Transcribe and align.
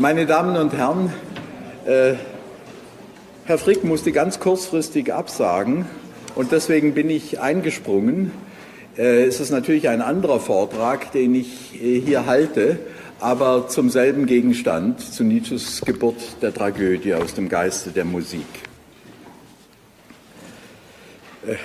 Meine 0.00 0.26
Damen 0.26 0.56
und 0.56 0.74
Herren, 0.74 1.12
äh, 1.84 2.14
Herr 3.46 3.58
Frick 3.58 3.82
musste 3.82 4.12
ganz 4.12 4.38
kurzfristig 4.38 5.12
absagen 5.12 5.86
und 6.36 6.52
deswegen 6.52 6.94
bin 6.94 7.10
ich 7.10 7.40
eingesprungen. 7.40 8.30
Äh, 8.96 9.24
es 9.24 9.40
ist 9.40 9.50
natürlich 9.50 9.88
ein 9.88 10.00
anderer 10.00 10.38
Vortrag, 10.38 11.10
den 11.10 11.34
ich 11.34 11.82
äh, 11.82 11.98
hier 11.98 12.26
halte, 12.26 12.78
aber 13.18 13.66
zum 13.66 13.90
selben 13.90 14.26
Gegenstand, 14.26 15.00
zu 15.00 15.24
Nietzsches 15.24 15.80
Geburt 15.80 16.42
der 16.42 16.54
Tragödie 16.54 17.14
aus 17.14 17.34
dem 17.34 17.48
Geiste 17.48 17.90
der 17.90 18.04
Musik. 18.04 18.46
Äh, 21.44 21.56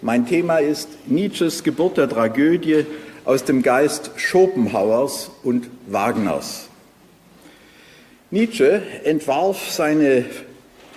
mein 0.00 0.26
Thema 0.26 0.60
ist 0.60 0.88
Nietzsches 1.08 1.62
Geburt 1.62 1.98
der 1.98 2.08
Tragödie 2.08 2.86
aus 3.26 3.44
dem 3.44 3.60
Geist 3.60 4.12
Schopenhauers 4.16 5.30
und 5.42 5.68
Wagners. 5.88 6.65
Nietzsche 8.32 8.82
entwarf 9.04 9.70
seine 9.70 10.24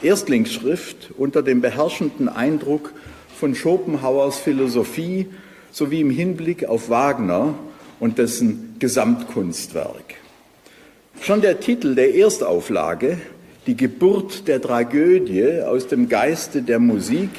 Erstlingsschrift 0.01 1.11
unter 1.15 1.43
dem 1.43 1.61
beherrschenden 1.61 2.27
Eindruck 2.27 2.91
von 3.37 3.53
Schopenhauers 3.53 4.39
Philosophie 4.39 5.27
sowie 5.71 6.01
im 6.01 6.09
Hinblick 6.09 6.65
auf 6.65 6.89
Wagner 6.89 7.53
und 7.99 8.17
dessen 8.17 8.75
Gesamtkunstwerk. 8.79 10.15
Schon 11.21 11.41
der 11.41 11.59
Titel 11.59 11.93
der 11.93 12.15
Erstauflage, 12.15 13.20
Die 13.67 13.77
Geburt 13.77 14.48
der 14.48 14.59
Tragödie 14.59 15.61
aus 15.61 15.87
dem 15.87 16.09
Geiste 16.09 16.63
der 16.63 16.79
Musik, 16.79 17.29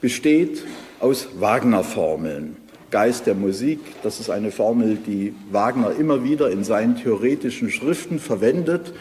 besteht 0.00 0.64
aus 0.98 1.28
Wagner-Formeln. 1.38 2.56
Geist 2.90 3.26
der 3.26 3.34
Musik, 3.34 3.80
das 4.02 4.18
ist 4.18 4.30
eine 4.30 4.50
Formel, 4.50 4.96
die 5.06 5.34
Wagner 5.50 5.90
immer 5.98 6.24
wieder 6.24 6.50
in 6.50 6.64
seinen 6.64 6.96
theoretischen 6.96 7.70
Schriften 7.70 8.18
verwendet 8.18 8.94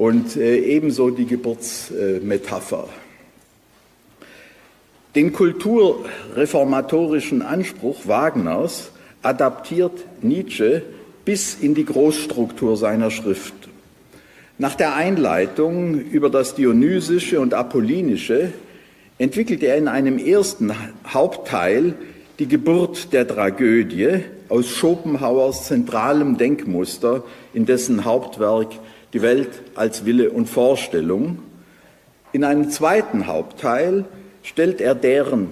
und 0.00 0.36
äh, 0.36 0.56
ebenso 0.56 1.10
die 1.10 1.26
Geburtsmetapher. 1.26 2.88
Den 5.14 5.34
kulturreformatorischen 5.34 7.42
Anspruch 7.42 8.06
Wagners 8.06 8.92
adaptiert 9.20 10.06
Nietzsche 10.22 10.80
bis 11.26 11.58
in 11.60 11.74
die 11.74 11.84
Großstruktur 11.84 12.78
seiner 12.78 13.10
Schrift. 13.10 13.52
Nach 14.56 14.74
der 14.74 14.94
Einleitung 14.94 16.00
über 16.00 16.30
das 16.30 16.54
Dionysische 16.54 17.38
und 17.38 17.52
Apollinische 17.52 18.54
entwickelt 19.18 19.62
er 19.62 19.76
in 19.76 19.86
einem 19.86 20.16
ersten 20.16 20.72
Hauptteil 21.12 21.92
die 22.38 22.48
Geburt 22.48 23.12
der 23.12 23.28
Tragödie 23.28 24.20
aus 24.48 24.70
Schopenhauers 24.70 25.66
zentralem 25.66 26.38
Denkmuster, 26.38 27.22
in 27.52 27.66
dessen 27.66 28.06
Hauptwerk 28.06 28.68
Die 29.12 29.22
Welt 29.22 29.48
als 29.74 30.04
Wille 30.04 30.30
und 30.30 30.48
Vorstellung. 30.48 31.38
In 32.32 32.44
einem 32.44 32.70
zweiten 32.70 33.26
Hauptteil 33.26 34.04
stellt 34.42 34.80
er 34.80 34.94
deren, 34.94 35.48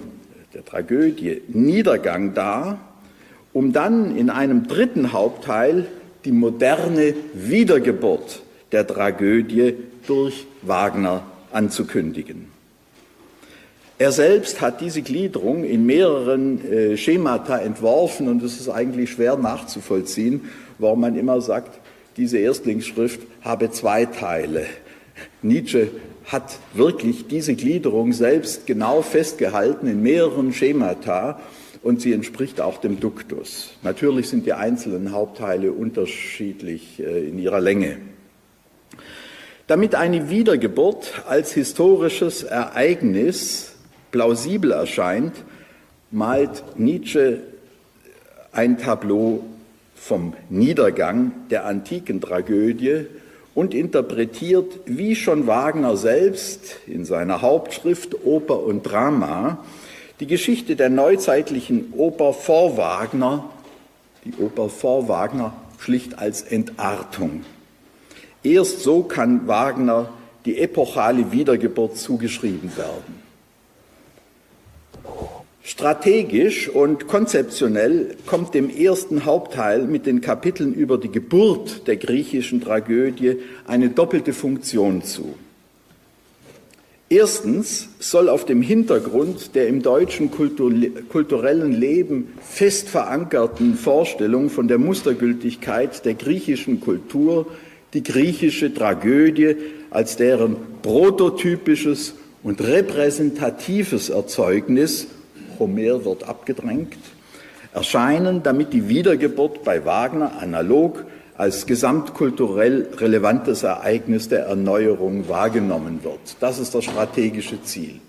der 0.53 0.63
Tragödie, 0.63 1.41
Niedergang 1.47 2.33
dar, 2.33 2.79
um 3.53 3.73
dann 3.73 4.15
in 4.15 4.29
einem 4.29 4.67
dritten 4.67 5.11
Hauptteil 5.11 5.87
die 6.25 6.31
moderne 6.31 7.13
Wiedergeburt 7.33 8.41
der 8.71 8.85
Tragödie 8.85 9.75
durch 10.07 10.45
Wagner 10.61 11.23
anzukündigen. 11.51 12.47
Er 13.97 14.13
selbst 14.13 14.61
hat 14.61 14.79
diese 14.79 15.01
Gliederung 15.01 15.65
in 15.65 15.85
mehreren 15.85 16.65
äh, 16.71 16.95
Schemata 16.95 17.57
entworfen 17.57 18.29
und 18.29 18.41
es 18.43 18.57
ist 18.57 18.69
eigentlich 18.69 19.11
schwer 19.11 19.35
nachzuvollziehen, 19.35 20.49
warum 20.77 21.01
man 21.01 21.17
immer 21.17 21.41
sagt, 21.41 21.79
diese 22.19 22.37
Erstlingsschrift 22.37 23.21
habe 23.41 23.71
zwei 23.71 24.05
Teile. 24.05 24.65
Nietzsche 25.41 25.87
hat 26.25 26.59
wirklich 26.73 27.27
diese 27.27 27.55
Gliederung 27.55 28.13
selbst 28.13 28.67
genau 28.67 29.01
festgehalten 29.01 29.87
in 29.87 30.03
mehreren 30.03 30.53
Schemata 30.53 31.39
und 31.81 32.01
sie 32.01 32.11
entspricht 32.11 32.59
auch 32.59 32.77
dem 32.79 32.99
Duktus. 32.99 33.71
Natürlich 33.83 34.27
sind 34.29 34.45
die 34.45 34.53
einzelnen 34.53 35.13
Hauptteile 35.13 35.71
unterschiedlich 35.71 36.99
äh, 36.99 37.29
in 37.29 37.39
ihrer 37.39 37.61
Länge. 37.61 37.97
Damit 39.67 39.95
eine 39.95 40.29
Wiedergeburt 40.29 41.23
als 41.27 41.53
historisches 41.53 42.43
Ereignis 42.43 43.75
plausibel 44.11 44.71
erscheint, 44.71 45.33
malt 46.11 46.63
Nietzsche 46.75 47.41
ein 48.51 48.77
Tableau 48.77 49.43
vom 49.99 50.33
Niedergang 50.49 51.31
der 51.51 51.65
antiken 51.65 52.21
Tragödie 52.21 53.05
und 53.53 53.73
interpretiert, 53.73 54.79
wie 54.85 55.15
schon 55.15 55.45
Wagner 55.45 55.97
selbst 55.97 56.77
in 56.87 57.05
seiner 57.05 57.41
Hauptschrift 57.41 58.25
Oper 58.25 58.63
und 58.63 58.83
Drama, 58.83 59.63
die 60.19 60.27
Geschichte 60.27 60.75
der 60.75 60.89
neuzeitlichen 60.89 61.93
Oper 61.95 62.33
vor 62.33 62.77
Wagner, 62.77 63.49
die 64.25 64.33
Oper 64.41 64.69
vor 64.69 65.07
Wagner 65.07 65.53
schlicht 65.77 66.17
als 66.17 66.41
Entartung. 66.41 67.43
Erst 68.43 68.81
so 68.81 69.03
kann 69.03 69.47
Wagner 69.47 70.09
die 70.45 70.59
epochale 70.59 71.31
Wiedergeburt 71.31 71.97
zugeschrieben 71.97 72.75
werden. 72.77 73.18
Strategisch 75.69 76.67
und 76.67 77.05
konzeptionell 77.07 78.15
kommt 78.25 78.55
dem 78.55 78.71
ersten 78.71 79.25
Hauptteil 79.25 79.83
mit 79.83 80.07
den 80.07 80.19
Kapiteln 80.19 80.73
über 80.73 80.97
die 80.97 81.11
Geburt 81.11 81.87
der 81.87 81.97
griechischen 81.97 82.59
Tragödie 82.59 83.35
eine 83.67 83.89
doppelte 83.89 84.33
Funktion 84.33 85.03
zu. 85.03 85.35
Erstens 87.07 87.87
soll 87.99 88.29
auf 88.29 88.45
dem 88.45 88.63
Hintergrund 88.63 89.53
der 89.53 89.67
im 89.67 89.83
deutschen 89.83 90.31
kulturellen 90.31 91.71
Leben 91.71 92.33
fest 92.41 92.89
verankerten 92.89 93.75
Vorstellung 93.75 94.49
von 94.49 94.67
der 94.67 94.79
Mustergültigkeit 94.79 96.03
der 96.03 96.15
griechischen 96.15 96.81
Kultur 96.81 97.45
die 97.93 98.01
griechische 98.01 98.73
Tragödie 98.73 99.55
als 99.91 100.15
deren 100.15 100.55
prototypisches 100.81 102.15
und 102.41 102.59
repräsentatives 102.59 104.09
Erzeugnis 104.09 105.05
Homer 105.59 106.05
wird 106.05 106.23
abgedrängt, 106.23 106.97
erscheinen, 107.73 108.41
damit 108.41 108.73
die 108.73 108.87
Wiedergeburt 108.87 109.63
bei 109.63 109.85
Wagner 109.85 110.41
analog 110.41 111.05
als 111.37 111.65
gesamtkulturell 111.65 112.89
relevantes 112.97 113.63
Ereignis 113.63 114.27
der 114.27 114.45
Erneuerung 114.45 115.29
wahrgenommen 115.29 115.99
wird. 116.03 116.35
Das 116.39 116.59
ist 116.59 116.75
das 116.75 116.83
strategische 116.85 117.61
Ziel. 117.63 118.01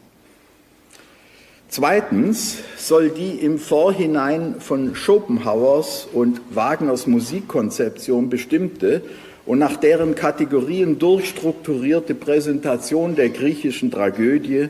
Zweitens 1.69 2.59
soll 2.77 3.11
die 3.11 3.31
im 3.31 3.59
Vorhinein 3.61 4.57
von 4.59 4.97
Schopenhauers 4.97 6.09
und 6.13 6.41
Wagners 6.51 7.07
Musikkonzeption 7.07 8.29
bestimmte 8.29 9.03
und 9.47 9.61
nach 9.61 9.77
deren 9.77 10.17
Kategorien 10.17 10.99
durchstrukturierte 10.99 12.17
Präsentation 12.17 13.15
der 13.15 13.29
griechischen 13.29 13.93
Tragödie 13.93 14.69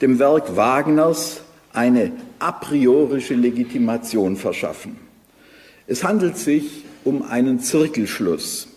dem 0.00 0.18
Werk 0.18 0.56
Wagners 0.56 1.42
eine 1.72 2.12
a 2.38 2.52
priorische 2.52 3.34
Legitimation 3.34 4.36
verschaffen. 4.36 4.96
Es 5.86 6.04
handelt 6.04 6.36
sich 6.36 6.84
um 7.04 7.22
einen 7.22 7.60
Zirkelschluss. 7.60 8.68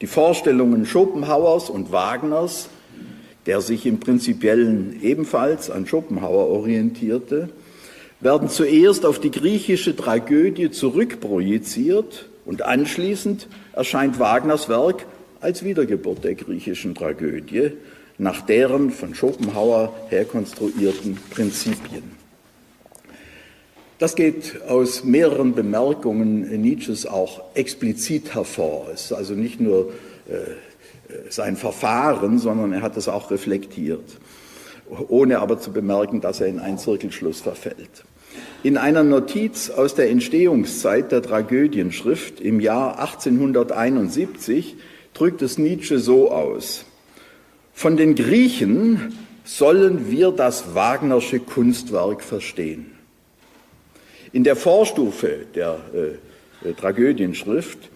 Die 0.00 0.06
Vorstellungen 0.06 0.84
Schopenhauers 0.84 1.70
und 1.70 1.92
Wagners, 1.92 2.68
der 3.46 3.60
sich 3.60 3.86
im 3.86 4.00
Prinzipiellen 4.00 5.00
ebenfalls 5.02 5.70
an 5.70 5.86
Schopenhauer 5.86 6.48
orientierte, 6.48 7.48
werden 8.20 8.48
zuerst 8.48 9.04
auf 9.04 9.18
die 9.18 9.30
griechische 9.30 9.96
Tragödie 9.96 10.70
zurückprojiziert 10.70 12.28
und 12.44 12.62
anschließend 12.62 13.48
erscheint 13.72 14.18
Wagners 14.18 14.68
Werk 14.68 15.06
als 15.40 15.64
Wiedergeburt 15.64 16.22
der 16.22 16.34
griechischen 16.34 16.94
Tragödie 16.94 17.72
nach 18.18 18.42
deren 18.42 18.90
von 18.90 19.14
Schopenhauer 19.14 19.92
herkonstruierten 20.08 21.18
Prinzipien. 21.30 22.11
Das 24.02 24.16
geht 24.16 24.62
aus 24.66 25.04
mehreren 25.04 25.54
Bemerkungen 25.54 26.60
Nietzsches 26.60 27.06
auch 27.06 27.40
explizit 27.54 28.34
hervor. 28.34 28.88
Es 28.92 29.02
ist 29.04 29.12
also 29.12 29.34
nicht 29.34 29.60
nur 29.60 29.92
äh, 30.28 31.30
sein 31.30 31.56
Verfahren, 31.56 32.40
sondern 32.40 32.72
er 32.72 32.82
hat 32.82 32.96
es 32.96 33.06
auch 33.06 33.30
reflektiert, 33.30 34.02
ohne 35.06 35.38
aber 35.38 35.60
zu 35.60 35.70
bemerken, 35.70 36.20
dass 36.20 36.40
er 36.40 36.48
in 36.48 36.58
einen 36.58 36.78
Zirkelschluss 36.78 37.42
verfällt. 37.42 38.02
In 38.64 38.76
einer 38.76 39.04
Notiz 39.04 39.70
aus 39.70 39.94
der 39.94 40.10
Entstehungszeit 40.10 41.12
der 41.12 41.22
Tragödienschrift 41.22 42.40
im 42.40 42.58
Jahr 42.58 42.98
1871 42.98 44.78
drückt 45.14 45.42
es 45.42 45.58
Nietzsche 45.58 46.00
so 46.00 46.32
aus. 46.32 46.86
Von 47.72 47.96
den 47.96 48.16
Griechen 48.16 49.16
sollen 49.44 50.10
wir 50.10 50.32
das 50.32 50.74
Wagnersche 50.74 51.38
Kunstwerk 51.38 52.24
verstehen. 52.24 52.91
In 54.32 54.44
der 54.44 54.56
Vorstufe 54.56 55.46
der 55.54 55.78
äh, 55.94 56.68
äh, 56.68 56.72
Tragödienschrift 56.74 57.90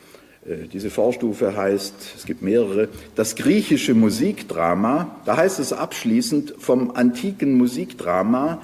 Äh, 0.46 0.68
diese 0.72 0.90
Vorstufe 0.90 1.56
heißt, 1.56 1.94
es 2.16 2.26
gibt 2.26 2.42
mehrere, 2.42 2.88
das 3.14 3.36
griechische 3.36 3.94
Musikdrama. 3.94 5.16
Da 5.24 5.36
heißt 5.36 5.58
es 5.58 5.72
abschließend 5.72 6.54
vom 6.58 6.92
antiken 6.92 7.56
Musikdrama, 7.56 8.62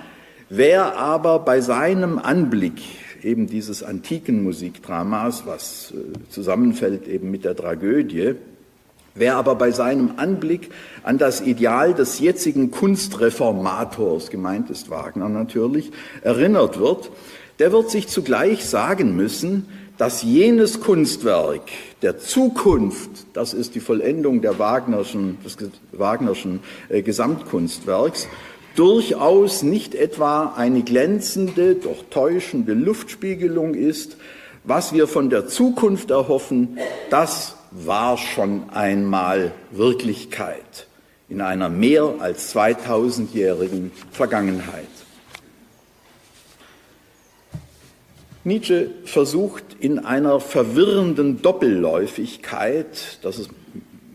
wer 0.49 0.97
aber 0.97 1.41
bei 1.41 1.61
seinem 1.61 2.19
Anblick 2.19 2.81
eben 3.23 3.47
dieses 3.47 3.83
antiken 3.83 4.43
Musikdramas, 4.43 5.45
was 5.47 5.93
äh, 5.93 6.31
zusammenfällt 6.31 7.09
eben 7.09 7.31
mit 7.31 7.45
der 7.45 7.57
Tragödie, 7.57 8.35
Wer 9.15 9.37
aber 9.37 9.57
bei 9.57 9.73
seinem 9.73 10.13
Anblick 10.17 10.71
an 11.03 11.19
das 11.19 11.43
Ideal 11.43 11.93
des 11.93 12.19
jetzigen 12.19 12.71
Kunstreformators, 12.71 14.31
gemeint 14.31 14.71
ist 14.71 14.89
Wagner 14.89 15.29
natürlich, 15.29 15.93
erinnert 16.23 16.79
wird, 16.79 17.11
der 17.59 17.73
wird 17.73 17.91
sich 17.91 18.09
zugleich 18.09 18.65
sagen 18.65 19.17
müssen, 19.17 19.69
dass 19.99 20.23
jenes 20.23 20.81
Kunstwerk 20.81 21.63
der 22.01 22.19
Zukunft, 22.19 23.11
das 23.35 23.55
ist 23.55 23.75
die 23.75 23.81
Vollendung 23.81 24.41
der 24.41 24.59
Wagnerschen, 24.59 25.39
des 25.45 25.57
Wagnerschen 25.93 26.61
äh, 26.89 27.03
Gesamtkunstwerks, 27.03 28.27
durchaus 28.75 29.63
nicht 29.63 29.95
etwa 29.95 30.55
eine 30.57 30.83
glänzende, 30.83 31.75
doch 31.75 32.05
täuschende 32.11 32.75
Luftspiegelung 32.75 33.75
ist. 33.75 34.17
Was 34.65 34.93
wir 34.93 35.09
von 35.09 35.29
der 35.29 35.47
Zukunft 35.47 36.11
erhoffen, 36.11 36.79
das 37.11 37.57
war 37.71 38.17
schon 38.17 38.71
einmal 38.71 39.53
Wirklichkeit 39.71 40.87
in 41.29 41.41
einer 41.41 41.69
mehr 41.69 42.15
als 42.21 42.55
2000-jährigen 42.55 43.91
Vergangenheit. 44.11 44.87
Nietzsche 48.45 48.91
versucht 49.05 49.65
in 49.79 50.01
einer 50.01 50.41
verwirrenden 50.41 51.43
Doppelläufigkeit, 51.43 53.19
das 53.23 53.39
ist 53.39 53.51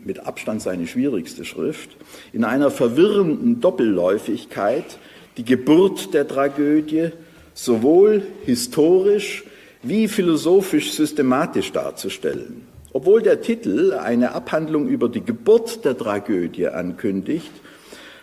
mit 0.04 0.26
Abstand 0.26 0.60
seine 0.60 0.86
schwierigste 0.86 1.44
Schrift, 1.44 1.96
in 2.32 2.44
einer 2.44 2.70
verwirrenden 2.70 3.60
Doppelläufigkeit 3.60 4.98
die 5.38 5.44
Geburt 5.44 6.12
der 6.12 6.28
Tragödie 6.28 7.10
sowohl 7.54 8.22
historisch 8.44 9.44
wie 9.82 10.08
philosophisch 10.08 10.92
systematisch 10.92 11.72
darzustellen. 11.72 12.66
Obwohl 12.92 13.22
der 13.22 13.40
Titel 13.40 13.92
eine 13.92 14.32
Abhandlung 14.32 14.88
über 14.88 15.08
die 15.08 15.24
Geburt 15.24 15.84
der 15.84 15.96
Tragödie 15.96 16.68
ankündigt, 16.68 17.50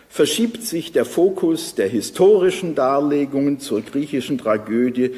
verschiebt 0.08 0.62
sich 0.62 0.92
der 0.92 1.04
Fokus 1.04 1.74
der 1.74 1.88
historischen 1.88 2.74
Darlegungen 2.74 3.60
zur 3.60 3.82
griechischen 3.82 4.38
Tragödie 4.38 5.12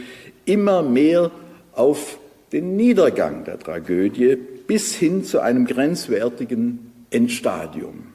immer 0.48 0.82
mehr 0.82 1.30
auf 1.72 2.18
den 2.52 2.76
Niedergang 2.76 3.44
der 3.44 3.58
Tragödie 3.58 4.36
bis 4.66 4.94
hin 4.94 5.24
zu 5.24 5.40
einem 5.40 5.66
grenzwertigen 5.66 6.92
Endstadium. 7.10 8.08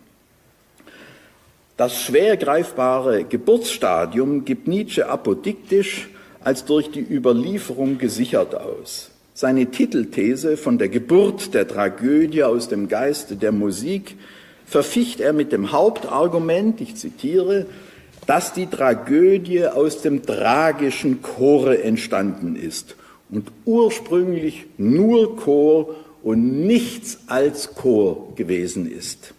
Das 1.78 2.02
schwer 2.02 2.38
greifbare 2.38 3.24
Geburtsstadium 3.24 4.46
gibt 4.46 4.68
Nietzsche 4.68 5.10
apodiktisch 5.10 6.10
als 6.44 6.66
durch 6.66 6.92
die 6.92 7.02
Überlieferung 7.02 7.98
gesichert 7.98 8.54
aus. 8.54 9.10
Seine 9.34 9.68
Titelthese 9.68 10.58
von 10.58 10.78
der 10.78 10.90
Geburt 10.90 11.54
der 11.56 11.68
Tragödie 11.68 12.44
aus 12.44 12.68
dem 12.68 12.88
Geiste 12.88 13.36
der 13.36 13.52
Musik 13.52 14.16
verficht 14.66 15.20
er 15.20 15.34
mit 15.34 15.52
dem 15.52 15.72
Hauptargument, 15.72 16.80
ich 16.82 16.96
zitiere, 16.96 17.66
dass 18.26 18.54
die 18.54 18.68
Tragödie 18.68 19.66
aus 19.66 20.02
dem 20.02 20.26
tragischen 20.26 21.22
Chore 21.22 21.84
entstanden 21.84 22.56
ist 22.56 22.96
und 23.30 23.52
ursprünglich 23.66 24.66
nur 24.78 25.36
Chor 25.38 25.96
und 26.22 26.66
nichts 26.66 27.20
als 27.28 27.74
Chor 27.76 28.34
gewesen 28.36 28.90
ist. 28.90 29.34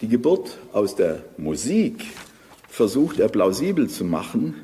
Die 0.00 0.08
Geburt 0.08 0.58
aus 0.72 0.96
der 0.96 1.22
Musik 1.36 2.04
versucht 2.68 3.20
er 3.20 3.28
plausibel 3.28 3.88
zu 3.88 4.04
machen, 4.04 4.54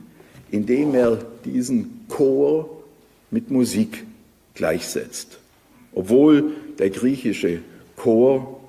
indem 0.50 0.94
er 0.94 1.18
diesen 1.44 2.06
Chor 2.08 2.82
mit 3.30 3.50
Musik 3.50 4.04
gleichsetzt. 4.54 5.38
Obwohl 5.94 6.52
der 6.78 6.90
griechische 6.90 7.60
Chor 7.96 8.60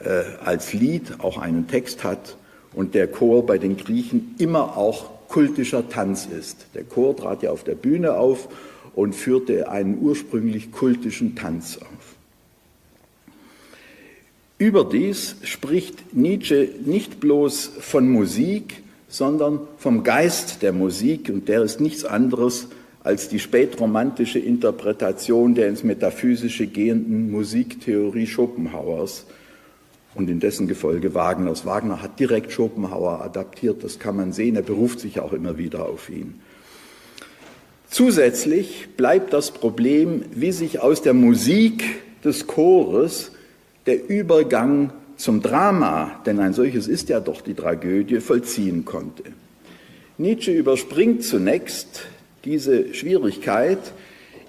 äh, 0.00 0.24
als 0.44 0.72
Lied 0.72 1.20
auch 1.20 1.38
einen 1.38 1.68
Text 1.68 2.02
hat 2.02 2.36
und 2.74 2.94
der 2.94 3.06
Chor 3.06 3.46
bei 3.46 3.58
den 3.58 3.76
Griechen 3.76 4.34
immer 4.38 4.76
auch 4.76 5.28
kultischer 5.28 5.88
Tanz 5.88 6.26
ist. 6.26 6.66
Der 6.74 6.84
Chor 6.84 7.16
trat 7.16 7.42
ja 7.42 7.50
auf 7.50 7.64
der 7.64 7.74
Bühne 7.74 8.14
auf 8.14 8.48
und 8.94 9.14
führte 9.14 9.68
einen 9.68 9.98
ursprünglich 10.00 10.72
kultischen 10.72 11.34
Tanz 11.34 11.78
auf. 11.78 12.14
Überdies 14.58 15.36
spricht 15.42 16.14
Nietzsche 16.14 16.68
nicht 16.84 17.20
bloß 17.20 17.72
von 17.80 18.08
Musik, 18.08 18.82
sondern 19.08 19.60
vom 19.78 20.04
Geist 20.04 20.62
der 20.62 20.72
Musik 20.72 21.28
und 21.28 21.48
der 21.48 21.62
ist 21.62 21.80
nichts 21.80 22.04
anderes 22.04 22.68
als 23.02 23.28
die 23.28 23.38
spätromantische 23.38 24.38
Interpretation 24.38 25.54
der 25.54 25.68
ins 25.68 25.84
Metaphysische 25.84 26.66
gehenden 26.66 27.30
Musiktheorie 27.30 28.26
Schopenhauers 28.26 29.26
und 30.14 30.30
in 30.30 30.40
dessen 30.40 30.68
Gefolge 30.68 31.14
Wagners. 31.14 31.66
Wagner 31.66 32.02
hat 32.02 32.20
direkt 32.20 32.52
Schopenhauer 32.52 33.20
adaptiert, 33.22 33.82
das 33.82 33.98
kann 33.98 34.16
man 34.16 34.32
sehen, 34.32 34.56
er 34.56 34.62
beruft 34.62 35.00
sich 35.00 35.20
auch 35.20 35.32
immer 35.32 35.58
wieder 35.58 35.88
auf 35.88 36.08
ihn. 36.08 36.40
Zusätzlich 37.90 38.88
bleibt 38.96 39.32
das 39.32 39.52
Problem, 39.52 40.24
wie 40.34 40.52
sich 40.52 40.80
aus 40.80 41.02
der 41.02 41.14
Musik 41.14 41.84
des 42.24 42.46
Chores 42.46 43.30
der 43.86 44.08
Übergang 44.08 44.92
zum 45.16 45.42
Drama, 45.42 46.20
denn 46.26 46.40
ein 46.40 46.52
solches 46.52 46.88
ist 46.88 47.08
ja 47.08 47.20
doch 47.20 47.40
die 47.40 47.54
Tragödie, 47.54 48.20
vollziehen 48.20 48.84
konnte. 48.84 49.24
Nietzsche 50.18 50.52
überspringt 50.52 51.24
zunächst 51.24 52.06
diese 52.44 52.94
Schwierigkeit, 52.94 53.78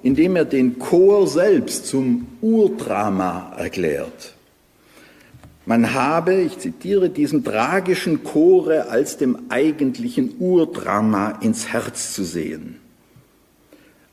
indem 0.03 0.35
er 0.35 0.45
den 0.45 0.77
Chor 0.79 1.27
selbst 1.27 1.87
zum 1.87 2.27
Urdrama 2.41 3.53
erklärt. 3.57 4.34
Man 5.65 5.93
habe, 5.93 6.35
ich 6.35 6.59
zitiere, 6.59 7.09
diesen 7.09 7.43
tragischen 7.43 8.23
Chore 8.23 8.89
als 8.89 9.17
dem 9.17 9.49
eigentlichen 9.49 10.35
Urdrama 10.39 11.39
ins 11.41 11.69
Herz 11.69 12.13
zu 12.13 12.23
sehen. 12.23 12.79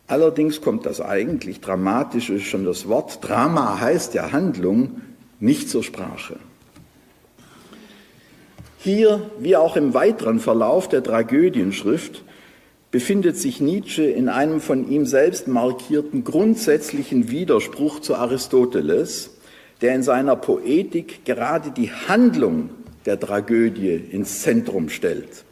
Allerdings 0.06 0.60
kommt 0.60 0.86
das 0.86 1.00
eigentlich 1.00 1.60
Dramatische, 1.60 2.40
schon 2.40 2.64
das 2.64 2.88
Wort 2.88 3.26
Drama 3.26 3.80
heißt 3.80 4.14
ja 4.14 4.32
Handlung, 4.32 5.02
nicht 5.40 5.68
zur 5.68 5.82
Sprache. 5.82 6.36
Hier, 8.78 9.30
wie 9.38 9.56
auch 9.56 9.76
im 9.76 9.94
weiteren 9.94 10.40
Verlauf 10.40 10.88
der 10.88 11.02
Tragödienschrift, 11.02 12.24
befindet 12.90 13.36
sich 13.36 13.60
Nietzsche 13.60 14.04
in 14.04 14.28
einem 14.28 14.60
von 14.60 14.88
ihm 14.90 15.06
selbst 15.06 15.48
markierten 15.48 16.24
grundsätzlichen 16.24 17.30
Widerspruch 17.30 18.00
zu 18.00 18.14
Aristoteles, 18.16 19.30
der 19.82 19.94
in 19.94 20.02
seiner 20.02 20.36
Poetik 20.36 21.24
gerade 21.24 21.72
die 21.72 21.90
Handlung 21.90 22.70
der 23.04 23.18
Tragödie 23.18 23.94
ins 24.10 24.42
Zentrum 24.42 24.88
stellt. 24.88 25.44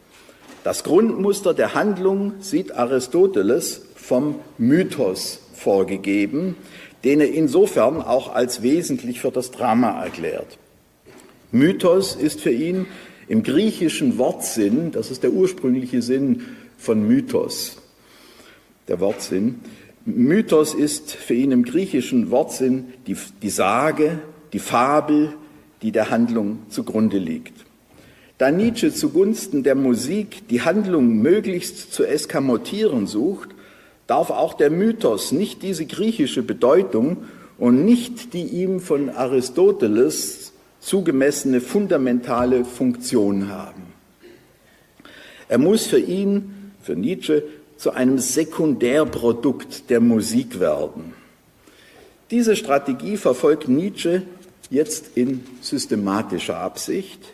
Das 0.63 0.83
Grundmuster 0.83 1.53
der 1.53 1.73
Handlung 1.73 2.33
sieht 2.39 2.71
Aristoteles 2.73 3.81
vom 3.95 4.35
Mythos 4.57 5.39
vorgegeben, 5.53 6.55
den 7.03 7.19
er 7.19 7.31
insofern 7.31 8.01
auch 8.01 8.33
als 8.33 8.61
wesentlich 8.61 9.19
für 9.19 9.31
das 9.31 9.51
Drama 9.51 10.03
erklärt. 10.03 10.57
Mythos 11.51 12.15
ist 12.15 12.41
für 12.41 12.51
ihn 12.51 12.85
im 13.27 13.43
griechischen 13.43 14.17
Wortsinn, 14.17 14.91
das 14.91 15.11
ist 15.11 15.23
der 15.23 15.31
ursprüngliche 15.31 16.01
Sinn 16.01 16.45
von 16.77 17.05
Mythos, 17.07 17.77
der 18.87 18.99
Wortsinn, 18.99 19.59
Mythos 20.05 20.73
ist 20.73 21.11
für 21.11 21.35
ihn 21.35 21.51
im 21.51 21.63
griechischen 21.63 22.31
Wortsinn 22.31 22.85
die, 23.07 23.15
die 23.41 23.49
Sage, 23.49 24.19
die 24.51 24.59
Fabel, 24.59 25.33
die 25.81 25.91
der 25.91 26.09
Handlung 26.09 26.59
zugrunde 26.69 27.17
liegt. 27.17 27.53
Da 28.37 28.49
Nietzsche 28.49 28.91
zugunsten 28.91 29.61
der 29.61 29.75
Musik 29.75 30.47
die 30.47 30.63
Handlung 30.63 31.21
möglichst 31.21 31.93
zu 31.93 32.05
eskamotieren 32.05 33.05
sucht, 33.05 33.49
darf 34.07 34.31
auch 34.31 34.55
der 34.55 34.71
Mythos 34.71 35.31
nicht 35.31 35.61
diese 35.61 35.85
griechische 35.85 36.41
Bedeutung 36.41 37.17
und 37.59 37.85
nicht 37.85 38.33
die 38.33 38.45
ihm 38.45 38.79
von 38.79 39.11
Aristoteles 39.11 40.53
zugemessene 40.79 41.61
fundamentale 41.61 42.65
Funktion 42.65 43.49
haben. 43.49 43.83
Er 45.47 45.59
muss 45.59 45.85
für 45.85 45.99
ihn, 45.99 46.71
für 46.81 46.95
Nietzsche, 46.95 47.43
zu 47.81 47.89
einem 47.89 48.19
Sekundärprodukt 48.19 49.89
der 49.89 49.99
Musik 49.99 50.59
werden. 50.59 51.15
Diese 52.29 52.55
Strategie 52.55 53.17
verfolgt 53.17 53.69
Nietzsche 53.69 54.21
jetzt 54.69 55.17
in 55.17 55.43
systematischer 55.61 56.57
Absicht, 56.57 57.33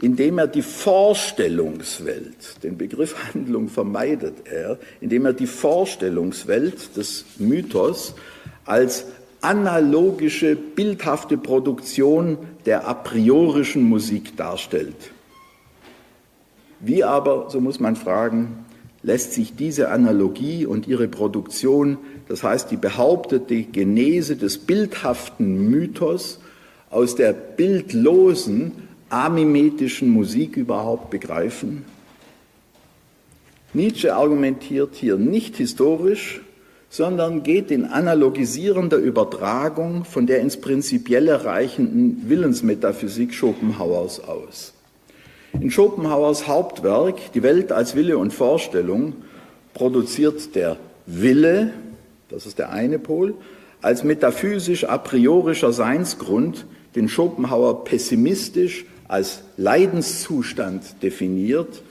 indem 0.00 0.38
er 0.38 0.46
die 0.46 0.62
Vorstellungswelt, 0.62 2.62
den 2.62 2.78
Begriff 2.78 3.14
Handlung 3.34 3.68
vermeidet 3.68 4.46
er, 4.46 4.78
indem 5.02 5.26
er 5.26 5.34
die 5.34 5.46
Vorstellungswelt 5.46 6.96
des 6.96 7.26
Mythos 7.36 8.14
als 8.64 9.04
analogische, 9.42 10.56
bildhafte 10.56 11.36
Produktion 11.36 12.38
der 12.64 12.88
a 12.88 12.94
priorischen 12.94 13.82
Musik 13.82 14.38
darstellt. 14.38 15.12
Wie 16.80 17.04
aber, 17.04 17.50
so 17.50 17.60
muss 17.60 17.78
man 17.78 17.94
fragen, 17.94 18.61
lässt 19.02 19.32
sich 19.32 19.54
diese 19.56 19.90
Analogie 19.90 20.66
und 20.66 20.86
ihre 20.86 21.08
Produktion, 21.08 21.98
das 22.28 22.42
heißt 22.42 22.70
die 22.70 22.76
behauptete 22.76 23.62
Genese 23.62 24.36
des 24.36 24.58
bildhaften 24.58 25.68
Mythos 25.70 26.38
aus 26.90 27.14
der 27.14 27.32
bildlosen 27.32 28.72
amimetischen 29.08 30.08
Musik 30.08 30.56
überhaupt 30.56 31.10
begreifen? 31.10 31.84
Nietzsche 33.74 34.14
argumentiert 34.14 34.94
hier 34.94 35.16
nicht 35.16 35.56
historisch, 35.56 36.42
sondern 36.90 37.42
geht 37.42 37.70
in 37.70 37.86
analogisierender 37.86 38.98
Übertragung 38.98 40.04
von 40.04 40.26
der 40.26 40.40
ins 40.40 40.58
Prinzipielle 40.58 41.46
reichenden 41.46 42.28
Willensmetaphysik 42.28 43.32
Schopenhauers 43.32 44.20
aus. 44.20 44.74
In 45.60 45.70
Schopenhauers 45.70 46.46
Hauptwerk 46.48 47.32
Die 47.34 47.42
Welt 47.42 47.72
als 47.72 47.94
Wille 47.94 48.18
und 48.18 48.32
Vorstellung 48.32 49.14
produziert 49.74 50.54
der 50.54 50.76
Wille, 51.06 51.72
das 52.28 52.46
ist 52.46 52.58
der 52.58 52.70
eine 52.70 52.98
Pol, 52.98 53.34
als 53.80 54.04
metaphysisch 54.04 54.88
a 54.88 54.98
priorischer 54.98 55.72
Seinsgrund, 55.72 56.66
den 56.94 57.08
Schopenhauer 57.08 57.84
pessimistisch 57.84 58.84
als 59.08 59.42
Leidenszustand 59.56 61.02
definiert, 61.02 61.82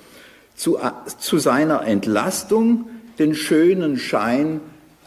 zu, 0.56 0.80
zu 1.20 1.38
seiner 1.38 1.86
Entlastung 1.86 2.86
den 3.20 3.36
schönen 3.36 3.98
Schein 3.98 4.60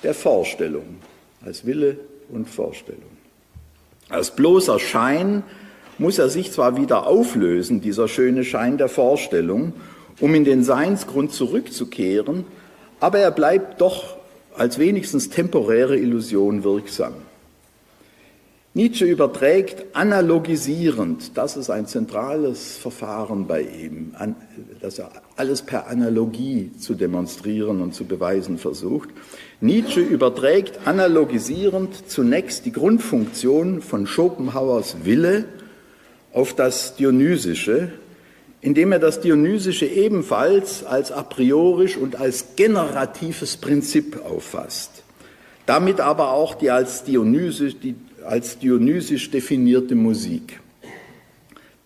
der 0.02 0.14
Vorstellung, 0.14 0.96
als 1.44 1.66
Wille 1.66 1.96
und 2.28 2.48
Vorstellung. 2.48 3.02
Als 4.08 4.30
bloßer 4.36 4.78
Schein 4.78 5.42
muss 5.98 6.18
er 6.18 6.28
sich 6.28 6.52
zwar 6.52 6.76
wieder 6.76 7.06
auflösen, 7.06 7.80
dieser 7.80 8.08
schöne 8.08 8.44
Schein 8.44 8.78
der 8.78 8.88
Vorstellung, 8.88 9.72
um 10.20 10.34
in 10.34 10.44
den 10.44 10.64
Seinsgrund 10.64 11.32
zurückzukehren, 11.32 12.44
aber 13.00 13.18
er 13.18 13.30
bleibt 13.30 13.80
doch 13.80 14.16
als 14.56 14.78
wenigstens 14.78 15.30
temporäre 15.30 15.96
Illusion 15.96 16.64
wirksam. 16.64 17.14
Nietzsche 18.76 19.04
überträgt 19.04 19.94
analogisierend, 19.94 21.36
das 21.36 21.56
ist 21.56 21.70
ein 21.70 21.86
zentrales 21.86 22.76
Verfahren 22.76 23.46
bei 23.46 23.62
ihm, 23.62 24.14
dass 24.80 24.98
er 24.98 25.12
alles 25.36 25.62
per 25.62 25.86
Analogie 25.86 26.72
zu 26.76 26.94
demonstrieren 26.94 27.80
und 27.80 27.94
zu 27.94 28.04
beweisen 28.04 28.58
versucht. 28.58 29.10
Nietzsche 29.60 30.00
überträgt 30.00 30.88
analogisierend 30.88 32.10
zunächst 32.10 32.66
die 32.66 32.72
Grundfunktion 32.72 33.80
von 33.80 34.08
Schopenhauers 34.08 35.04
Wille 35.04 35.44
auf 36.34 36.52
das 36.54 36.96
Dionysische, 36.96 37.92
indem 38.60 38.92
er 38.92 38.98
das 38.98 39.20
Dionysische 39.20 39.86
ebenfalls 39.86 40.84
als 40.84 41.12
a 41.12 41.22
priorisch 41.22 41.96
und 41.96 42.16
als 42.16 42.56
generatives 42.56 43.56
Prinzip 43.56 44.20
auffasst. 44.24 45.02
Damit 45.64 46.00
aber 46.00 46.32
auch 46.32 46.54
die 46.54 46.70
als 46.70 47.04
dionysisch, 47.04 47.76
die 47.78 47.94
als 48.26 48.58
dionysisch 48.58 49.30
definierte 49.30 49.94
Musik. 49.94 50.60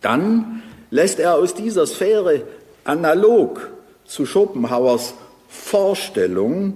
Dann 0.01 0.63
lässt 0.91 1.21
er 1.21 1.35
aus 1.35 1.55
dieser 1.55 1.87
Sphäre 1.87 2.43
analog 2.85 3.71
zu 4.07 4.25
Schopenhauers 4.25 5.15
Vorstellung 5.49 6.75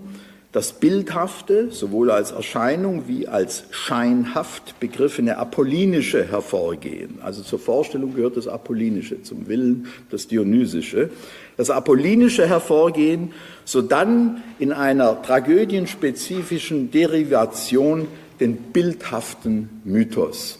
das 0.53 0.75
Bildhafte, 0.75 1.71
sowohl 1.71 2.11
als 2.11 2.31
Erscheinung 2.31 3.05
wie 3.09 3.27
als 3.27 3.65
scheinhaft 3.71 4.79
begriffene 4.81 5.39
Apollinische 5.39 6.25
hervorgehen. 6.25 7.21
Also 7.23 7.43
zur 7.43 7.59
Vorstellung 7.59 8.15
gehört 8.15 8.37
das 8.37 8.49
Apollinische, 8.49 9.23
zum 9.23 9.49
Willen 9.49 9.87
das 10.11 10.29
Dionysische. 10.29 11.09
Das 11.57 11.71
Apollinische 11.71 12.47
hervorgehen, 12.47 13.33
sodann 13.65 14.43
in 14.59 14.73
einer 14.73 15.23
tragödienspezifischen 15.23 16.91
Derivation 16.91 18.07
den 18.39 18.57
bildhaften 18.57 19.81
Mythos. 19.85 20.59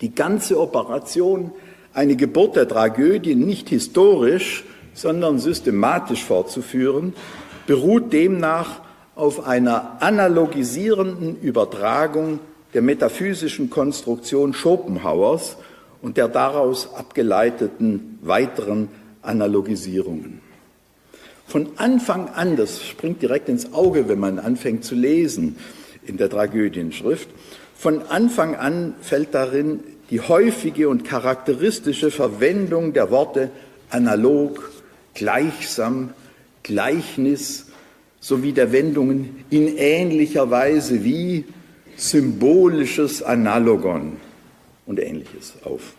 Die 0.00 0.14
ganze 0.14 0.58
Operation, 0.58 1.52
eine 1.92 2.16
Geburt 2.16 2.56
der 2.56 2.66
Tragödie 2.66 3.34
nicht 3.34 3.68
historisch, 3.68 4.64
sondern 4.94 5.38
systematisch 5.38 6.24
fortzuführen, 6.24 7.14
beruht 7.66 8.12
demnach 8.12 8.80
auf 9.14 9.46
einer 9.46 9.98
analogisierenden 10.00 11.40
Übertragung 11.40 12.40
der 12.74 12.82
metaphysischen 12.82 13.70
Konstruktion 13.70 14.54
Schopenhauers 14.54 15.56
und 16.00 16.16
der 16.16 16.28
daraus 16.28 16.94
abgeleiteten 16.94 18.18
weiteren 18.22 18.88
Analogisierungen. 19.20 20.40
Von 21.46 21.68
Anfang 21.76 22.28
an, 22.30 22.56
das 22.56 22.82
springt 22.82 23.20
direkt 23.20 23.48
ins 23.48 23.74
Auge, 23.74 24.08
wenn 24.08 24.18
man 24.18 24.38
anfängt 24.38 24.84
zu 24.84 24.94
lesen, 24.94 25.56
in 26.06 26.16
der 26.16 26.30
Tragödienschrift. 26.30 27.28
Von 27.76 28.02
Anfang 28.08 28.56
an 28.56 28.94
fällt 29.00 29.34
darin 29.34 29.80
die 30.10 30.20
häufige 30.20 30.88
und 30.88 31.04
charakteristische 31.04 32.10
Verwendung 32.10 32.92
der 32.92 33.10
Worte 33.10 33.50
analog, 33.90 34.70
gleichsam, 35.14 36.10
Gleichnis 36.62 37.66
sowie 38.20 38.52
der 38.52 38.72
Wendungen 38.72 39.44
in 39.50 39.76
ähnlicher 39.76 40.50
Weise 40.50 41.04
wie 41.04 41.44
symbolisches 41.96 43.22
Analogon 43.22 44.16
und 44.86 45.00
ähnliches 45.00 45.54
auf. 45.64 45.94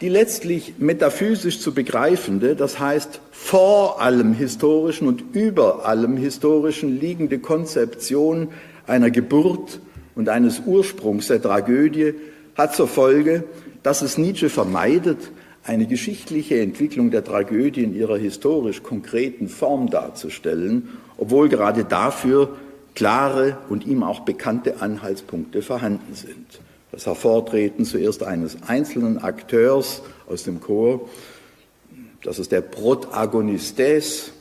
Die 0.00 0.08
letztlich 0.08 0.74
metaphysisch 0.78 1.60
zu 1.60 1.72
begreifende, 1.72 2.56
das 2.56 2.78
heißt 2.78 3.20
vor 3.30 4.02
allem 4.02 4.34
historischen 4.34 5.06
und 5.06 5.22
über 5.34 5.86
allem 5.86 6.16
historischen 6.16 7.00
liegende 7.00 7.38
Konzeption 7.38 8.48
einer 8.86 9.10
Geburt 9.10 9.80
und 10.14 10.28
eines 10.28 10.60
Ursprungs 10.66 11.28
der 11.28 11.40
Tragödie 11.40 12.14
hat 12.56 12.74
zur 12.74 12.88
Folge, 12.88 13.44
dass 13.82 14.02
es 14.02 14.18
Nietzsche 14.18 14.48
vermeidet, 14.48 15.18
eine 15.64 15.86
geschichtliche 15.86 16.60
Entwicklung 16.60 17.10
der 17.10 17.24
Tragödie 17.24 17.82
in 17.82 17.96
ihrer 17.96 18.18
historisch 18.18 18.82
konkreten 18.82 19.48
Form 19.48 19.88
darzustellen, 19.88 20.88
obwohl 21.16 21.48
gerade 21.48 21.84
dafür 21.84 22.56
klare 22.94 23.56
und 23.70 23.86
ihm 23.86 24.02
auch 24.02 24.20
bekannte 24.20 24.82
Anhaltspunkte 24.82 25.62
vorhanden 25.62 26.14
sind. 26.14 26.60
Das 26.92 27.06
Hervortreten 27.06 27.84
zuerst 27.86 28.22
eines 28.22 28.58
einzelnen 28.66 29.18
Akteurs 29.18 30.02
aus 30.28 30.44
dem 30.44 30.60
Chor, 30.60 31.08
das 32.22 32.38
ist 32.38 32.52
der 32.52 32.60
Protagonistes, 32.60 34.32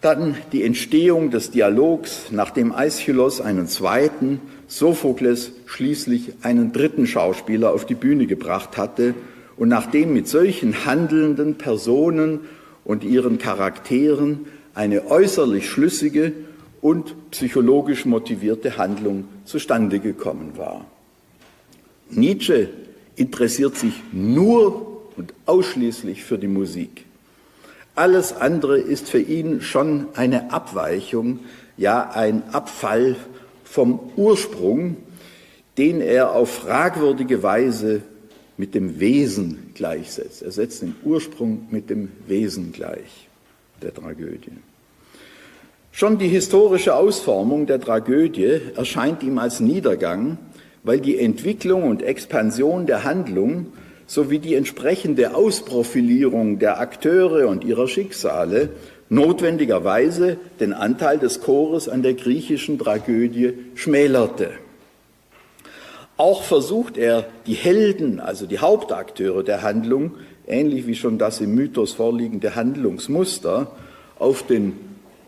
dann 0.00 0.36
die 0.52 0.64
Entstehung 0.64 1.30
des 1.30 1.50
Dialogs, 1.50 2.26
nachdem 2.30 2.72
Aeschylus 2.72 3.40
einen 3.40 3.68
zweiten, 3.68 4.40
Sophokles 4.68 5.52
schließlich 5.64 6.34
einen 6.42 6.72
dritten 6.72 7.06
Schauspieler 7.06 7.72
auf 7.72 7.86
die 7.86 7.94
Bühne 7.94 8.26
gebracht 8.26 8.76
hatte 8.76 9.14
und 9.56 9.68
nachdem 9.68 10.12
mit 10.12 10.28
solchen 10.28 10.84
handelnden 10.84 11.56
Personen 11.56 12.40
und 12.84 13.04
ihren 13.04 13.38
Charakteren 13.38 14.46
eine 14.74 15.10
äußerlich 15.10 15.68
schlüssige 15.68 16.32
und 16.80 17.30
psychologisch 17.30 18.04
motivierte 18.04 18.76
Handlung 18.76 19.24
zustande 19.44 20.00
gekommen 20.00 20.52
war. 20.56 20.84
Nietzsche 22.10 22.68
interessiert 23.16 23.76
sich 23.76 23.94
nur 24.12 25.02
und 25.16 25.32
ausschließlich 25.46 26.24
für 26.24 26.38
die 26.38 26.48
Musik. 26.48 27.04
Alles 27.94 28.34
andere 28.34 28.78
ist 28.78 29.08
für 29.08 29.20
ihn 29.20 29.60
schon 29.60 30.08
eine 30.14 30.52
Abweichung, 30.52 31.40
ja 31.76 32.10
ein 32.10 32.42
Abfall 32.52 33.16
vom 33.64 34.00
Ursprung, 34.16 34.96
den 35.78 36.00
er 36.00 36.32
auf 36.32 36.52
fragwürdige 36.52 37.42
Weise 37.42 38.02
mit 38.56 38.74
dem 38.74 39.00
Wesen 39.00 39.70
gleichsetzt. 39.74 40.42
Er 40.42 40.52
setzt 40.52 40.82
den 40.82 40.94
Ursprung 41.04 41.66
mit 41.70 41.90
dem 41.90 42.10
Wesen 42.26 42.72
gleich 42.72 43.28
der 43.82 43.92
Tragödie. 43.92 44.52
Schon 45.92 46.18
die 46.18 46.28
historische 46.28 46.94
Ausformung 46.94 47.66
der 47.66 47.80
Tragödie 47.80 48.60
erscheint 48.74 49.22
ihm 49.22 49.38
als 49.38 49.60
Niedergang, 49.60 50.38
weil 50.82 51.00
die 51.00 51.18
Entwicklung 51.18 51.84
und 51.84 52.02
Expansion 52.02 52.86
der 52.86 53.04
Handlung 53.04 53.66
sowie 54.06 54.38
die 54.38 54.54
entsprechende 54.54 55.34
Ausprofilierung 55.34 56.58
der 56.58 56.80
Akteure 56.80 57.48
und 57.48 57.64
ihrer 57.64 57.88
Schicksale 57.88 58.70
notwendigerweise 59.08 60.36
den 60.60 60.72
Anteil 60.72 61.18
des 61.18 61.40
Chores 61.40 61.88
an 61.88 62.02
der 62.02 62.14
griechischen 62.14 62.78
Tragödie 62.78 63.54
schmälerte. 63.74 64.50
Auch 66.16 66.44
versucht 66.44 66.96
er, 66.96 67.26
die 67.46 67.54
Helden, 67.54 68.20
also 68.20 68.46
die 68.46 68.60
Hauptakteure 68.60 69.42
der 69.42 69.62
Handlung, 69.62 70.12
ähnlich 70.46 70.86
wie 70.86 70.94
schon 70.94 71.18
das 71.18 71.40
im 71.40 71.54
Mythos 71.54 71.92
vorliegende 71.92 72.54
Handlungsmuster, 72.54 73.72
auf 74.18 74.46
den 74.46 74.74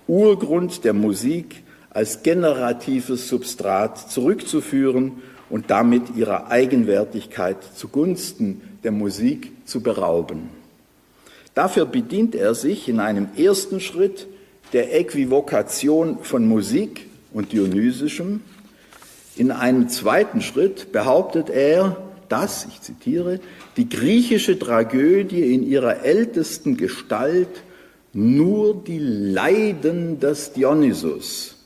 Urgrund 0.06 0.84
der 0.84 0.92
Musik 0.92 1.62
als 1.90 2.22
generatives 2.22 3.28
Substrat 3.28 4.10
zurückzuführen 4.10 5.22
und 5.48 5.70
damit 5.70 6.14
ihrer 6.14 6.50
Eigenwertigkeit 6.50 7.56
zugunsten 7.74 8.60
der 8.84 8.92
Musik 8.92 9.52
zu 9.64 9.80
berauben. 9.80 10.50
Dafür 11.54 11.86
bedient 11.86 12.34
er 12.34 12.54
sich 12.54 12.88
in 12.88 13.00
einem 13.00 13.28
ersten 13.36 13.80
Schritt 13.80 14.26
der 14.72 14.94
Äquivokation 14.94 16.18
von 16.22 16.46
Musik 16.46 17.08
und 17.32 17.52
Dionysischem. 17.52 18.42
In 19.36 19.50
einem 19.50 19.90
zweiten 19.90 20.40
Schritt 20.40 20.92
behauptet 20.92 21.50
er, 21.50 21.98
dass, 22.30 22.66
ich 22.66 22.80
zitiere, 22.80 23.38
die 23.76 23.88
griechische 23.88 24.58
Tragödie 24.58 25.54
in 25.54 25.62
ihrer 25.62 26.02
ältesten 26.04 26.78
Gestalt 26.78 27.48
nur 28.14 28.74
die 28.74 28.98
Leiden 28.98 30.20
des 30.20 30.54
Dionysus. 30.54 31.56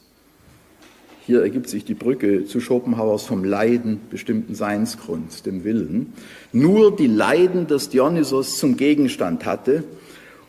Hier 1.24 1.42
ergibt 1.42 1.68
sich 1.68 1.84
die 1.84 1.94
Brücke 1.94 2.44
zu 2.44 2.60
Schopenhauers 2.60 3.22
vom 3.22 3.44
Leiden 3.44 4.00
bestimmten 4.10 4.56
Seinsgrunds, 4.56 5.44
dem 5.44 5.62
Willen, 5.62 6.12
nur 6.52 6.96
die 6.96 7.06
Leiden 7.06 7.68
des 7.68 7.88
Dionysos 7.88 8.58
zum 8.58 8.76
Gegenstand 8.76 9.44
hatte 9.44 9.84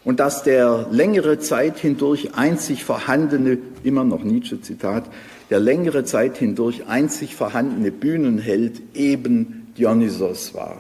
und 0.04 0.20
dass 0.20 0.44
der 0.44 0.88
längere 0.92 1.40
Zeit 1.40 1.78
hindurch 1.78 2.36
einzig 2.36 2.84
vorhandene, 2.84 3.58
immer 3.84 4.04
noch 4.04 4.24
Nietzsche 4.24 4.62
Zitat, 4.62 5.04
der 5.50 5.60
längere 5.60 6.04
Zeit 6.06 6.38
hindurch 6.38 6.88
einzig 6.88 7.36
vorhandene 7.36 7.92
Bühnenheld 7.92 8.82
eben 8.94 9.68
Dionysos 9.78 10.54
war. 10.54 10.78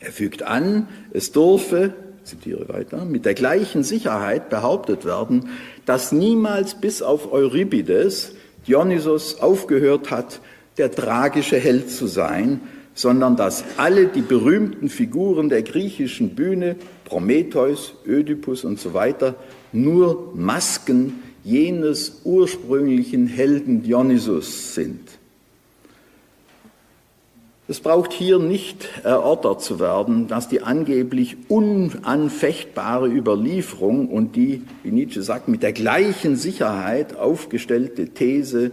Er 0.00 0.12
fügt 0.12 0.42
an, 0.42 0.88
es 1.12 1.30
durfe, 1.30 1.94
zitiere 2.24 2.68
weiter, 2.68 3.04
mit 3.04 3.26
der 3.26 3.34
gleichen 3.34 3.82
Sicherheit 3.82 4.50
behauptet 4.50 5.04
werden, 5.04 5.50
dass 5.86 6.10
niemals 6.10 6.74
bis 6.74 7.02
auf 7.02 7.32
Euripides 7.32 8.32
Dionysos 8.66 9.40
aufgehört 9.40 10.10
hat, 10.10 10.40
der 10.78 10.90
tragische 10.90 11.58
Held 11.58 11.90
zu 11.90 12.06
sein, 12.06 12.60
sondern 12.94 13.36
dass 13.36 13.64
alle 13.76 14.06
die 14.06 14.22
berühmten 14.22 14.88
Figuren 14.88 15.48
der 15.48 15.62
griechischen 15.62 16.34
Bühne, 16.34 16.76
Prometheus, 17.10 17.92
Ödipus 18.06 18.64
und 18.64 18.78
so 18.78 18.94
weiter, 18.94 19.34
nur 19.72 20.32
Masken 20.34 21.22
jenes 21.42 22.20
ursprünglichen 22.24 23.26
Helden 23.26 23.82
Dionysos 23.82 24.74
sind. 24.74 25.00
Es 27.66 27.80
braucht 27.80 28.12
hier 28.12 28.38
nicht 28.38 28.88
erörtert 29.02 29.60
zu 29.60 29.80
werden, 29.80 30.28
dass 30.28 30.48
die 30.48 30.62
angeblich 30.62 31.36
unanfechtbare 31.48 33.08
Überlieferung 33.08 34.08
und 34.08 34.36
die, 34.36 34.62
wie 34.84 34.92
Nietzsche 34.92 35.22
sagt, 35.22 35.48
mit 35.48 35.64
der 35.64 35.72
gleichen 35.72 36.36
Sicherheit 36.36 37.16
aufgestellte 37.16 38.08
These 38.08 38.70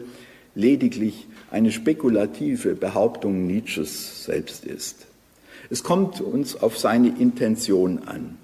lediglich 0.54 1.28
eine 1.50 1.72
spekulative 1.72 2.76
Behauptung 2.76 3.48
Nietzsches 3.48 4.26
selbst 4.26 4.64
ist. 4.64 5.07
Es 5.70 5.84
kommt 5.84 6.22
uns 6.22 6.56
auf 6.62 6.78
seine 6.78 7.10
Intention 7.20 8.00
an. 8.06 8.38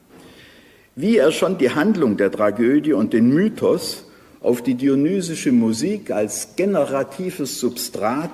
Wie 0.95 1.17
er 1.17 1.31
schon 1.31 1.57
die 1.57 1.71
Handlung 1.71 2.17
der 2.17 2.31
Tragödie 2.31 2.93
und 2.93 3.13
den 3.13 3.33
Mythos 3.33 4.05
auf 4.41 4.61
die 4.61 4.75
dionysische 4.75 5.51
Musik 5.51 6.11
als 6.11 6.55
generatives 6.55 7.59
Substrat 7.59 8.31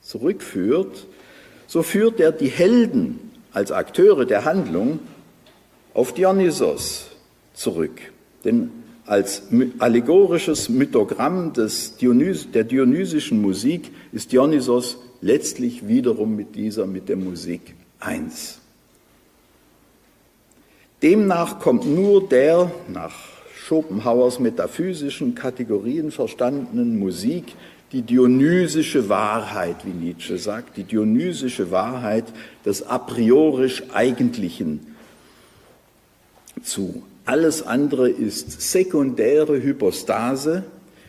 zurückführt, 0.00 1.06
so 1.66 1.82
führt 1.82 2.18
er 2.20 2.32
die 2.32 2.48
Helden 2.48 3.18
als 3.52 3.70
Akteure 3.70 4.24
der 4.24 4.44
Handlung 4.44 4.98
auf 5.94 6.12
Dionysos 6.12 7.06
zurück. 7.54 8.00
Denn 8.44 8.70
als 9.04 9.42
allegorisches 9.78 10.68
Mythogramm 10.68 11.52
des 11.52 11.96
Dionys, 11.96 12.50
der 12.50 12.64
dionysischen 12.64 13.40
Musik 13.40 13.92
ist 14.12 14.32
Dionysos 14.32 14.98
letztlich 15.20 15.86
wiederum 15.86 16.34
mit 16.34 16.56
dieser, 16.56 16.86
mit 16.86 17.08
der 17.08 17.16
Musik 17.16 17.74
eins. 18.00 18.58
Demnach 21.02 21.58
kommt 21.58 21.86
nur 21.86 22.28
der 22.28 22.70
nach 22.88 23.14
Schopenhauers 23.54 24.38
metaphysischen 24.38 25.34
Kategorien 25.34 26.10
verstandenen 26.10 26.98
Musik 26.98 27.54
die 27.92 28.02
dionysische 28.02 29.08
Wahrheit, 29.08 29.76
wie 29.84 29.90
Nietzsche 29.90 30.38
sagt, 30.38 30.76
die 30.76 30.84
dionysische 30.84 31.70
Wahrheit 31.70 32.24
des 32.64 32.86
a 32.86 32.98
priorisch 32.98 33.82
Eigentlichen 33.92 34.94
zu. 36.62 37.02
Alles 37.24 37.62
andere 37.62 38.08
ist 38.08 38.60
sekundäre 38.60 39.62
Hypostase, 39.62 40.64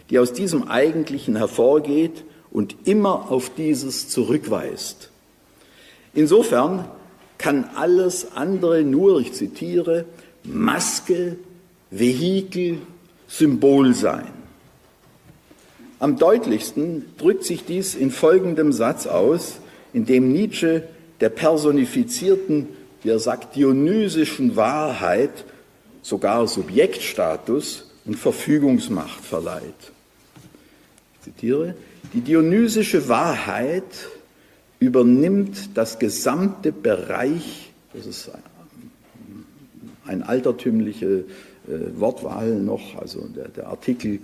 die 0.10 0.20
aus 0.20 0.34
diesem 0.34 0.68
Eigentlichen 0.68 1.36
hervorgeht 1.36 2.24
und 2.52 2.76
immer 2.86 3.32
auf 3.32 3.52
dieses 3.56 4.10
zurückweist. 4.10 5.12
Insofern 6.14 6.86
kann 7.38 7.70
alles 7.76 8.36
andere 8.36 8.84
nur, 8.84 9.20
ich 9.20 9.34
zitiere, 9.34 10.06
Maske, 10.44 11.38
Vehikel, 11.92 12.80
Symbol 13.28 13.94
sein. 13.94 14.32
Am 16.00 16.18
deutlichsten 16.18 17.06
drückt 17.18 17.44
sich 17.44 17.66
dies 17.66 17.96
in 17.96 18.12
folgendem 18.12 18.72
Satz 18.72 19.08
aus, 19.08 19.60
in 19.94 20.06
dem 20.06 20.32
Nietzsche 20.32 20.84
der 21.22 21.30
personifizierten, 21.30 22.68
wie 23.02 23.10
er 23.10 23.20
sagt, 23.20 23.56
dionysischen 23.56 24.56
Wahrheit 24.56 25.46
sogar 26.02 26.48
Subjektstatus 26.48 27.90
und 28.06 28.16
Verfügungsmacht 28.16 29.24
verleiht. 29.24 29.92
Ich 31.16 31.34
zitiere, 31.34 31.76
die 32.14 32.22
dionysische 32.22 33.10
Wahrheit 33.10 33.84
übernimmt 34.80 35.78
das 35.78 36.00
gesamte 36.00 36.72
Bereich, 36.72 37.72
das 37.94 38.06
ist 38.06 38.32
ein 40.06 40.24
altertümliche 40.24 41.26
äh, 41.68 42.00
Wortwahl 42.00 42.56
noch, 42.56 42.96
also 42.96 43.28
der, 43.28 43.50
der 43.50 43.68
Artikel, 43.68 44.20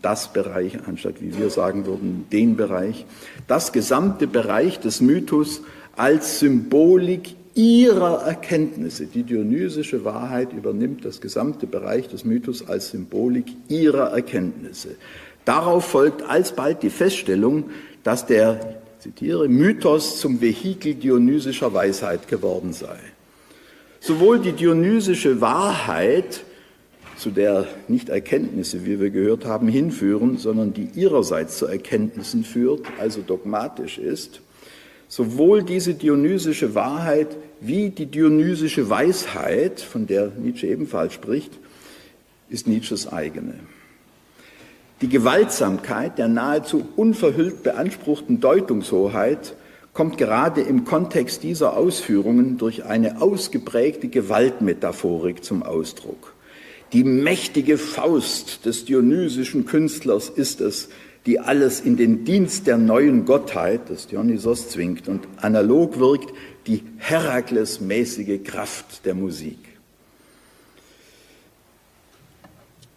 das 0.00 0.32
Bereich, 0.32 0.78
anstatt 0.86 1.20
wie 1.20 1.36
wir 1.38 1.50
sagen 1.50 1.86
würden, 1.86 2.26
den 2.32 2.56
Bereich, 2.56 3.06
das 3.46 3.72
gesamte 3.72 4.26
Bereich 4.26 4.80
des 4.80 5.00
Mythos 5.00 5.62
als 5.96 6.40
Symbolik 6.40 7.36
ihrer 7.54 8.22
Erkenntnisse. 8.22 9.06
Die 9.06 9.22
dionysische 9.22 10.04
Wahrheit 10.04 10.52
übernimmt 10.52 11.04
das 11.04 11.20
gesamte 11.20 11.66
Bereich 11.66 12.08
des 12.08 12.24
Mythos 12.24 12.66
als 12.66 12.90
Symbolik 12.90 13.46
ihrer 13.68 14.10
Erkenntnisse. 14.10 14.96
Darauf 15.44 15.84
folgt 15.84 16.22
alsbald 16.22 16.82
die 16.82 16.90
Feststellung, 16.90 17.70
dass 18.04 18.26
der, 18.26 18.81
zitiere, 19.02 19.48
Mythos 19.48 20.20
zum 20.20 20.40
Vehikel 20.40 20.94
dionysischer 20.94 21.74
Weisheit 21.74 22.28
geworden 22.28 22.72
sei. 22.72 22.96
Sowohl 24.00 24.38
die 24.38 24.52
dionysische 24.52 25.40
Wahrheit 25.40 26.44
zu 27.16 27.30
der 27.30 27.66
nicht 27.88 28.08
Erkenntnisse, 28.08 28.84
wie 28.84 29.00
wir 29.00 29.10
gehört 29.10 29.44
haben, 29.44 29.68
hinführen, 29.68 30.38
sondern 30.38 30.72
die 30.72 30.88
ihrerseits 30.94 31.58
zu 31.58 31.66
Erkenntnissen 31.66 32.44
führt, 32.44 32.86
also 32.98 33.22
dogmatisch 33.22 33.98
ist, 33.98 34.40
sowohl 35.08 35.62
diese 35.62 35.94
dionysische 35.94 36.74
Wahrheit 36.74 37.36
wie 37.60 37.90
die 37.90 38.06
dionysische 38.06 38.88
Weisheit, 38.88 39.80
von 39.80 40.06
der 40.06 40.32
Nietzsche 40.36 40.66
ebenfalls 40.66 41.12
spricht, 41.12 41.52
ist 42.48 42.66
Nietzsches 42.66 43.12
eigene. 43.12 43.54
Die 45.02 45.08
Gewaltsamkeit 45.08 46.16
der 46.16 46.28
nahezu 46.28 46.86
unverhüllt 46.94 47.64
beanspruchten 47.64 48.38
Deutungshoheit 48.38 49.56
kommt 49.92 50.16
gerade 50.16 50.60
im 50.60 50.84
Kontext 50.84 51.42
dieser 51.42 51.76
Ausführungen 51.76 52.56
durch 52.56 52.84
eine 52.84 53.20
ausgeprägte 53.20 54.06
Gewaltmetaphorik 54.06 55.42
zum 55.42 55.64
Ausdruck. 55.64 56.34
Die 56.92 57.02
mächtige 57.02 57.78
Faust 57.78 58.64
des 58.64 58.84
dionysischen 58.84 59.66
Künstlers 59.66 60.28
ist 60.28 60.60
es, 60.60 60.88
die 61.26 61.40
alles 61.40 61.80
in 61.80 61.96
den 61.96 62.24
Dienst 62.24 62.68
der 62.68 62.78
neuen 62.78 63.24
Gottheit 63.24 63.88
des 63.88 64.06
Dionysos 64.06 64.68
zwingt 64.68 65.08
und 65.08 65.26
analog 65.38 65.98
wirkt 65.98 66.32
die 66.68 66.84
Heraklesmäßige 66.98 68.44
Kraft 68.44 69.04
der 69.04 69.14
Musik. 69.14 69.71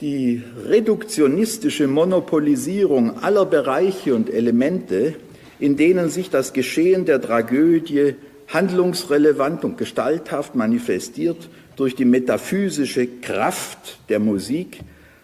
Die 0.02 0.44
reduktionistische 0.68 1.88
Monopolisierung 1.88 3.18
aller 3.24 3.46
Bereiche 3.46 4.14
und 4.14 4.30
Elemente, 4.30 5.16
in 5.60 5.78
denen 5.78 6.10
sich 6.10 6.30
das 6.30 6.52
Geschehen 6.52 7.06
der 7.06 7.22
Tragödie 7.22 8.16
handlungsrelevant 8.50 9.64
und 9.64 9.78
gestalthaft 9.78 10.54
manifestiert, 10.56 11.50
durch 11.78 11.96
die 11.96 12.06
metaphysische 12.06 13.08
Kraft 13.08 14.00
der 14.10 14.20
Musik 14.20 14.80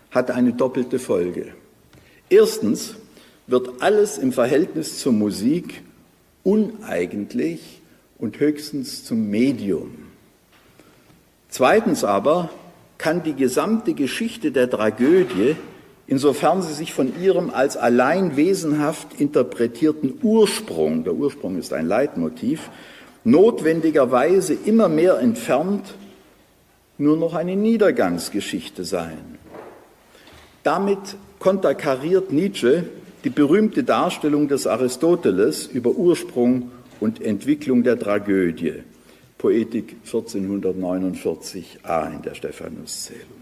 hat 0.10 0.32
eine 0.32 0.54
doppelte 0.54 1.00
Folge. 1.00 1.48
Erstens 2.30 2.96
wird 3.48 3.82
alles 3.82 4.18
im 4.18 4.32
Verhältnis 4.32 5.00
zur 5.00 5.12
Musik 5.12 5.82
uneigentlich 6.44 7.82
und 8.18 8.40
höchstens 8.40 9.04
zum 9.04 9.30
Medium. 9.30 9.92
Zweitens 11.50 12.06
aber 12.06 12.50
kann 13.02 13.24
die 13.24 13.36
gesamte 13.36 13.94
Geschichte 13.94 14.52
der 14.52 14.70
Tragödie 14.70 15.56
insofern 16.12 16.62
sie 16.62 16.74
sich 16.74 16.92
von 16.94 17.14
ihrem 17.22 17.50
als 17.50 17.78
allein 17.78 18.36
wesenhaft 18.36 19.20
interpretierten 19.20 20.16
Ursprung, 20.22 21.06
der 21.06 21.14
Ursprung 21.14 21.58
ist 21.58 21.72
ein 21.72 21.88
Leitmotiv, 21.88 22.70
notwendigerweise 23.24 24.54
immer 24.66 24.90
mehr 24.90 25.20
entfernt 25.20 25.94
nur 26.98 27.16
noch 27.16 27.34
eine 27.34 27.56
Niedergangsgeschichte 27.56 28.84
sein. 28.84 29.38
Damit 30.64 31.00
konterkariert 31.40 32.34
Nietzsche 32.34 32.84
die 33.24 33.30
berühmte 33.30 33.86
Darstellung 33.86 34.50
des 34.50 34.68
Aristoteles 34.68 35.66
über 35.66 35.92
Ursprung 35.92 36.72
und 37.00 37.22
Entwicklung 37.22 37.84
der 37.84 37.98
Tragödie, 37.98 38.84
Poetik 39.42 39.96
1449a 40.06 42.14
in 42.14 42.22
der 42.22 42.36
Stephanuszählung. 42.36 43.42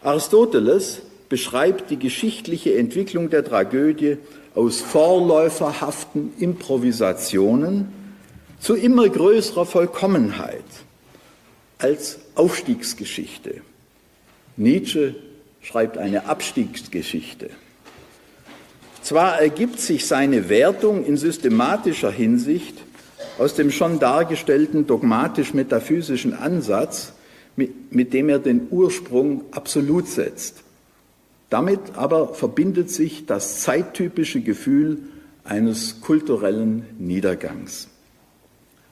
Aristoteles 0.00 1.02
beschreibt 1.28 1.90
die 1.90 1.98
geschichtliche 1.98 2.78
Entwicklung 2.78 3.28
der 3.28 3.44
Tragödie 3.44 4.16
aus 4.54 4.80
vorläuferhaften 4.80 6.32
Improvisationen 6.38 7.92
zu 8.58 8.74
immer 8.74 9.06
größerer 9.06 9.66
Vollkommenheit 9.66 10.64
als 11.76 12.18
Aufstiegsgeschichte. 12.34 13.60
Nietzsche 14.56 15.14
schreibt 15.60 15.98
eine 15.98 16.24
Abstiegsgeschichte. 16.24 17.50
Zwar 19.02 19.42
ergibt 19.42 19.78
sich 19.78 20.06
seine 20.06 20.48
Wertung 20.48 21.04
in 21.04 21.18
systematischer 21.18 22.10
Hinsicht 22.10 22.85
aus 23.38 23.54
dem 23.54 23.70
schon 23.70 23.98
dargestellten 23.98 24.86
dogmatisch-metaphysischen 24.86 26.34
Ansatz, 26.34 27.12
mit, 27.56 27.92
mit, 27.92 28.12
dem 28.12 28.28
er 28.28 28.38
den 28.38 28.68
Ursprung 28.70 29.44
absolut 29.50 30.08
setzt. 30.08 30.62
Damit 31.48 31.80
aber 31.94 32.34
verbindet 32.34 32.90
sich 32.90 33.26
das 33.26 33.60
zeittypische 33.62 34.40
Gefühl 34.40 34.98
eines 35.44 36.00
kulturellen 36.00 36.84
Niedergangs. 36.98 37.88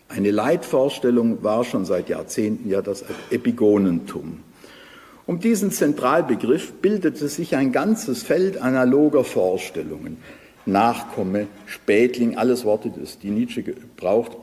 Eine 0.09 0.31
Leitvorstellung 0.31 1.43
war 1.43 1.65
schon 1.65 1.85
seit 1.85 2.09
Jahrzehnten 2.09 2.71
ja 2.71 2.81
das 2.81 3.05
Epigonentum. 3.31 4.41
Um 5.27 5.41
diesen 5.41 5.71
Zentralbegriff 5.71 6.75
bildete 6.75 7.29
sich 7.29 7.57
ein 7.57 7.73
ganzes 7.73 8.23
Feld 8.23 8.59
analoger 8.59 9.25
Vorstellungen. 9.25 10.19
Nachkomme, 10.67 11.47
Spätling, 11.67 12.37
alles 12.37 12.65
Worte, 12.65 12.91
die 13.23 13.31
Nietzsche 13.31 13.63
gebraucht 13.63 14.37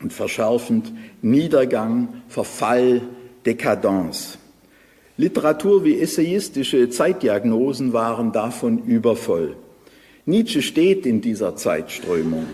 und 0.00 0.12
verschärfend, 0.12 0.92
Niedergang, 1.22 2.22
Verfall, 2.28 3.02
Dekadence. 3.46 4.38
Literatur 5.16 5.84
wie 5.84 6.00
essayistische 6.00 6.88
Zeitdiagnosen 6.88 7.92
waren 7.92 8.32
davon 8.32 8.78
übervoll. 8.84 9.56
Nietzsche 10.24 10.62
steht 10.62 11.04
in 11.06 11.20
dieser 11.20 11.56
Zeitströmung. 11.56 12.46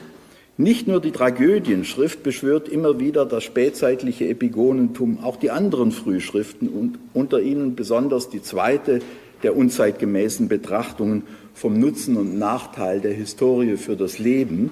Nicht 0.57 0.89
nur 0.89 1.01
die 1.01 1.13
Tragödienschrift 1.13 2.25
beschwört 2.25 2.69
immer 2.69 2.99
wieder 2.99 3.25
das 3.25 3.45
spätzeitliche 3.45 4.27
Epigonentum, 4.29 5.21
auch 5.23 5.37
die 5.37 5.53
anderen 5.53 5.93
Frühschriften 5.93 6.69
und 6.69 6.99
unter 7.15 7.41
ihnen 7.41 7.77
besonders 7.77 8.29
die 8.29 8.43
zweite 8.43 8.99
der 9.45 9.57
unzeitgemäßen 9.57 10.49
Betrachtungen 10.49 11.23
vom 11.59 11.79
Nutzen 11.79 12.17
und 12.17 12.39
Nachteil 12.39 13.01
der 13.01 13.13
Historie 13.13 13.77
für 13.77 13.97
das 13.97 14.21
Leben 14.21 14.71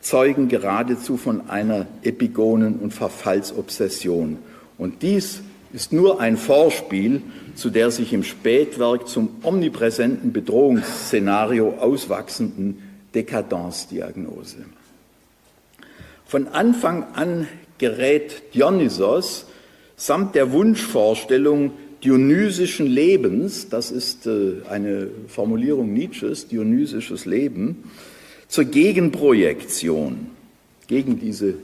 zeugen 0.00 0.48
geradezu 0.48 1.16
von 1.16 1.48
einer 1.48 1.86
Epigonen- 2.02 2.80
und 2.80 2.92
Verfallsobsession. 2.92 4.38
Und 4.76 5.02
dies 5.02 5.42
ist 5.72 5.92
nur 5.92 6.20
ein 6.20 6.36
Vorspiel 6.36 7.22
zu 7.54 7.70
der 7.70 7.92
sich 7.92 8.12
im 8.12 8.24
Spätwerk 8.24 9.06
zum 9.06 9.28
omnipräsenten 9.42 10.32
Bedrohungsszenario 10.32 11.74
auswachsenden 11.78 12.82
Dekadenzdiagnose. 13.14 14.64
Von 16.26 16.48
Anfang 16.48 17.04
an 17.14 17.46
gerät 17.78 18.54
Dionysos 18.54 19.46
samt 19.96 20.34
der 20.34 20.50
Wunschvorstellung 20.50 21.72
dionysischen 22.02 22.86
Lebens, 22.86 23.68
das 23.68 23.90
ist 23.90 24.26
äh, 24.26 24.62
eine 24.68 25.08
Formulierung 25.28 25.92
Nietzsches, 25.92 26.48
dionysisches 26.48 27.26
Leben, 27.26 27.90
zur 28.48 28.64
Gegenprojektion 28.64 30.30
gegen 30.86 31.20
diese 31.20 31.54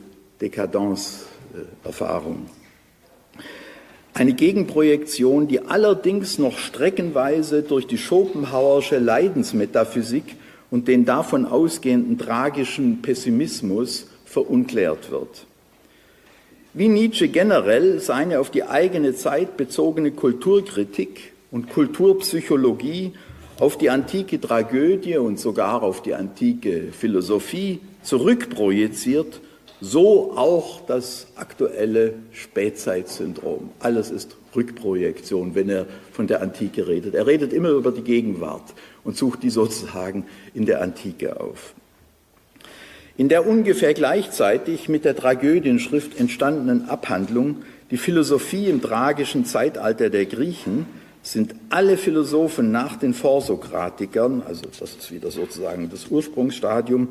Dekadenzerfahrung. 0.40 2.46
Eine 4.14 4.32
Gegenprojektion, 4.32 5.48
die 5.48 5.60
allerdings 5.60 6.38
noch 6.38 6.58
streckenweise 6.58 7.62
durch 7.62 7.86
die 7.86 7.98
Schopenhauersche 7.98 8.98
Leidensmetaphysik 8.98 10.36
und 10.70 10.88
den 10.88 11.04
davon 11.04 11.44
ausgehenden 11.44 12.18
tragischen 12.18 13.02
Pessimismus 13.02 14.06
verunklärt 14.24 15.10
wird. 15.10 15.46
Wie 16.78 16.88
Nietzsche 16.88 17.28
generell 17.28 18.00
seine 18.00 18.38
auf 18.38 18.50
die 18.50 18.64
eigene 18.64 19.14
Zeit 19.14 19.56
bezogene 19.56 20.10
Kulturkritik 20.10 21.32
und 21.50 21.70
Kulturpsychologie 21.70 23.14
auf 23.58 23.78
die 23.78 23.88
antike 23.88 24.38
Tragödie 24.38 25.16
und 25.16 25.40
sogar 25.40 25.82
auf 25.82 26.02
die 26.02 26.12
antike 26.12 26.92
Philosophie 26.92 27.80
zurückprojiziert, 28.02 29.40
so 29.80 30.36
auch 30.36 30.82
das 30.86 31.28
aktuelle 31.36 32.12
Spätzeitsyndrom. 32.32 33.70
Alles 33.80 34.10
ist 34.10 34.36
Rückprojektion, 34.54 35.54
wenn 35.54 35.70
er 35.70 35.86
von 36.12 36.26
der 36.26 36.42
Antike 36.42 36.88
redet. 36.88 37.14
Er 37.14 37.26
redet 37.26 37.54
immer 37.54 37.70
über 37.70 37.90
die 37.90 38.02
Gegenwart 38.02 38.74
und 39.02 39.16
sucht 39.16 39.42
die 39.44 39.50
sozusagen 39.50 40.26
in 40.52 40.66
der 40.66 40.82
Antike 40.82 41.40
auf. 41.40 41.72
In 43.18 43.28
der 43.28 43.46
ungefähr 43.46 43.94
gleichzeitig 43.94 44.88
mit 44.88 45.04
der 45.04 45.16
Tragödienschrift 45.16 46.18
entstandenen 46.20 46.88
Abhandlung 46.88 47.62
Die 47.90 47.98
Philosophie 47.98 48.66
im 48.66 48.82
tragischen 48.82 49.44
Zeitalter 49.44 50.10
der 50.10 50.26
Griechen 50.26 50.86
sind 51.22 51.54
alle 51.70 51.96
Philosophen 51.96 52.72
nach 52.72 52.96
den 52.96 53.14
Vorsokratikern, 53.14 54.42
also 54.46 54.62
das 54.78 54.96
ist 54.96 55.12
wieder 55.12 55.30
sozusagen 55.30 55.88
das 55.88 56.08
Ursprungsstadium, 56.08 57.08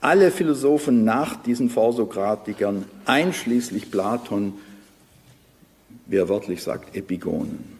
alle 0.00 0.30
Philosophen 0.30 1.04
nach 1.04 1.36
diesen 1.42 1.70
Vorsokratikern, 1.70 2.86
einschließlich 3.06 3.90
Platon, 3.90 4.54
wie 6.06 6.16
er 6.16 6.28
wörtlich 6.28 6.62
sagt, 6.62 6.96
Epigonen. 6.96 7.79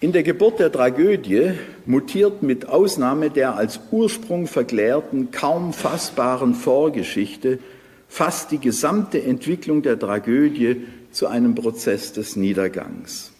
In 0.00 0.12
der 0.12 0.22
Geburt 0.22 0.60
der 0.60 0.70
Tragödie 0.70 1.54
mutiert 1.84 2.44
mit 2.44 2.68
Ausnahme 2.68 3.30
der 3.30 3.56
als 3.56 3.80
Ursprung 3.90 4.46
verklärten, 4.46 5.32
kaum 5.32 5.72
fassbaren 5.72 6.54
Vorgeschichte 6.54 7.58
fast 8.06 8.52
die 8.52 8.60
gesamte 8.60 9.20
Entwicklung 9.20 9.82
der 9.82 9.98
Tragödie 9.98 10.86
zu 11.10 11.26
einem 11.26 11.56
Prozess 11.56 12.12
des 12.12 12.36
Niedergangs. 12.36 13.32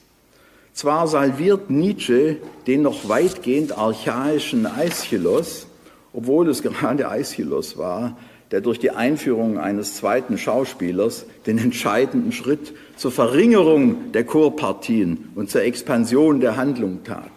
Zwar 0.73 1.07
salviert 1.07 1.71
Nietzsche 1.71 2.39
den 2.67 2.83
noch 2.83 3.09
weitgehend 3.09 3.79
archaischen 3.79 4.67
Aeschylus, 4.67 5.69
obwohl 6.13 6.49
es 6.49 6.63
gerade 6.65 7.09
Aeschylus 7.09 7.79
war, 7.79 8.17
der 8.51 8.61
durch 8.61 8.79
die 8.79 8.91
Einführung 8.91 9.59
eines 9.59 9.97
zweiten 9.97 10.39
Schauspielers 10.39 11.27
den 11.47 11.59
entscheidenden 11.59 12.33
Schritt 12.33 12.73
zur 12.97 13.13
Verringerung 13.13 14.13
der 14.13 14.25
Chorpartien 14.25 15.31
und 15.35 15.51
zur 15.51 15.63
Expansion 15.63 16.41
der 16.41 16.57
Handlung 16.57 17.05
tat. 17.05 17.31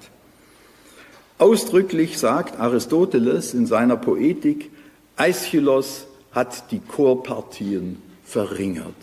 Ausdrücklich 1.37 2.17
sagt 2.17 2.59
Aristoteles 2.59 3.53
in 3.53 3.65
seiner 3.65 3.97
Poetik, 3.97 4.69
Aeschylus 5.17 6.07
hat 6.31 6.71
die 6.71 6.79
Chorpartien 6.79 7.97
verringert. 8.23 8.95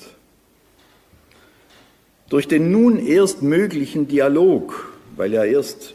Durch 2.31 2.49
den 2.49 2.71
nun 2.71 2.99
erst 2.99 3.43
möglichen 3.43 4.09
Dialog, 4.09 4.93
weil 5.17 5.35
er 5.35 5.45
erst 5.47 5.95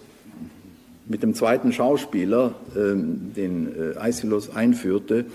mit 1.06 1.24
dem 1.24 1.34
zweiten 1.34 1.74
Schauspieler, 1.74 2.56
äh, 2.76 2.94
den 2.96 3.94
äh, 3.96 3.98
Aeschylus 3.98 4.56
einführte, 4.56 5.26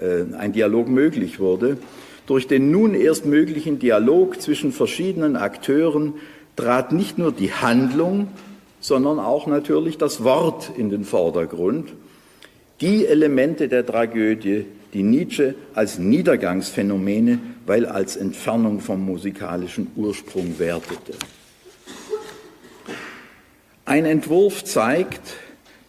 ein 0.00 0.52
Dialog 0.52 0.88
möglich 0.88 1.40
wurde. 1.40 1.76
Durch 2.26 2.46
den 2.46 2.70
nun 2.70 2.94
erst 2.94 3.26
möglichen 3.26 3.78
Dialog 3.78 4.40
zwischen 4.40 4.72
verschiedenen 4.72 5.36
Akteuren 5.36 6.14
trat 6.56 6.92
nicht 6.92 7.18
nur 7.18 7.32
die 7.32 7.52
Handlung, 7.52 8.28
sondern 8.80 9.18
auch 9.18 9.46
natürlich 9.46 9.98
das 9.98 10.24
Wort 10.24 10.70
in 10.76 10.90
den 10.90 11.04
Vordergrund. 11.04 11.92
Die 12.80 13.06
Elemente 13.06 13.68
der 13.68 13.84
Tragödie, 13.84 14.64
die 14.94 15.02
Nietzsche 15.02 15.54
als 15.74 15.98
Niedergangsphänomene, 15.98 17.38
weil 17.66 17.86
als 17.86 18.16
Entfernung 18.16 18.80
vom 18.80 19.04
musikalischen 19.04 19.88
Ursprung 19.96 20.58
wertete. 20.58 21.12
Ein 23.84 24.06
Entwurf 24.06 24.64
zeigt, 24.64 25.36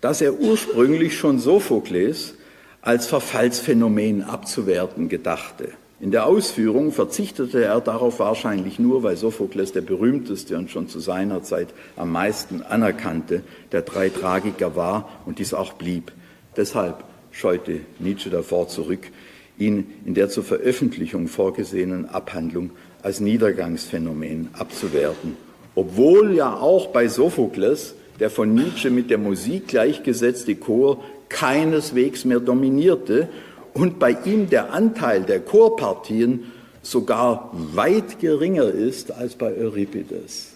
dass 0.01 0.21
er 0.21 0.39
ursprünglich 0.39 1.17
schon 1.17 1.39
Sophokles 1.39 2.35
als 2.81 3.07
Verfallsphänomen 3.07 4.23
abzuwerten 4.23 5.07
gedachte. 5.09 5.69
In 5.99 6.09
der 6.09 6.25
Ausführung 6.25 6.91
verzichtete 6.91 7.63
er 7.63 7.79
darauf 7.79 8.17
wahrscheinlich 8.17 8.79
nur, 8.79 9.03
weil 9.03 9.17
Sophokles 9.17 9.71
der 9.71 9.81
berühmteste 9.81 10.57
und 10.57 10.71
schon 10.71 10.87
zu 10.87 10.99
seiner 10.99 11.43
Zeit 11.43 11.67
am 11.95 12.11
meisten 12.11 12.63
anerkannte 12.63 13.43
der 13.71 13.83
drei 13.83 14.09
Tragiker 14.09 14.75
war 14.75 15.09
und 15.27 15.37
dies 15.37 15.53
auch 15.53 15.73
blieb. 15.73 16.11
Deshalb 16.57 17.03
scheute 17.29 17.81
Nietzsche 17.99 18.31
davor 18.31 18.67
zurück, 18.67 19.11
ihn 19.59 19.93
in 20.03 20.15
der 20.15 20.29
zur 20.29 20.43
Veröffentlichung 20.43 21.27
vorgesehenen 21.27 22.09
Abhandlung 22.09 22.71
als 23.03 23.19
Niedergangsphänomen 23.19 24.49
abzuwerten. 24.53 25.37
Obwohl 25.75 26.33
ja 26.33 26.55
auch 26.55 26.87
bei 26.87 27.07
Sophokles 27.07 27.93
der 28.19 28.31
von 28.31 28.53
Nietzsche 28.55 28.89
mit 28.89 29.11
der 29.11 29.19
Musik 29.19 29.67
gleichgesetzte 29.67 30.55
Chor 30.55 31.03
keineswegs 31.31 32.25
mehr 32.25 32.39
dominierte 32.39 33.29
und 33.73 33.99
bei 33.99 34.17
ihm 34.25 34.49
der 34.49 34.73
Anteil 34.73 35.23
der 35.23 35.39
Chorpartien 35.39 36.51
sogar 36.83 37.51
weit 37.53 38.19
geringer 38.19 38.65
ist 38.67 39.11
als 39.11 39.35
bei 39.35 39.55
Euripides. 39.55 40.53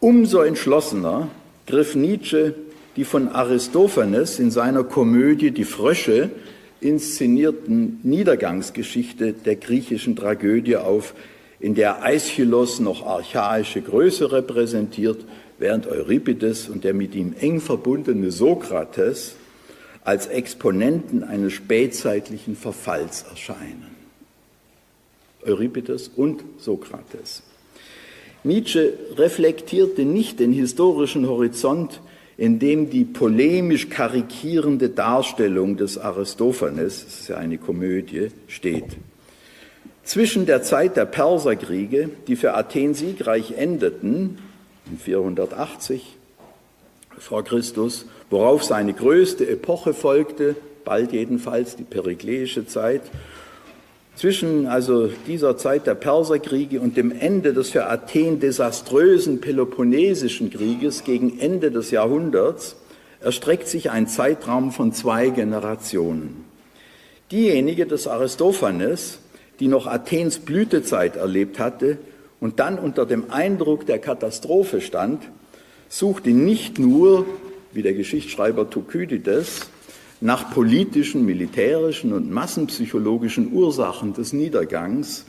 Umso 0.00 0.40
entschlossener 0.40 1.28
griff 1.66 1.94
Nietzsche 1.94 2.54
die 2.96 3.04
von 3.04 3.28
Aristophanes 3.28 4.38
in 4.38 4.50
seiner 4.50 4.82
Komödie 4.82 5.50
Die 5.50 5.64
Frösche 5.64 6.30
inszenierten 6.80 8.00
Niedergangsgeschichte 8.02 9.32
der 9.32 9.56
griechischen 9.56 10.16
Tragödie 10.16 10.76
auf, 10.76 11.14
in 11.58 11.74
der 11.74 12.02
Aeschylus 12.02 12.80
noch 12.80 13.06
archaische 13.06 13.80
Größe 13.80 14.32
repräsentiert, 14.32 15.24
während 15.58 15.86
Euripides 15.86 16.68
und 16.68 16.84
der 16.84 16.94
mit 16.94 17.14
ihm 17.14 17.34
eng 17.40 17.60
verbundene 17.60 18.30
Sokrates 18.30 19.36
als 20.04 20.26
Exponenten 20.26 21.24
eines 21.24 21.52
spätzeitlichen 21.52 22.56
Verfalls 22.56 23.24
erscheinen. 23.28 23.96
Euripides 25.44 26.10
und 26.14 26.44
Sokrates. 26.58 27.42
Nietzsche 28.44 28.92
reflektierte 29.16 30.04
nicht 30.04 30.38
den 30.38 30.52
historischen 30.52 31.28
Horizont, 31.28 32.00
in 32.36 32.58
dem 32.58 32.90
die 32.90 33.04
polemisch 33.04 33.88
karikierende 33.88 34.90
Darstellung 34.90 35.76
des 35.76 35.98
Aristophanes, 35.98 37.04
das 37.04 37.20
ist 37.20 37.28
ja 37.28 37.36
eine 37.38 37.58
Komödie, 37.58 38.28
steht. 38.46 38.84
Zwischen 40.04 40.46
der 40.46 40.62
Zeit 40.62 40.96
der 40.96 41.06
Perserkriege, 41.06 42.10
die 42.28 42.36
für 42.36 42.54
Athen 42.54 42.94
siegreich 42.94 43.54
endeten, 43.56 44.38
in 44.90 44.98
480 44.98 46.16
vor 47.18 47.44
Christus, 47.44 48.06
worauf 48.30 48.64
seine 48.64 48.92
größte 48.92 49.48
Epoche 49.48 49.94
folgte, 49.94 50.56
bald 50.84 51.12
jedenfalls 51.12 51.76
die 51.76 51.84
perikleische 51.84 52.66
Zeit. 52.66 53.02
Zwischen 54.14 54.66
also 54.66 55.10
dieser 55.26 55.56
Zeit 55.56 55.86
der 55.86 55.94
Perserkriege 55.94 56.80
und 56.80 56.96
dem 56.96 57.12
Ende 57.12 57.52
des 57.52 57.70
für 57.70 57.86
Athen 57.86 58.40
desaströsen 58.40 59.40
Peloponnesischen 59.40 60.50
Krieges 60.50 61.04
gegen 61.04 61.38
Ende 61.38 61.70
des 61.70 61.90
Jahrhunderts 61.90 62.76
erstreckt 63.20 63.68
sich 63.68 63.90
ein 63.90 64.08
Zeitraum 64.08 64.72
von 64.72 64.92
zwei 64.92 65.28
Generationen. 65.28 66.44
Diejenige 67.30 67.86
des 67.86 68.06
Aristophanes, 68.06 69.18
die 69.58 69.68
noch 69.68 69.86
Athens 69.86 70.38
Blütezeit 70.38 71.16
erlebt 71.16 71.58
hatte 71.58 71.98
und 72.40 72.60
dann 72.60 72.78
unter 72.78 73.06
dem 73.06 73.30
Eindruck 73.30 73.86
der 73.86 73.98
Katastrophe 73.98 74.80
stand, 74.80 75.22
suchte 75.88 76.30
nicht 76.30 76.78
nur 76.78 77.26
wie 77.72 77.82
der 77.82 77.94
Geschichtsschreiber 77.94 78.70
Thukydides, 78.70 79.68
nach 80.20 80.50
politischen, 80.52 81.26
militärischen 81.26 82.12
und 82.12 82.30
massenpsychologischen 82.30 83.52
Ursachen 83.52 84.14
des 84.14 84.32
Niedergangs. 84.32 85.26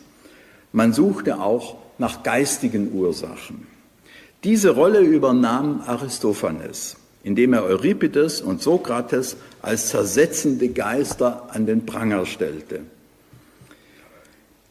Man 0.71 0.93
suchte 0.93 1.39
auch 1.39 1.75
nach 1.97 2.23
geistigen 2.23 2.93
Ursachen. 2.93 3.67
Diese 4.43 4.69
Rolle 4.69 5.01
übernahm 5.01 5.81
Aristophanes, 5.85 6.95
indem 7.23 7.53
er 7.53 7.63
Euripides 7.63 8.41
und 8.41 8.61
Sokrates 8.61 9.35
als 9.61 9.89
zersetzende 9.89 10.69
Geister 10.69 11.49
an 11.51 11.65
den 11.65 11.85
Pranger 11.85 12.25
stellte. 12.25 12.81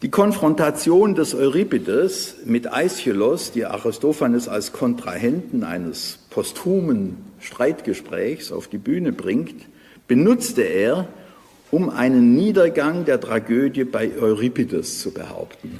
Die 0.03 0.11
Konfrontation 0.11 1.15
des 1.15 1.35
Euripides 1.35 2.37
mit 2.45 2.71
Aeschylus, 2.71 3.53
die 3.53 3.65
Aristophanes 3.65 4.47
als 4.47 4.75
Kontrahenten 4.75 5.65
eines 5.65 6.19
posthumen 6.29 7.17
Streitgesprächs 7.41 8.53
auf 8.53 8.69
die 8.69 8.77
Bühne 8.77 9.13
bringt, 9.13 9.55
benutzte 10.07 10.61
er, 10.61 11.09
um 11.71 11.89
einen 11.89 12.35
Niedergang 12.35 13.07
der 13.07 13.23
Tragödie 13.23 13.85
bei 13.85 14.11
Euripides 14.21 15.01
zu 15.01 15.13
behaupten. 15.13 15.79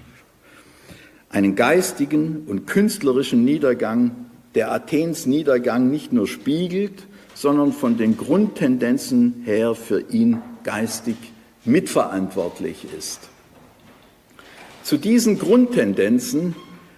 Einen 1.29 1.55
geistigen 1.55 2.45
und 2.47 2.67
künstlerischen 2.67 3.45
Niedergang, 3.45 4.13
der 4.55 4.73
Athens 4.73 5.27
Niedergang 5.27 5.91
nicht 5.91 6.15
nur 6.15 6.27
spiegelt, 6.27 7.07
sondern 7.35 7.75
von 7.75 7.99
den 7.99 8.17
Grundtendenzen 8.17 9.43
her 9.45 9.75
für 9.75 10.01
ihn 10.01 10.41
geistig 10.65 11.17
mitverantwortlich 11.67 12.87
ist. 12.97 13.29
Zu 14.87 14.97
diesen 14.99 15.39
Grundtendenzen 15.41 16.55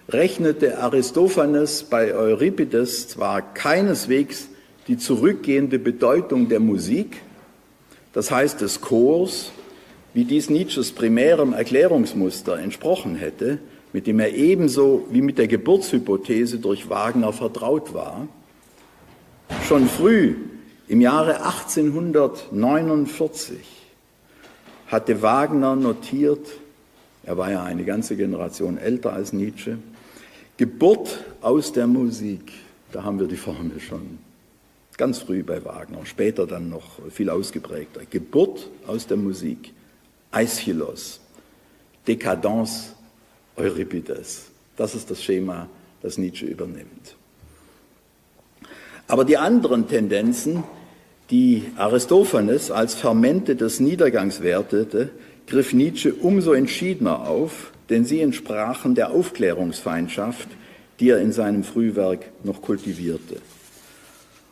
rechnete 0.09 0.77
Aristophanes 0.77 1.81
bei 1.81 2.13
Euripides 2.13 3.07
zwar 3.07 3.41
keineswegs 3.41 4.49
die 4.87 4.99
zurückgehende 4.99 5.79
Bedeutung 5.79 6.49
der 6.49 6.59
Musik, 6.59 7.23
das 8.13 8.29
heißt 8.29 8.61
des 8.61 8.81
Chors, 8.81 9.51
wie 10.13 10.23
dies 10.23 10.51
Nietzsches 10.51 10.91
primärem 10.91 11.53
Erklärungsmuster 11.53 12.59
entsprochen 12.59 13.15
hätte, 13.15 13.57
mit 13.91 14.05
dem 14.05 14.19
er 14.19 14.35
ebenso 14.35 15.07
wie 15.09 15.23
mit 15.23 15.39
der 15.39 15.47
Geburtshypothese 15.47 16.59
durch 16.59 16.91
Wagner 16.91 17.33
vertraut 17.33 17.95
war. 17.95 18.27
Schon 19.67 19.87
früh, 19.87 20.35
im 20.87 21.01
Jahre 21.01 21.43
1849, 21.43 23.57
hatte 24.85 25.23
Wagner 25.23 25.75
notiert, 25.75 26.45
er 27.23 27.37
war 27.37 27.51
ja 27.51 27.63
eine 27.63 27.83
ganze 27.83 28.15
Generation 28.15 28.77
älter 28.77 29.13
als 29.13 29.33
Nietzsche. 29.33 29.77
Geburt 30.57 31.23
aus 31.41 31.71
der 31.71 31.87
Musik, 31.87 32.51
da 32.91 33.03
haben 33.03 33.19
wir 33.19 33.27
die 33.27 33.37
Formel 33.37 33.79
schon. 33.79 34.19
Ganz 34.97 35.19
früh 35.19 35.43
bei 35.43 35.63
Wagner, 35.63 36.05
später 36.05 36.45
dann 36.45 36.69
noch 36.69 36.99
viel 37.09 37.29
ausgeprägter. 37.29 38.01
Geburt 38.09 38.69
aus 38.85 39.07
der 39.07 39.17
Musik. 39.17 39.73
Aeschylus. 40.31 41.21
Dekadence 42.07 42.93
Euripides. 43.55 44.47
Das 44.75 44.95
ist 44.95 45.09
das 45.09 45.23
Schema, 45.23 45.69
das 46.01 46.17
Nietzsche 46.17 46.45
übernimmt. 46.45 47.15
Aber 49.07 49.25
die 49.25 49.37
anderen 49.37 49.87
Tendenzen, 49.87 50.63
die 51.29 51.65
Aristophanes 51.77 52.71
als 52.71 52.95
Fermente 52.95 53.55
des 53.55 53.79
Niedergangs 53.79 54.41
wertete, 54.41 55.09
griff 55.49 55.73
Nietzsche 55.73 56.13
umso 56.13 56.53
entschiedener 56.53 57.27
auf, 57.27 57.71
denn 57.89 58.05
sie 58.05 58.21
entsprachen 58.21 58.95
der 58.95 59.11
Aufklärungsfeindschaft, 59.11 60.47
die 60.99 61.09
er 61.09 61.19
in 61.19 61.31
seinem 61.31 61.63
Frühwerk 61.63 62.25
noch 62.43 62.61
kultivierte. 62.61 63.37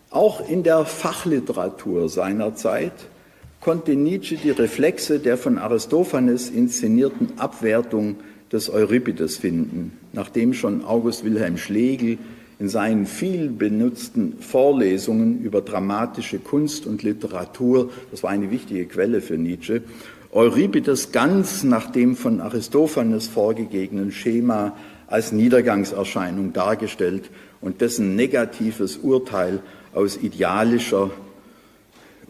Auch 0.09 0.47
in 0.47 0.63
der 0.63 0.85
Fachliteratur 0.85 2.09
seiner 2.09 2.55
Zeit 2.55 2.93
konnte 3.59 3.95
Nietzsche 3.95 4.37
die 4.37 4.51
Reflexe 4.51 5.19
der 5.19 5.37
von 5.37 5.57
Aristophanes 5.57 6.49
inszenierten 6.49 7.37
Abwertung 7.37 8.15
des 8.51 8.69
Euripides 8.69 9.37
finden, 9.37 9.97
nachdem 10.13 10.53
schon 10.53 10.85
August 10.85 11.25
Wilhelm 11.25 11.57
Schlegel 11.57 12.17
in 12.59 12.69
seinen 12.69 13.05
viel 13.05 13.49
benutzten 13.49 14.37
Vorlesungen 14.39 15.41
über 15.41 15.61
dramatische 15.61 16.39
Kunst 16.39 16.87
und 16.87 17.03
Literatur, 17.03 17.91
das 18.09 18.23
war 18.23 18.31
eine 18.31 18.49
wichtige 18.49 18.85
Quelle 18.85 19.21
für 19.21 19.37
Nietzsche, 19.37 19.83
Euripides 20.37 21.11
ganz 21.11 21.63
nach 21.63 21.91
dem 21.91 22.15
von 22.15 22.41
Aristophanes 22.41 23.25
vorgegebenen 23.25 24.11
Schema 24.11 24.77
als 25.07 25.31
Niedergangserscheinung 25.31 26.53
dargestellt 26.53 27.31
und 27.59 27.81
dessen 27.81 28.15
negatives 28.15 28.97
Urteil 28.97 29.61
aus 29.95 30.15
idealischer, 30.15 31.09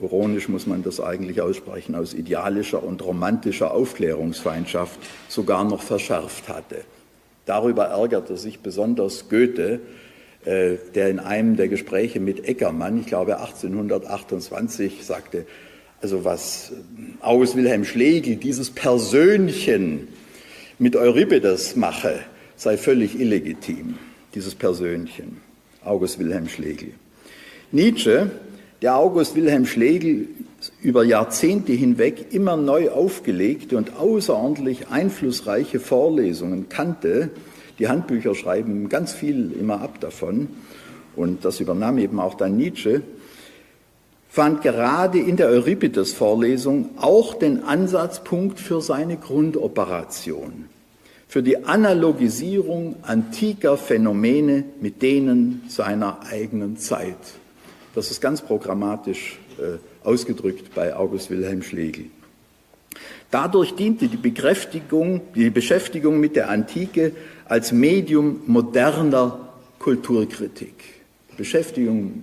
ironisch 0.01 0.47
muss 0.47 0.67
man 0.67 0.83
das 0.83 1.01
eigentlich 1.01 1.41
aussprechen, 1.41 1.95
aus 1.95 2.13
idealischer 2.13 2.81
und 2.81 3.03
romantischer 3.03 3.73
Aufklärungsfeindschaft 3.73 5.01
sogar 5.27 5.65
noch 5.65 5.81
verschärft 5.81 6.47
hatte. 6.47 6.85
Darüber 7.45 7.87
ärgerte 7.87 8.37
sich 8.37 8.61
besonders 8.61 9.27
Goethe, 9.27 9.81
äh, 10.45 10.77
der 10.95 11.09
in 11.09 11.19
einem 11.19 11.57
der 11.57 11.67
Gespräche 11.67 12.21
mit 12.21 12.47
Eckermann, 12.47 13.01
ich 13.01 13.07
glaube 13.07 13.41
1828, 13.41 15.05
sagte, 15.05 15.45
also 16.01 16.23
was 16.23 16.71
August 17.21 17.55
Wilhelm 17.55 17.85
Schlegel, 17.85 18.35
dieses 18.35 18.69
Persönchen 18.69 20.07
mit 20.79 20.95
Euripides 20.95 21.75
mache, 21.75 22.19
sei 22.55 22.77
völlig 22.77 23.19
illegitim, 23.19 23.95
dieses 24.35 24.53
Persönchen, 24.55 25.37
August 25.83 26.19
Wilhelm 26.19 26.47
Schlegel. 26.47 26.91
Nietzsche, 27.71 28.31
der 28.81 28.95
August 28.95 29.35
Wilhelm 29.35 29.65
Schlegels 29.65 30.27
über 30.81 31.03
Jahrzehnte 31.03 31.73
hinweg 31.73 32.27
immer 32.31 32.57
neu 32.57 32.91
aufgelegte 32.91 33.75
und 33.75 33.97
außerordentlich 33.97 34.89
einflussreiche 34.89 35.79
Vorlesungen 35.79 36.69
kannte. 36.69 37.31
Die 37.79 37.87
Handbücher 37.87 38.35
schreiben 38.35 38.87
ganz 38.87 39.13
viel 39.13 39.51
immer 39.59 39.81
ab 39.81 39.99
davon 39.99 40.47
und 41.15 41.43
das 41.43 41.59
übernahm 41.59 41.97
eben 41.97 42.19
auch 42.19 42.35
dann 42.35 42.55
Nietzsche, 42.55 43.01
fand 44.37 44.61
gerade 44.61 45.17
in 45.17 45.35
der 45.35 45.47
Euripides-Vorlesung 45.47 46.91
auch 46.97 47.33
den 47.33 47.63
Ansatzpunkt 47.63 48.59
für 48.59 48.81
seine 48.81 49.17
Grundoperation, 49.17 50.65
für 51.27 51.41
die 51.41 51.65
Analogisierung 51.65 52.97
antiker 53.01 53.77
Phänomene 53.77 54.63
mit 54.79 55.01
denen 55.01 55.63
seiner 55.69 56.19
eigenen 56.29 56.77
Zeit. 56.77 57.17
Das 57.95 58.11
ist 58.11 58.21
ganz 58.21 58.43
programmatisch 58.43 59.39
äh, 59.57 59.79
ausgedrückt 60.07 60.75
bei 60.75 60.95
August 60.95 61.31
Wilhelm 61.31 61.63
Schlegel. 61.63 62.05
Dadurch 63.31 63.73
diente 63.73 64.07
die 64.07 64.17
Bekräftigung, 64.17 65.21
die 65.33 65.49
Beschäftigung 65.49 66.19
mit 66.19 66.35
der 66.35 66.51
Antike 66.51 67.13
als 67.45 67.71
Medium 67.71 68.41
moderner 68.45 69.49
Kulturkritik. 69.79 70.75
Beschäftigung 71.37 72.21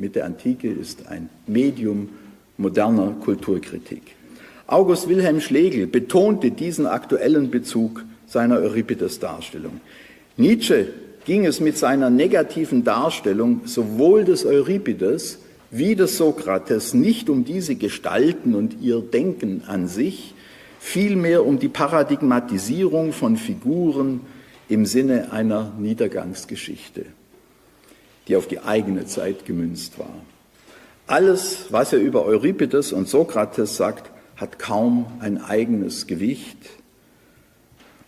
mit 0.00 0.16
der 0.16 0.24
Antike 0.24 0.70
ist 0.70 1.08
ein 1.08 1.28
Medium 1.46 2.08
moderner 2.56 3.14
Kulturkritik. 3.20 4.02
August 4.66 5.08
Wilhelm 5.08 5.40
Schlegel 5.40 5.86
betonte 5.86 6.50
diesen 6.50 6.86
aktuellen 6.86 7.50
Bezug 7.50 8.04
seiner 8.26 8.58
Euripides-Darstellung. 8.58 9.80
Nietzsche 10.36 10.86
ging 11.24 11.44
es 11.44 11.60
mit 11.60 11.76
seiner 11.76 12.08
negativen 12.08 12.84
Darstellung 12.84 13.62
sowohl 13.64 14.24
des 14.24 14.46
Euripides 14.46 15.38
wie 15.70 15.94
des 15.94 16.16
Sokrates 16.16 16.94
nicht 16.94 17.28
um 17.28 17.44
diese 17.44 17.74
Gestalten 17.74 18.54
und 18.54 18.80
ihr 18.80 19.00
Denken 19.00 19.62
an 19.66 19.86
sich, 19.86 20.34
vielmehr 20.78 21.46
um 21.46 21.58
die 21.58 21.68
Paradigmatisierung 21.68 23.12
von 23.12 23.36
Figuren 23.36 24.20
im 24.68 24.86
Sinne 24.86 25.32
einer 25.32 25.72
Niedergangsgeschichte, 25.78 27.06
die 28.28 28.36
auf 28.36 28.46
die 28.46 28.60
eigene 28.60 29.06
Zeit 29.06 29.44
gemünzt 29.44 29.98
war. 29.98 30.14
Alles, 31.06 31.66
was 31.70 31.92
er 31.92 31.98
über 31.98 32.24
Euripides 32.24 32.92
und 32.92 33.08
Sokrates 33.08 33.76
sagt, 33.76 34.10
hat 34.36 34.58
kaum 34.58 35.06
ein 35.20 35.42
eigenes 35.42 36.06
Gewicht, 36.06 36.58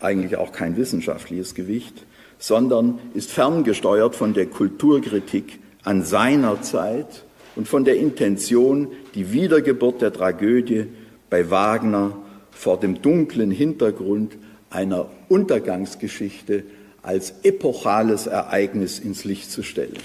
eigentlich 0.01 0.37
auch 0.37 0.53
kein 0.53 0.77
wissenschaftliches 0.77 1.55
Gewicht, 1.55 2.07
sondern 2.39 2.99
ist 3.15 3.31
ferngesteuert 3.31 4.17
von 4.17 4.35
der 4.35 4.47
Kulturkritik 4.47 5.61
an 5.85 6.05
seiner 6.05 6.63
Zeit 6.63 7.25
und 7.55 7.69
von 7.69 7.85
der 7.85 7.97
Intention, 7.97 8.89
die 9.15 9.33
Wiedergeburt 9.33 10.01
der 10.01 10.13
Tragödie 10.13 10.87
bei 11.29 11.51
Wagner 11.51 12.17
vor 12.51 12.79
dem 12.79 13.03
dunklen 13.03 13.51
Hintergrund 13.51 14.37
einer 14.71 15.11
Untergangsgeschichte 15.29 16.65
als 17.03 17.35
epochales 17.43 18.27
Ereignis 18.27 18.99
ins 18.99 19.25
Licht 19.25 19.51
zu 19.51 19.63
stellen. 19.63 19.99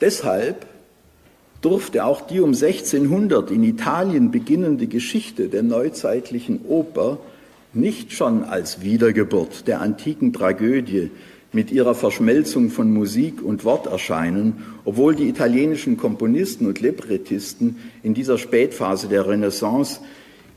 Deshalb 0.00 0.66
durfte 1.60 2.04
auch 2.04 2.20
die 2.20 2.40
um 2.40 2.50
1600 2.50 3.50
in 3.50 3.64
Italien 3.64 4.30
beginnende 4.30 4.86
Geschichte 4.86 5.48
der 5.48 5.64
neuzeitlichen 5.64 6.64
Oper 6.66 7.18
nicht 7.72 8.12
schon 8.12 8.44
als 8.44 8.82
Wiedergeburt 8.82 9.66
der 9.66 9.80
antiken 9.80 10.32
Tragödie 10.32 11.10
mit 11.52 11.70
ihrer 11.70 11.94
Verschmelzung 11.94 12.70
von 12.70 12.92
Musik 12.92 13.42
und 13.42 13.64
Wort 13.64 13.86
erscheinen, 13.86 14.64
obwohl 14.84 15.14
die 15.14 15.28
italienischen 15.28 15.96
Komponisten 15.96 16.66
und 16.66 16.80
Librettisten 16.80 17.76
in 18.02 18.14
dieser 18.14 18.38
Spätphase 18.38 19.08
der 19.08 19.26
Renaissance, 19.26 20.00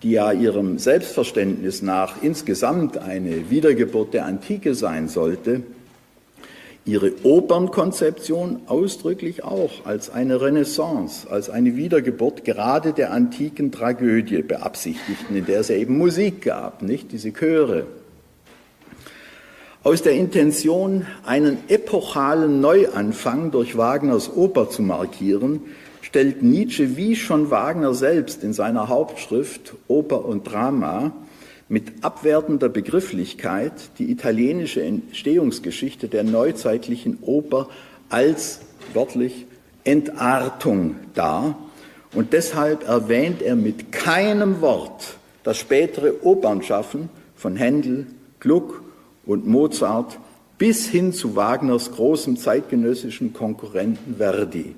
die 0.04 0.12
ja 0.12 0.32
ihrem 0.32 0.80
Selbstverständnis 0.80 1.82
nach 1.82 2.22
insgesamt 2.24 2.98
eine 2.98 3.50
Wiedergeburt 3.50 4.14
der 4.14 4.26
Antike 4.26 4.74
sein 4.74 5.08
sollte, 5.08 5.64
ihre 6.86 7.12
Opernkonzeption 7.24 8.62
ausdrücklich 8.66 9.44
auch 9.44 9.86
als 9.86 10.10
eine 10.10 10.42
Renaissance, 10.42 11.30
als 11.30 11.50
eine 11.50 11.76
Wiedergeburt 11.76 12.44
gerade 12.44 12.94
der 12.94 13.12
antiken 13.12 13.72
Tragödie 13.72 14.42
beabsichtigten, 14.42 15.36
in 15.36 15.46
der 15.46 15.60
es 15.60 15.70
eben 15.70 15.98
Musik 15.98 16.42
gab, 16.42 16.82
nicht 16.82 17.12
diese 17.12 17.32
Chöre. 17.32 17.86
Aus 19.84 20.02
der 20.04 20.14
Intention, 20.14 21.06
einen 21.26 21.58
epochalen 21.68 22.62
Neuanfang 22.62 23.52
durch 23.52 23.78
Wagners 23.78 24.32
Oper 24.36 24.70
zu 24.70 24.82
markieren, 24.82 25.62
stellt 26.12 26.44
Nietzsche 26.44 26.98
wie 26.98 27.16
schon 27.16 27.52
Wagner 27.52 27.94
selbst 27.94 28.44
in 28.44 28.52
seiner 28.52 28.90
Hauptschrift 28.90 29.76
Oper 29.88 30.26
und 30.26 30.44
Drama 30.44 31.14
mit 31.70 32.04
abwertender 32.04 32.68
Begrifflichkeit 32.68 33.72
die 33.98 34.12
italienische 34.12 34.84
Entstehungsgeschichte 34.84 36.10
der 36.10 36.26
neuzeitlichen 36.26 37.20
Oper 37.22 37.70
als 38.10 38.60
wörtlich 38.94 39.46
Entartung 39.86 40.98
dar. 41.14 41.58
Und 42.14 42.34
deshalb 42.34 42.86
erwähnt 42.86 43.42
er 43.42 43.56
mit 43.56 43.94
keinem 43.94 44.60
Wort 44.60 45.16
das 45.44 45.60
spätere 45.60 46.26
Opernschaffen 46.26 47.08
von 47.38 47.56
Händel, 47.56 48.06
Gluck 48.42 48.84
und 49.26 49.48
Mozart 49.48 50.20
bis 50.58 50.90
hin 50.90 51.14
zu 51.14 51.38
Wagners 51.38 51.94
großem 51.94 52.36
zeitgenössischen 52.36 53.32
Konkurrenten 53.32 54.18
Verdi. 54.18 54.76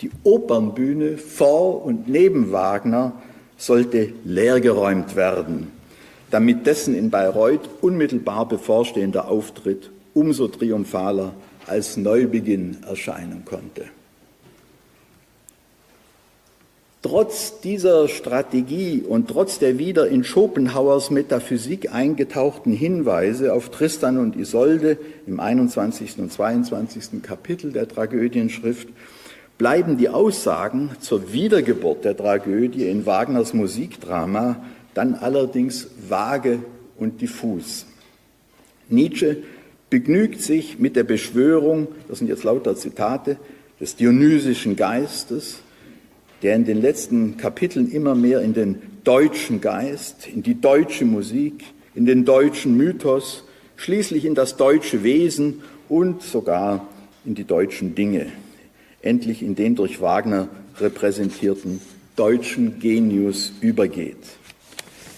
Die 0.00 0.10
Opernbühne 0.24 1.18
vor 1.18 1.84
und 1.84 2.08
neben 2.08 2.52
Wagner 2.52 3.12
sollte 3.56 4.12
leergeräumt 4.24 5.16
werden, 5.16 5.70
damit 6.30 6.66
dessen 6.66 6.94
in 6.94 7.10
Bayreuth 7.10 7.68
unmittelbar 7.80 8.48
bevorstehender 8.48 9.28
Auftritt 9.28 9.90
umso 10.14 10.48
triumphaler 10.48 11.32
als 11.66 11.96
Neubeginn 11.96 12.78
erscheinen 12.86 13.44
konnte. 13.44 13.84
Trotz 17.02 17.60
dieser 17.60 18.08
Strategie 18.08 19.04
und 19.06 19.28
trotz 19.28 19.58
der 19.58 19.78
wieder 19.78 20.08
in 20.08 20.24
Schopenhauers 20.24 21.10
Metaphysik 21.10 21.92
eingetauchten 21.92 22.72
Hinweise 22.72 23.52
auf 23.52 23.68
Tristan 23.68 24.16
und 24.16 24.36
Isolde 24.36 24.96
im 25.26 25.38
21. 25.38 26.18
und 26.18 26.32
22. 26.32 27.22
Kapitel 27.22 27.72
der 27.72 27.88
Tragödienschrift 27.88 28.88
bleiben 29.58 29.96
die 29.96 30.08
Aussagen 30.08 30.90
zur 31.00 31.32
Wiedergeburt 31.32 32.04
der 32.04 32.16
Tragödie 32.16 32.88
in 32.88 33.06
Wagners 33.06 33.54
Musikdrama 33.54 34.64
dann 34.94 35.14
allerdings 35.14 35.88
vage 36.08 36.60
und 36.96 37.20
diffus. 37.20 37.86
Nietzsche 38.88 39.38
begnügt 39.90 40.40
sich 40.40 40.78
mit 40.78 40.96
der 40.96 41.04
Beschwörung, 41.04 41.88
das 42.08 42.18
sind 42.18 42.28
jetzt 42.28 42.44
lauter 42.44 42.76
Zitate, 42.76 43.36
des 43.80 43.96
dionysischen 43.96 44.76
Geistes, 44.76 45.60
der 46.42 46.56
in 46.56 46.64
den 46.64 46.80
letzten 46.80 47.36
Kapiteln 47.36 47.90
immer 47.90 48.14
mehr 48.14 48.40
in 48.40 48.54
den 48.54 48.82
deutschen 49.04 49.60
Geist, 49.60 50.26
in 50.26 50.42
die 50.42 50.60
deutsche 50.60 51.04
Musik, 51.04 51.64
in 51.94 52.06
den 52.06 52.24
deutschen 52.24 52.76
Mythos, 52.76 53.44
schließlich 53.76 54.24
in 54.24 54.34
das 54.34 54.56
deutsche 54.56 55.02
Wesen 55.02 55.62
und 55.88 56.22
sogar 56.22 56.86
in 57.24 57.34
die 57.34 57.44
deutschen 57.44 57.94
Dinge, 57.94 58.26
endlich 59.04 59.42
in 59.42 59.54
den 59.54 59.74
durch 59.76 60.00
Wagner 60.00 60.48
repräsentierten 60.80 61.80
deutschen 62.16 62.78
Genius 62.80 63.52
übergeht. 63.60 64.16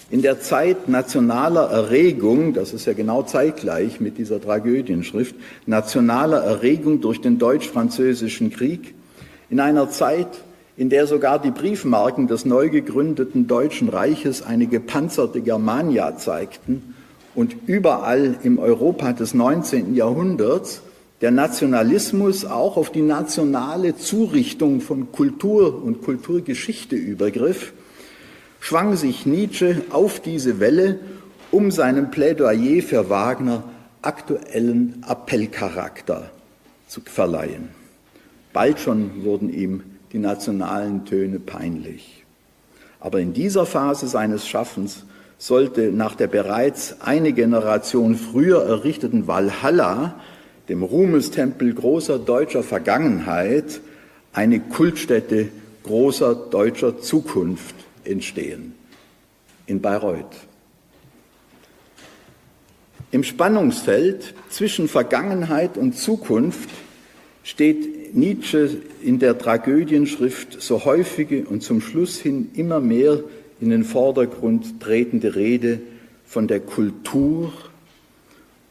In 0.09 0.21
der 0.21 0.39
Zeit 0.39 0.87
nationaler 0.87 1.69
Erregung, 1.69 2.53
das 2.53 2.73
ist 2.73 2.85
ja 2.85 2.93
genau 2.93 3.23
zeitgleich 3.23 3.99
mit 3.99 4.17
dieser 4.17 4.41
Tragödienschrift, 4.41 5.35
nationaler 5.65 6.41
Erregung 6.43 7.01
durch 7.01 7.19
den 7.19 7.37
deutsch-französischen 7.39 8.49
Krieg, 8.49 8.93
in 9.49 9.59
einer 9.59 9.89
Zeit, 9.89 10.29
in 10.77 10.89
der 10.89 11.07
sogar 11.07 11.39
die 11.41 11.51
Briefmarken 11.51 12.27
des 12.27 12.45
neu 12.45 12.69
gegründeten 12.69 13.47
Deutschen 13.47 13.89
Reiches 13.89 14.41
eine 14.43 14.67
gepanzerte 14.67 15.41
Germania 15.41 16.15
zeigten 16.17 16.95
und 17.35 17.55
überall 17.65 18.37
im 18.43 18.59
Europa 18.59 19.11
des 19.11 19.33
19. 19.33 19.93
Jahrhunderts 19.93 20.81
der 21.21 21.31
Nationalismus 21.31 22.45
auch 22.45 22.77
auf 22.77 22.91
die 22.91 23.01
nationale 23.01 23.95
Zurichtung 23.95 24.81
von 24.81 25.11
Kultur 25.11 25.83
und 25.83 26.03
Kulturgeschichte 26.03 26.95
übergriff, 26.95 27.73
schwang 28.59 28.95
sich 28.95 29.25
Nietzsche 29.25 29.81
auf 29.89 30.19
diese 30.19 30.59
Welle, 30.59 30.99
um 31.51 31.71
seinem 31.71 32.11
Plädoyer 32.11 32.81
für 32.83 33.09
Wagner 33.09 33.63
aktuellen 34.01 35.03
Appellcharakter 35.07 36.29
zu 36.87 37.01
verleihen. 37.01 37.69
Bald 38.53 38.79
schon 38.79 39.23
wurden 39.23 39.51
ihm 39.51 39.83
die 40.13 40.19
nationalen 40.19 41.05
Töne 41.05 41.39
peinlich. 41.39 42.23
Aber 42.99 43.19
in 43.19 43.33
dieser 43.33 43.65
Phase 43.65 44.07
seines 44.07 44.47
Schaffens 44.47 45.05
sollte 45.37 45.91
nach 45.91 46.15
der 46.15 46.27
bereits 46.27 47.01
eine 47.01 47.33
Generation 47.33 48.15
früher 48.15 48.63
errichteten 48.63 49.27
Valhalla, 49.27 50.15
dem 50.69 50.83
Ruhmestempel 50.83 51.73
großer 51.73 52.19
deutscher 52.19 52.63
Vergangenheit, 52.63 53.81
eine 54.33 54.59
Kultstätte 54.59 55.49
großer 55.83 56.35
deutscher 56.35 56.99
Zukunft 56.99 57.75
entstehen 58.03 58.73
in 59.65 59.81
Bayreuth. 59.81 60.47
Im 63.11 63.23
Spannungsfeld 63.23 64.33
zwischen 64.49 64.87
Vergangenheit 64.89 65.77
und 65.77 65.97
Zukunft 65.97 66.69
steht 67.43 68.15
Nietzsche 68.15 68.81
in 69.01 69.19
der 69.19 69.37
Tragödienschrift 69.37 70.61
so 70.61 70.83
häufige 70.83 71.45
und 71.45 71.63
zum 71.63 71.79
Schluss 71.79 72.19
hin 72.19 72.49
immer 72.53 72.81
mehr 72.81 73.23
in 73.61 73.69
den 73.69 73.85
Vordergrund 73.85 74.81
tretende 74.81 75.35
Rede 75.35 75.79
von 76.25 76.47
der 76.47 76.59
Kultur 76.59 77.53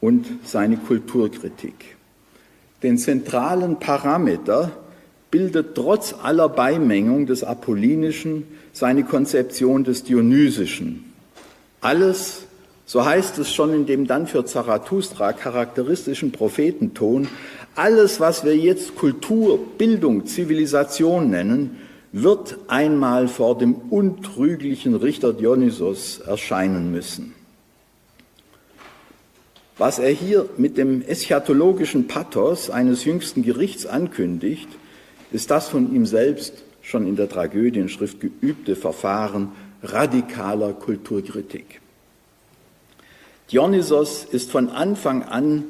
und 0.01 0.27
seine 0.45 0.77
Kulturkritik. 0.77 1.97
Den 2.83 2.99
zentralen 2.99 3.79
Parameter 3.79 4.73
bildet 5.31 5.75
trotz 5.75 6.15
aller 6.23 6.49
Beimengung 6.49 7.27
des 7.27 7.43
Apollinischen 7.43 8.45
seine 8.73 9.05
Konzeption 9.05 9.85
des 9.85 10.05
Dionysischen. 10.05 11.13
Alles 11.81 12.47
so 12.89 13.05
heißt 13.05 13.39
es 13.39 13.53
schon 13.53 13.75
in 13.75 13.85
dem 13.85 14.07
dann 14.07 14.29
für 14.29 14.45
Zarathustra 14.45 15.33
charakteristischen 15.33 16.31
Prophetenton, 16.31 17.27
alles, 17.75 18.21
was 18.21 18.45
wir 18.45 18.57
jetzt 18.57 18.95
Kultur, 18.95 19.59
Bildung, 19.77 20.25
Zivilisation 20.25 21.29
nennen, 21.29 21.79
wird 22.13 22.57
einmal 22.69 23.27
vor 23.27 23.59
dem 23.59 23.75
untrüglichen 23.75 24.95
Richter 24.95 25.33
Dionysos 25.33 26.21
erscheinen 26.21 26.93
müssen. 26.93 27.35
Was 29.79 29.99
er 29.99 30.11
hier 30.11 30.49
mit 30.57 30.79
dem 30.79 31.03
eschatologischen 31.03 32.07
Pathos 32.07 32.71
eines 32.71 33.05
jüngsten 33.05 33.43
Gerichts 33.43 33.85
ankündigt, 33.85 34.69
ist 35.33 35.51
das 35.51 35.69
von 35.69 35.95
ihm 35.95 36.07
selbst 36.07 36.65
schon 36.81 37.07
in 37.07 37.17
der 37.17 37.29
Tragödienschrift 37.29 38.21
geübte 38.21 38.75
Verfahren 38.75 39.53
radikaler 39.83 40.73
Kulturkritik. 40.73 41.81
Dionysos 43.53 44.25
ist 44.25 44.51
von 44.51 44.71
Anfang 44.71 45.23
an 45.23 45.65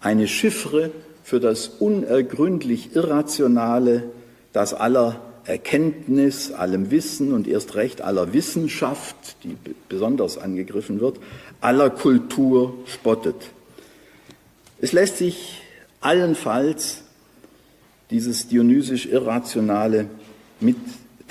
eine 0.00 0.28
Chiffre 0.28 0.90
für 1.24 1.40
das 1.40 1.68
unergründlich 1.68 2.94
Irrationale, 2.94 4.04
das 4.52 4.74
aller 4.74 5.20
Erkenntnis, 5.46 6.52
allem 6.52 6.90
Wissen 6.90 7.32
und 7.32 7.46
erst 7.46 7.74
recht 7.74 8.02
aller 8.02 8.32
Wissenschaft, 8.32 9.36
die 9.44 9.56
besonders 9.88 10.38
angegriffen 10.38 11.00
wird, 11.00 11.18
aller 11.60 11.90
Kultur 11.90 12.74
spottet. 12.86 13.36
Es 14.80 14.92
lässt 14.92 15.18
sich 15.18 15.62
allenfalls 16.00 17.02
dieses 18.10 18.48
dionysisch 18.48 19.06
Irrationale 19.06 20.06
mit 20.60 20.76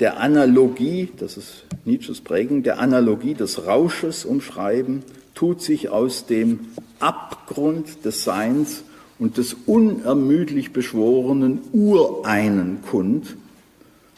der 0.00 0.20
Analogie, 0.20 1.10
das 1.16 1.36
ist 1.36 1.64
Nietzsches 1.84 2.20
Prägung, 2.20 2.64
der 2.64 2.80
Analogie 2.80 3.34
des 3.34 3.66
Rausches 3.66 4.24
umschreiben 4.24 5.04
tut 5.36 5.62
sich 5.62 5.88
aus 5.88 6.26
dem 6.26 6.66
Abgrund 6.98 8.04
des 8.04 8.24
Seins 8.24 8.82
und 9.18 9.36
des 9.36 9.54
unermüdlich 9.66 10.72
beschworenen 10.72 11.60
Ureinen 11.72 12.82
kund, 12.82 13.36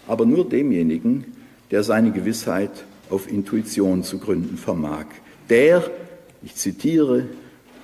aber 0.08 0.26
nur 0.26 0.48
demjenigen, 0.48 1.24
der 1.70 1.84
seine 1.84 2.10
Gewissheit 2.10 2.70
auf 3.10 3.30
Intuition 3.30 4.02
zu 4.02 4.18
gründen 4.18 4.56
vermag. 4.56 5.06
Der, 5.48 5.88
ich 6.42 6.56
zitiere, 6.56 7.26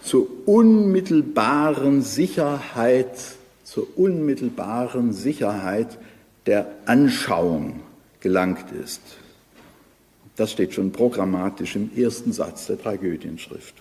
zur 0.03 0.27
unmittelbaren 0.47 2.03
Sicherheit, 2.03 3.17
zur 3.63 3.87
unmittelbaren 3.97 5.13
Sicherheit 5.13 5.99
der 6.47 6.67
Anschauung 6.85 7.81
gelangt 8.21 8.67
ist. 8.83 9.01
Das 10.37 10.51
steht 10.51 10.75
schon 10.75 10.93
programmatisch 10.93 11.77
im 11.77 11.91
ersten 11.97 12.33
Satz 12.33 12.67
der 12.67 12.81
Tragödienschrift. 12.81 13.75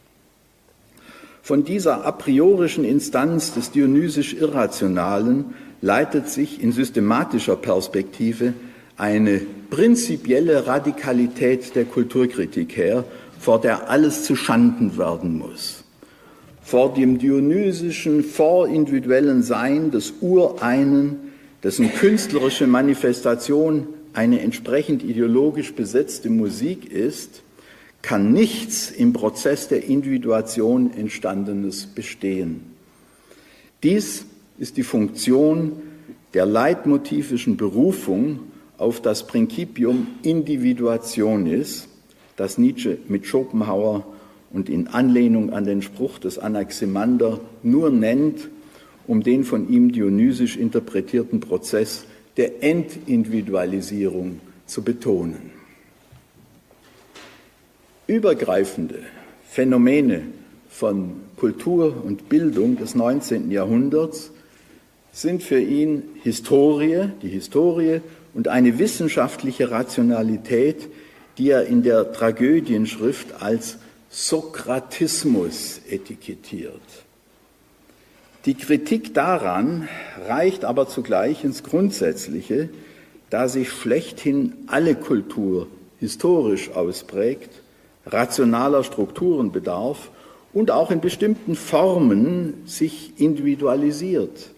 Von 1.41 1.65
dieser 1.65 2.05
a 2.05 2.11
priorischen 2.11 2.85
Instanz 2.85 3.53
des 3.53 3.71
dionysisch 3.71 4.33
Irrationalen 4.33 5.55
leitet 5.83 6.29
sich 6.29 6.63
in 6.63 6.71
systematischer 6.71 7.57
Perspektive 7.57 8.53
eine 8.95 9.41
prinzipielle 9.69 10.65
Radikalität 10.65 11.75
der 11.75 11.83
Kulturkritik 11.83 12.77
her, 12.77 13.03
vor 13.37 13.59
der 13.59 13.89
alles 13.89 14.23
zu 14.23 14.37
Schanden 14.37 14.97
werden 14.97 15.37
muss. 15.37 15.83
Vor 16.61 16.93
dem 16.93 17.19
dionysischen, 17.19 18.23
vorindividuellen 18.23 19.43
Sein 19.43 19.91
des 19.91 20.13
Ureinen, 20.21 21.33
dessen 21.63 21.91
künstlerische 21.91 22.65
Manifestation 22.65 23.87
eine 24.13 24.39
entsprechend 24.39 25.03
ideologisch 25.03 25.73
besetzte 25.73 26.29
Musik 26.29 26.89
ist, 26.89 27.43
kann 28.01 28.31
nichts 28.31 28.89
im 28.89 29.11
Prozess 29.11 29.67
der 29.67 29.83
Individuation 29.83 30.93
entstandenes 30.95 31.87
bestehen. 31.87 32.61
Dies 33.81 34.25
ist 34.57 34.77
die 34.77 34.83
Funktion 34.83 35.73
der 36.33 36.45
leitmotivischen 36.45 37.57
Berufung 37.57 38.39
auf 38.77 39.01
das 39.01 39.27
Principium 39.27 40.07
Individuationis, 40.23 41.87
das 42.35 42.57
Nietzsche 42.57 42.97
mit 43.07 43.25
Schopenhauer 43.25 44.05
und 44.51 44.69
in 44.69 44.87
Anlehnung 44.87 45.51
an 45.51 45.65
den 45.65 45.81
Spruch 45.81 46.19
des 46.19 46.39
Anaximander 46.39 47.39
nur 47.61 47.89
nennt, 47.89 48.49
um 49.07 49.23
den 49.23 49.43
von 49.43 49.69
ihm 49.69 49.91
dionysisch 49.91 50.57
interpretierten 50.57 51.39
Prozess 51.39 52.05
der 52.37 52.63
Entindividualisierung 52.63 54.39
zu 54.65 54.81
betonen. 54.81 55.51
Übergreifende 58.07 58.99
Phänomene 59.49 60.23
von 60.69 61.11
Kultur 61.37 62.03
und 62.03 62.29
Bildung 62.29 62.77
des 62.77 62.95
19. 62.95 63.51
Jahrhunderts 63.51 64.32
sind 65.13 65.43
für 65.43 65.59
ihn 65.59 66.03
Historie, 66.23 67.09
die 67.21 67.29
Historie 67.29 68.01
und 68.33 68.47
eine 68.49 68.79
wissenschaftliche 68.79 69.71
Rationalität, 69.71 70.89
die 71.37 71.51
er 71.51 71.65
in 71.67 71.83
der 71.83 72.11
Tragödienschrift 72.11 73.41
als 73.41 73.77
Sokratismus 74.09 75.81
etikettiert. 75.89 76.81
Die 78.45 78.55
Kritik 78.55 79.13
daran 79.13 79.87
reicht 80.27 80.65
aber 80.65 80.89
zugleich 80.89 81.43
ins 81.43 81.63
Grundsätzliche, 81.63 82.69
da 83.29 83.47
sich 83.47 83.71
schlechthin 83.71 84.53
alle 84.67 84.95
Kultur 84.95 85.67
historisch 85.99 86.71
ausprägt, 86.71 87.49
rationaler 88.05 88.83
Strukturen 88.83 89.51
bedarf 89.51 90.09
und 90.53 90.71
auch 90.71 90.91
in 90.91 91.01
bestimmten 91.01 91.55
Formen 91.55 92.63
sich 92.65 93.13
individualisiert. 93.17 94.52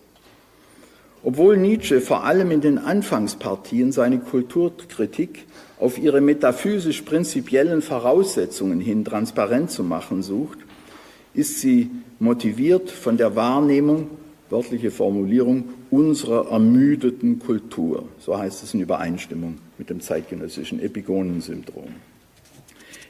Obwohl 1.26 1.58
Nietzsche 1.58 2.02
vor 2.02 2.24
allem 2.24 2.52
in 2.52 2.62
den 2.62 2.78
Anfangspartien 2.78 3.92
seine 3.92 4.20
Kulturkritik 4.20 5.46
auf 5.80 5.98
ihre 5.98 6.22
metaphysisch 6.22 7.02
prinzipiellen 7.02 7.82
Voraussetzungen 7.82 8.80
hin 8.80 9.04
transparent 9.04 9.72
zu 9.72 9.84
machen 9.84 10.22
sucht, 10.22 10.60
ist 11.34 11.62
sie 11.62 11.90
motiviert 12.20 12.92
von 12.92 13.18
der 13.18 13.36
Wahrnehmung, 13.36 14.12
wörtliche 14.52 14.92
Formulierung, 14.92 15.64
unserer 15.90 16.52
ermüdeten 16.52 17.40
Kultur. 17.40 18.08
So 18.20 18.38
heißt 18.38 18.62
es 18.62 18.76
in 18.76 18.82
Übereinstimmung 18.82 19.56
mit 19.80 19.90
dem 19.90 20.02
zeitgenössischen 20.02 20.80
Epigonensyndrom. 20.80 21.88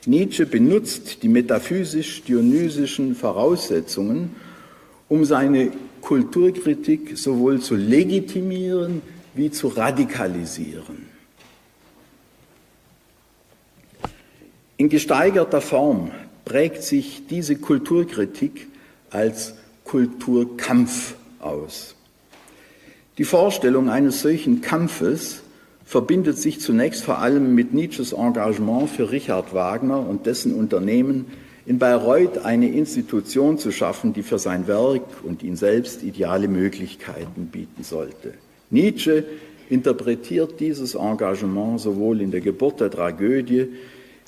Nietzsche 0.05 0.45
benutzt 0.45 1.22
die 1.22 1.28
metaphysisch-dionysischen 1.28 3.13
Voraussetzungen, 3.13 4.38
um 5.09 5.26
seine 5.26 5.72
Kulturkritik 6.06 7.18
sowohl 7.18 7.60
zu 7.62 7.76
legitimieren 7.76 9.01
wie 9.34 9.49
zu 9.49 9.70
radikalisieren. 9.70 11.10
In 14.78 14.89
gesteigerter 14.89 15.62
Form 15.62 16.12
prägt 16.45 16.84
sich 16.84 17.26
diese 17.28 17.56
Kulturkritik 17.56 18.68
als 19.10 19.56
Kulturkampf 19.84 21.16
aus. 21.39 21.95
Die 23.18 23.24
Vorstellung 23.24 23.89
eines 23.89 24.22
solchen 24.22 24.62
Kampfes 24.62 25.41
verbindet 25.86 26.38
sich 26.38 26.60
zunächst 26.60 27.03
vor 27.03 27.18
allem 27.18 27.56
mit 27.56 27.74
Nietzsches 27.74 28.14
Engagement 28.14 28.91
für 28.91 29.12
Richard 29.12 29.56
Wagner 29.56 30.08
und 30.08 30.28
dessen 30.28 30.53
Unternehmen, 30.53 31.26
in 31.66 31.80
Bayreuth 31.80 32.45
eine 32.45 32.70
Institution 32.70 33.57
zu 33.57 33.72
schaffen, 33.72 34.13
die 34.13 34.24
für 34.24 34.39
sein 34.39 34.68
Werk 34.68 35.01
und 35.24 35.41
ihn 35.43 35.55
selbst 35.55 36.03
ideale 36.03 36.47
Möglichkeiten 36.47 37.47
bieten 37.47 37.84
sollte. 37.84 38.34
Nietzsche 38.70 39.24
interpretiert 39.70 40.59
dieses 40.59 40.95
Engagement 40.95 41.80
sowohl 41.80 42.22
in 42.22 42.32
der 42.32 42.41
Geburt 42.41 42.82
der 42.82 42.91
Tragödie 42.91 43.70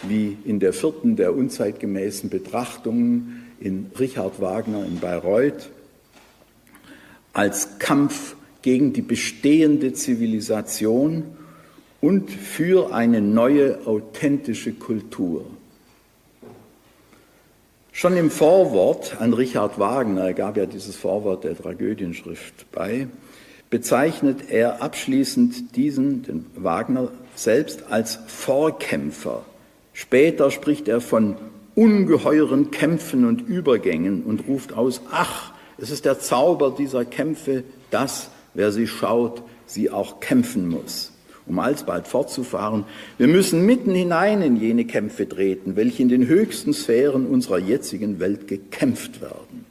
wie 0.07 0.37
in 0.45 0.59
der 0.59 0.73
vierten 0.73 1.15
der 1.15 1.35
unzeitgemäßen 1.35 2.29
Betrachtungen 2.29 3.45
in 3.59 3.87
Richard 3.99 4.41
Wagner 4.41 4.85
in 4.85 4.99
Bayreuth 4.99 5.69
als 7.33 7.79
Kampf 7.79 8.35
gegen 8.61 8.93
die 8.93 9.01
bestehende 9.01 9.93
Zivilisation 9.93 11.23
und 12.01 12.31
für 12.31 12.93
eine 12.93 13.21
neue 13.21 13.85
authentische 13.85 14.73
Kultur. 14.73 15.45
Schon 17.99 18.15
im 18.15 18.29
Vorwort 18.29 19.17
an 19.19 19.33
Richard 19.33 19.79
Wagner, 19.79 20.25
er 20.25 20.33
gab 20.35 20.55
ja 20.55 20.67
dieses 20.67 20.95
Vorwort 20.95 21.43
der 21.43 21.57
Tragödienschrift 21.57 22.71
bei, 22.71 23.07
bezeichnet 23.71 24.51
er 24.51 24.83
abschließend 24.83 25.75
diesen, 25.75 26.21
den 26.21 26.45
Wagner, 26.55 27.09
selbst 27.33 27.85
als 27.89 28.19
Vorkämpfer. 28.27 29.43
Später 29.93 30.51
spricht 30.51 30.87
er 30.87 31.01
von 31.01 31.37
ungeheuren 31.73 32.69
Kämpfen 32.69 33.25
und 33.25 33.41
Übergängen 33.41 34.21
und 34.25 34.47
ruft 34.47 34.73
aus, 34.73 35.01
ach, 35.09 35.53
es 35.79 35.89
ist 35.89 36.05
der 36.05 36.19
Zauber 36.19 36.75
dieser 36.77 37.03
Kämpfe, 37.03 37.63
dass, 37.89 38.29
wer 38.53 38.71
sie 38.71 38.85
schaut, 38.85 39.41
sie 39.65 39.89
auch 39.89 40.19
kämpfen 40.19 40.69
muss 40.69 41.16
um 41.47 41.59
alsbald 41.59 42.07
fortzufahren, 42.07 42.85
wir 43.17 43.27
müssen 43.27 43.65
mitten 43.65 43.93
hinein 43.93 44.41
in 44.41 44.57
jene 44.57 44.85
Kämpfe 44.85 45.27
treten, 45.27 45.75
welche 45.75 46.03
in 46.03 46.09
den 46.09 46.27
höchsten 46.27 46.73
Sphären 46.73 47.25
unserer 47.25 47.59
jetzigen 47.59 48.19
Welt 48.19 48.47
gekämpft 48.47 49.21
werden. 49.21 49.65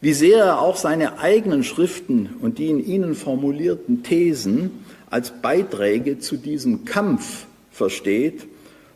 Wie 0.00 0.12
sehr 0.12 0.44
er 0.44 0.60
auch 0.60 0.76
seine 0.76 1.18
eigenen 1.18 1.64
Schriften 1.64 2.28
und 2.42 2.58
die 2.58 2.68
in 2.68 2.84
ihnen 2.84 3.14
formulierten 3.14 4.02
Thesen 4.02 4.70
als 5.08 5.30
Beiträge 5.30 6.18
zu 6.18 6.36
diesem 6.36 6.84
Kampf 6.84 7.46
versteht, 7.70 8.46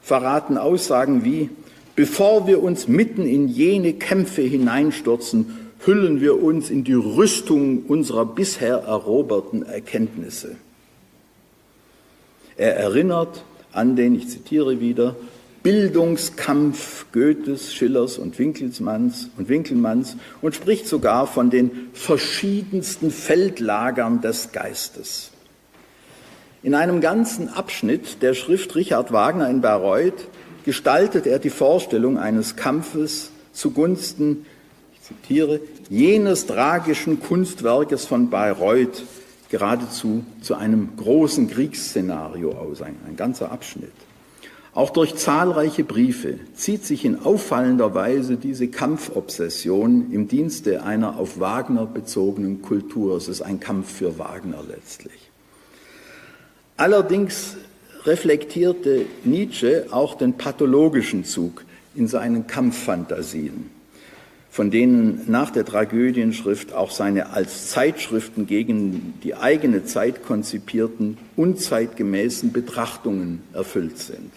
verraten 0.03 0.59
Aussagen 0.59 1.25
wie, 1.25 1.49
bevor 1.97 2.47
wir 2.47 2.63
uns 2.63 2.89
mitten 2.89 3.27
in 3.27 3.49
jene 3.49 3.95
Kämpfe 3.95 4.43
hineinstürzen, 4.43 5.57
hüllen 5.87 6.21
wir 6.21 6.43
uns 6.43 6.71
in 6.71 6.85
die 6.85 6.93
Rüstung 6.93 7.85
unserer 7.87 8.27
bisher 8.27 8.77
eroberten 8.77 9.65
Erkenntnisse. 9.65 10.57
Er 12.59 12.77
erinnert 12.77 13.45
an 13.73 13.95
den, 13.95 14.17
ich 14.17 14.29
zitiere 14.29 14.81
wieder, 14.81 15.15
Bildungskampf 15.63 17.07
Goethes, 17.13 17.73
Schillers 17.73 18.19
und 18.19 18.39
Winkelsmanns 18.39 19.31
und 19.37 19.49
Winkelmanns 19.49 20.17
und 20.43 20.55
spricht 20.55 20.89
sogar 20.89 21.27
von 21.27 21.51
den 21.51 21.89
verschiedensten 21.93 23.11
Feldlagern 23.11 24.21
des 24.21 24.51
Geistes. 24.51 25.31
In 26.65 26.75
einem 26.75 27.01
ganzen 27.01 27.49
Abschnitt 27.49 28.23
der 28.23 28.35
Schrift 28.35 28.75
Richard 28.75 29.13
Wagner 29.13 29.49
in 29.49 29.61
Bayreuth 29.61 30.27
gestaltet 30.65 31.27
er 31.27 31.39
die 31.39 31.51
Vorstellung 31.51 32.19
eines 32.19 32.57
Kampfes 32.57 33.31
zugunsten, 33.53 34.47
ich 34.95 35.03
zitiere, 35.03 35.61
jenes 35.89 36.47
tragischen 36.47 37.21
Kunstwerkes 37.21 38.05
von 38.05 38.31
Bayreuth, 38.31 39.05
geradezu 39.51 40.25
zu 40.43 40.55
einem 40.55 40.91
großen 40.97 41.49
Kriegsszenario 41.49 42.53
aus, 42.53 42.83
ein, 42.83 42.97
ein 43.07 43.17
ganzer 43.17 43.51
Abschnitt. 43.51 43.93
Auch 44.75 44.91
durch 44.91 45.17
zahlreiche 45.17 45.83
Briefe 45.83 46.39
zieht 46.55 46.85
sich 46.85 47.05
in 47.05 47.19
auffallender 47.19 47.95
Weise 47.95 48.37
diese 48.37 48.69
Kampfobsession 48.69 50.13
im 50.13 50.29
Dienste 50.29 50.85
einer 50.85 51.19
auf 51.19 51.41
Wagner 51.41 51.87
bezogenen 51.87 52.63
Kultur. 52.63 53.17
Es 53.17 53.29
ist 53.29 53.43
ein 53.43 53.59
Kampf 53.59 53.91
für 53.91 54.19
Wagner 54.19 54.63
letztlich. 54.69 55.31
Allerdings 56.77 57.57
reflektierte 58.05 59.07
Nietzsche 59.25 59.87
auch 59.91 60.15
den 60.15 60.35
pathologischen 60.35 61.25
Zug 61.25 61.65
in 61.97 62.07
seinen 62.07 62.47
Kampffantasien 62.47 63.78
von 64.59 64.73
denen 64.73 65.23
nach 65.29 65.51
der 65.51 65.65
Tragödienschrift 65.65 66.73
auch 66.73 66.91
seine 66.91 67.31
als 67.31 67.69
Zeitschriften 67.71 68.49
gegen 68.49 69.15
die 69.23 69.37
eigene 69.37 69.85
Zeit 69.85 70.25
konzipierten, 70.25 71.17
unzeitgemäßen 71.37 72.53
Betrachtungen 72.53 73.41
erfüllt 73.53 73.99
sind. 73.99 74.33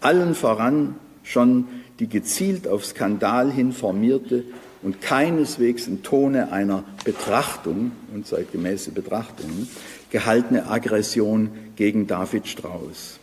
Allen 0.00 0.34
voran 0.34 0.94
schon 1.24 1.66
die 1.98 2.08
gezielt 2.08 2.66
auf 2.66 2.86
Skandal 2.86 3.52
hin 3.52 3.72
formierte 3.74 4.44
und 4.80 5.02
keineswegs 5.02 5.88
im 5.88 6.02
Tone 6.02 6.50
einer 6.50 6.84
Betrachtung, 7.04 7.92
unzeitgemäße 8.14 8.92
Betrachtungen, 8.92 9.68
gehaltene 10.08 10.70
Aggression 10.70 11.50
gegen 11.76 12.06
David 12.06 12.48
Strauß. 12.48 13.17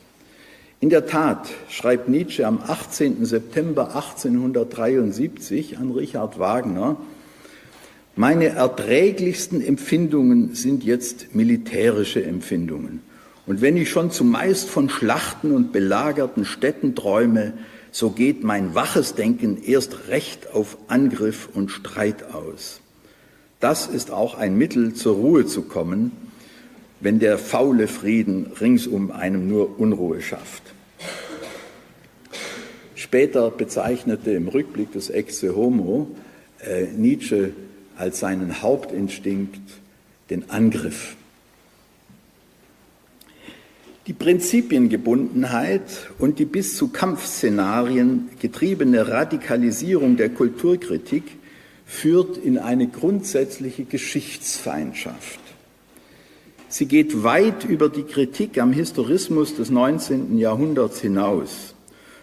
In 0.86 0.92
der 0.92 1.08
Tat 1.08 1.50
schreibt 1.68 2.10
Nietzsche 2.10 2.46
am 2.46 2.60
18. 2.62 3.26
September 3.26 3.96
1873 3.96 5.80
an 5.80 5.90
Richard 5.90 6.38
Wagner, 6.38 6.98
meine 8.16 8.50
erträglichsten 8.50 9.62
Empfindungen 9.62 10.54
sind 10.54 10.84
jetzt 10.84 11.34
militärische 11.34 12.24
Empfindungen. 12.24 13.02
Und 13.48 13.62
wenn 13.62 13.78
ich 13.78 13.90
schon 13.90 14.12
zumeist 14.12 14.70
von 14.70 14.92
Schlachten 14.92 15.54
und 15.54 15.72
belagerten 15.72 16.46
Städten 16.46 16.94
träume, 16.94 17.54
so 17.90 18.12
geht 18.12 18.44
mein 18.44 18.76
waches 18.76 19.16
Denken 19.16 19.58
erst 19.66 20.10
recht 20.10 20.54
auf 20.54 20.78
Angriff 20.88 21.50
und 21.52 21.72
Streit 21.72 22.32
aus. 22.32 22.80
Das 23.60 23.88
ist 23.88 24.12
auch 24.12 24.38
ein 24.38 24.56
Mittel, 24.56 24.94
zur 24.94 25.16
Ruhe 25.16 25.48
zu 25.48 25.64
kommen, 25.64 26.12
wenn 27.00 27.20
der 27.20 27.38
faule 27.38 27.88
Frieden 27.88 28.52
ringsum 28.60 29.12
einem 29.12 29.48
nur 29.48 29.80
Unruhe 29.80 30.22
schafft. 30.22 30.64
Später 32.96 33.52
bezeichnete 33.52 34.32
im 34.32 34.48
Rückblick 34.48 34.92
des 34.94 35.10
Exe 35.10 35.56
Homo 35.56 36.08
äh, 36.60 36.86
Nietzsche 36.86 37.52
als 37.98 38.20
seinen 38.20 38.62
Hauptinstinkt 38.62 39.62
den 40.30 40.50
Angriff. 40.50 41.16
Die 44.08 44.14
Prinzipiengebundenheit 44.14 46.10
und 46.20 46.38
die 46.38 46.46
bis 46.46 46.78
zu 46.78 46.90
Kampfszenarien 46.90 48.30
getriebene 48.40 49.08
Radikalisierung 49.08 50.16
der 50.16 50.30
Kulturkritik 50.30 51.24
führt 51.86 52.38
in 52.38 52.58
eine 52.58 52.88
grundsätzliche 52.88 53.84
Geschichtsfeindschaft. 53.86 55.40
Sie 56.78 56.88
geht 56.88 57.24
weit 57.24 57.64
über 57.64 57.88
die 57.88 58.04
Kritik 58.04 58.60
am 58.60 58.74
Historismus 58.74 59.56
des 59.56 59.70
19. 59.70 60.38
Jahrhunderts 60.38 61.00
hinaus. 61.00 61.74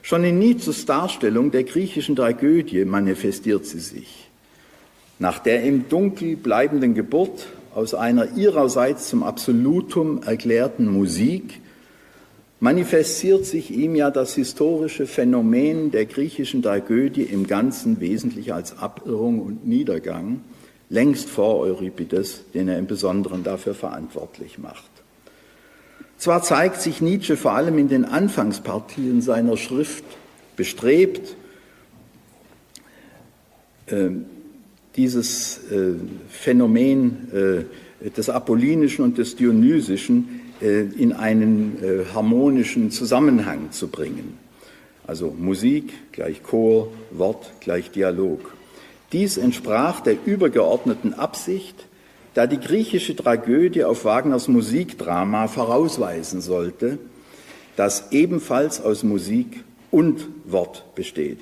Schon 0.02 0.24
in 0.24 0.38
Nietzsches 0.38 0.84
Darstellung 0.84 1.50
der 1.50 1.64
griechischen 1.64 2.16
Tragödie 2.16 2.84
manifestiert 2.84 3.64
sie 3.64 3.80
sich. 3.80 4.28
Nach 5.18 5.38
der 5.38 5.62
im 5.62 5.88
Dunkel 5.88 6.36
bleibenden 6.36 6.92
Geburt 6.92 7.46
aus 7.74 7.94
einer 7.94 8.36
ihrerseits 8.36 9.08
zum 9.08 9.22
Absolutum 9.22 10.22
erklärten 10.22 10.86
Musik 10.86 11.58
manifestiert 12.60 13.46
sich 13.46 13.70
ihm 13.70 13.94
ja 13.94 14.10
das 14.10 14.34
historische 14.34 15.06
Phänomen 15.06 15.92
der 15.92 16.04
griechischen 16.04 16.60
Tragödie 16.60 17.22
im 17.22 17.46
Ganzen 17.46 18.00
wesentlich 18.00 18.52
als 18.52 18.76
Abirrung 18.76 19.40
und 19.40 19.66
Niedergang, 19.66 20.42
längst 20.92 21.30
vor 21.30 21.58
Euripides, 21.60 22.42
den 22.52 22.68
er 22.68 22.78
im 22.78 22.86
Besonderen 22.86 23.42
dafür 23.42 23.74
verantwortlich 23.74 24.58
macht. 24.58 24.90
Zwar 26.18 26.42
zeigt 26.42 26.82
sich 26.82 27.00
Nietzsche 27.00 27.36
vor 27.36 27.52
allem 27.52 27.78
in 27.78 27.88
den 27.88 28.04
Anfangspartien 28.04 29.22
seiner 29.22 29.56
Schrift 29.56 30.04
bestrebt, 30.54 31.34
äh, 33.86 34.10
dieses 34.94 35.64
äh, 35.72 35.94
Phänomen 36.28 37.66
äh, 38.04 38.10
des 38.10 38.28
Apollinischen 38.28 39.02
und 39.02 39.16
des 39.16 39.34
Dionysischen 39.34 40.42
äh, 40.60 40.82
in 40.82 41.14
einen 41.14 41.78
harmonischen 42.14 42.90
Zusammenhang 42.90 43.70
zu 43.70 43.88
bringen. 43.88 44.36
Also 45.06 45.34
Musik 45.36 45.94
gleich 46.12 46.42
Chor, 46.42 46.92
Wort 47.10 47.50
gleich 47.60 47.90
Dialog. 47.90 48.52
Dies 49.12 49.36
entsprach 49.36 50.00
der 50.00 50.16
übergeordneten 50.24 51.14
Absicht, 51.14 51.86
da 52.34 52.46
die 52.46 52.58
griechische 52.58 53.14
Tragödie 53.14 53.84
auf 53.84 54.06
Wagners 54.06 54.48
Musikdrama 54.48 55.48
vorausweisen 55.48 56.40
sollte, 56.40 56.98
das 57.76 58.10
ebenfalls 58.10 58.80
aus 58.80 59.02
Musik 59.02 59.64
und 59.90 60.26
Wort 60.46 60.94
besteht. 60.94 61.40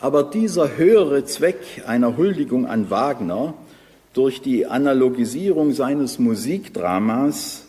Aber 0.00 0.22
dieser 0.22 0.78
höhere 0.78 1.26
Zweck 1.26 1.82
einer 1.86 2.16
Huldigung 2.16 2.66
an 2.66 2.88
Wagner 2.88 3.52
durch 4.14 4.40
die 4.40 4.66
Analogisierung 4.66 5.72
seines 5.72 6.18
Musikdramas 6.18 7.66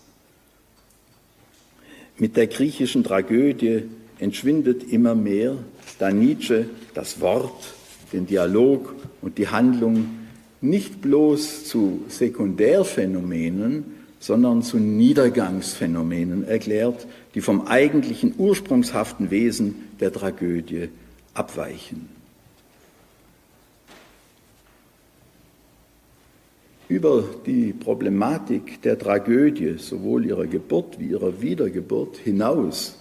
mit 2.18 2.38
der 2.38 2.48
griechischen 2.48 3.04
Tragödie 3.04 3.90
entschwindet 4.20 4.84
immer 4.84 5.16
mehr, 5.16 5.58
da 6.00 6.12
Nietzsche 6.12 6.70
das 6.94 7.20
Wort, 7.20 7.74
den 8.14 8.26
Dialog 8.26 8.96
und 9.22 9.38
die 9.38 9.48
Handlung 9.48 10.10
nicht 10.62 11.02
bloß 11.02 11.66
zu 11.66 12.02
Sekundärphänomenen, 12.08 13.86
sondern 14.20 14.62
zu 14.62 14.78
Niedergangsphänomenen 14.78 16.44
erklärt, 16.44 17.08
die 17.34 17.42
vom 17.42 17.68
eigentlichen 17.68 18.36
ursprungshaften 18.38 19.32
Wesen 19.32 19.76
der 20.00 20.14
Tragödie 20.14 20.90
abweichen. 21.34 22.22
über 26.92 27.24
die 27.46 27.72
Problematik 27.72 28.82
der 28.82 29.00
Tragödie, 29.00 29.76
sowohl 29.78 30.26
ihrer 30.26 30.46
Geburt 30.46 31.00
wie 31.00 31.08
ihrer 31.08 31.42
Wiedergeburt 31.42 32.18
hinaus, 32.18 32.98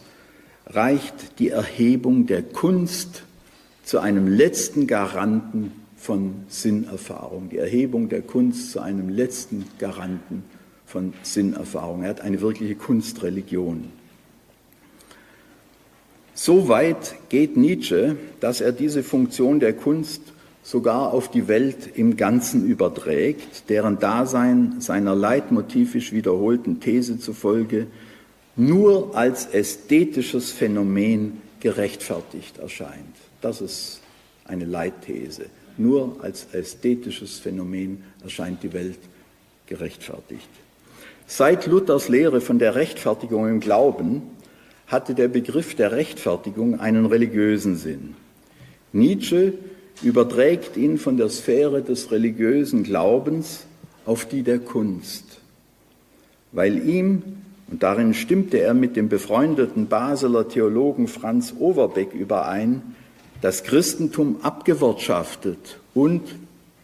reicht 0.66 1.40
die 1.40 1.48
Erhebung 1.48 2.26
der 2.26 2.44
Kunst 2.44 3.24
zu 3.84 3.98
einem 3.98 4.26
letzten 4.26 4.86
Garanten 4.86 5.72
von 5.96 6.34
Sinnerfahrung, 6.48 7.50
die 7.50 7.58
Erhebung 7.58 8.08
der 8.08 8.22
Kunst 8.22 8.72
zu 8.72 8.80
einem 8.80 9.08
letzten 9.08 9.66
Garanten 9.78 10.44
von 10.86 11.12
Sinnerfahrung. 11.22 12.02
Er 12.02 12.10
hat 12.10 12.20
eine 12.20 12.40
wirkliche 12.40 12.74
Kunstreligion. 12.74 13.84
So 16.34 16.68
weit 16.68 17.16
geht 17.28 17.56
Nietzsche, 17.56 18.16
dass 18.40 18.60
er 18.60 18.72
diese 18.72 19.02
Funktion 19.02 19.60
der 19.60 19.74
Kunst 19.74 20.22
sogar 20.62 21.12
auf 21.12 21.30
die 21.30 21.48
Welt 21.48 21.90
im 21.96 22.16
Ganzen 22.16 22.66
überträgt, 22.66 23.68
deren 23.68 23.98
Dasein 23.98 24.80
seiner 24.80 25.14
leitmotivisch 25.14 26.12
wiederholten 26.12 26.80
These 26.80 27.18
zufolge 27.18 27.86
nur 28.56 29.16
als 29.16 29.46
ästhetisches 29.46 30.50
Phänomen 30.50 31.40
gerechtfertigt 31.60 32.58
erscheint. 32.58 33.16
Das 33.40 33.60
ist 33.60 34.00
eine 34.44 34.64
Leitthese. 34.64 35.46
Nur 35.76 36.16
als 36.20 36.48
ästhetisches 36.52 37.38
Phänomen 37.38 38.02
erscheint 38.22 38.62
die 38.62 38.72
Welt 38.72 38.98
gerechtfertigt. 39.66 40.48
Seit 41.26 41.66
Luthers 41.66 42.08
Lehre 42.08 42.40
von 42.40 42.58
der 42.58 42.74
Rechtfertigung 42.74 43.48
im 43.48 43.60
Glauben 43.60 44.22
hatte 44.88 45.14
der 45.14 45.28
Begriff 45.28 45.76
der 45.76 45.92
Rechtfertigung 45.92 46.80
einen 46.80 47.06
religiösen 47.06 47.76
Sinn. 47.76 48.16
Nietzsche 48.92 49.54
überträgt 50.02 50.76
ihn 50.76 50.98
von 50.98 51.16
der 51.16 51.28
Sphäre 51.28 51.82
des 51.82 52.10
religiösen 52.10 52.82
Glaubens 52.82 53.66
auf 54.04 54.26
die 54.26 54.42
der 54.42 54.58
Kunst, 54.58 55.40
weil 56.50 56.88
ihm, 56.88 57.22
und 57.70 57.84
darin 57.84 58.14
stimmte 58.14 58.58
er 58.58 58.74
mit 58.74 58.96
dem 58.96 59.08
befreundeten 59.08 59.86
Basler 59.86 60.48
Theologen 60.48 61.06
Franz 61.06 61.54
Overbeck 61.56 62.12
überein, 62.12 62.96
das 63.40 63.64
Christentum 63.64 64.36
abgewirtschaftet 64.42 65.78
und, 65.94 66.22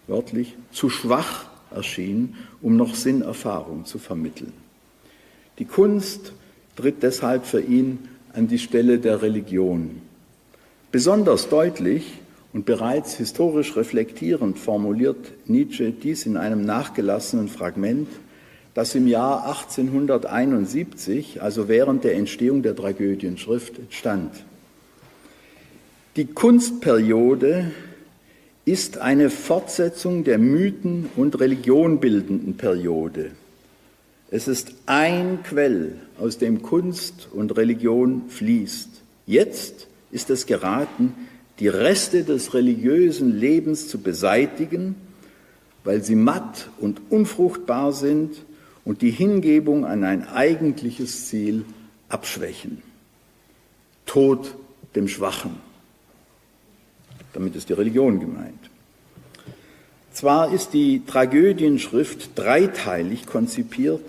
wörtlich, 0.06 0.54
zu 0.72 0.88
schwach 0.90 1.46
erschien, 1.74 2.36
um 2.62 2.76
noch 2.76 2.94
Sinnerfahrung 2.94 3.84
zu 3.84 3.98
vermitteln. 3.98 4.52
Die 5.58 5.64
Kunst 5.64 6.32
tritt 6.76 7.02
deshalb 7.02 7.46
für 7.46 7.60
ihn 7.60 8.08
an 8.32 8.48
die 8.48 8.58
Stelle 8.58 8.98
der 8.98 9.22
Religion. 9.22 10.02
Besonders 10.92 11.48
deutlich 11.48 12.04
und 12.52 12.66
bereits 12.66 13.16
historisch 13.16 13.76
reflektierend 13.76 14.58
formuliert 14.58 15.32
Nietzsche 15.46 15.90
dies 15.90 16.26
in 16.26 16.36
einem 16.36 16.64
nachgelassenen 16.64 17.48
Fragment, 17.48 18.08
das 18.74 18.94
im 18.94 19.06
Jahr 19.06 19.46
1871, 19.46 21.42
also 21.42 21.68
während 21.68 22.04
der 22.04 22.14
Entstehung 22.14 22.62
der 22.62 22.76
Tragödienschrift, 22.76 23.78
entstand. 23.78 24.32
Die 26.16 26.24
Kunstperiode 26.24 27.72
ist 28.64 28.96
eine 28.96 29.28
Fortsetzung 29.28 30.24
der 30.24 30.38
Mythen- 30.38 31.10
und 31.14 31.38
Religionbildenden 31.38 32.56
Periode. 32.56 33.32
Es 34.30 34.48
ist 34.48 34.72
ein 34.86 35.42
Quell, 35.42 35.96
aus 36.18 36.38
dem 36.38 36.62
Kunst 36.62 37.28
und 37.34 37.54
Religion 37.58 38.30
fließt. 38.30 38.88
Jetzt 39.26 39.88
ist 40.10 40.30
es 40.30 40.46
geraten, 40.46 41.12
die 41.58 41.68
Reste 41.68 42.24
des 42.24 42.54
religiösen 42.54 43.38
Lebens 43.38 43.88
zu 43.88 43.98
beseitigen, 43.98 44.94
weil 45.84 46.02
sie 46.02 46.16
matt 46.16 46.70
und 46.78 46.98
unfruchtbar 47.10 47.92
sind 47.92 48.42
und 48.86 49.02
die 49.02 49.10
Hingebung 49.10 49.84
an 49.84 50.02
ein 50.02 50.26
eigentliches 50.26 51.28
Ziel 51.28 51.66
abschwächen. 52.08 52.80
Tod 54.06 54.54
dem 54.94 55.08
Schwachen. 55.08 55.65
Damit 57.36 57.54
ist 57.54 57.68
die 57.68 57.74
Religion 57.74 58.18
gemeint. 58.18 58.70
Zwar 60.10 60.54
ist 60.54 60.72
die 60.72 61.02
Tragödienschrift 61.04 62.30
dreiteilig 62.34 63.26
konzipiert 63.26 64.00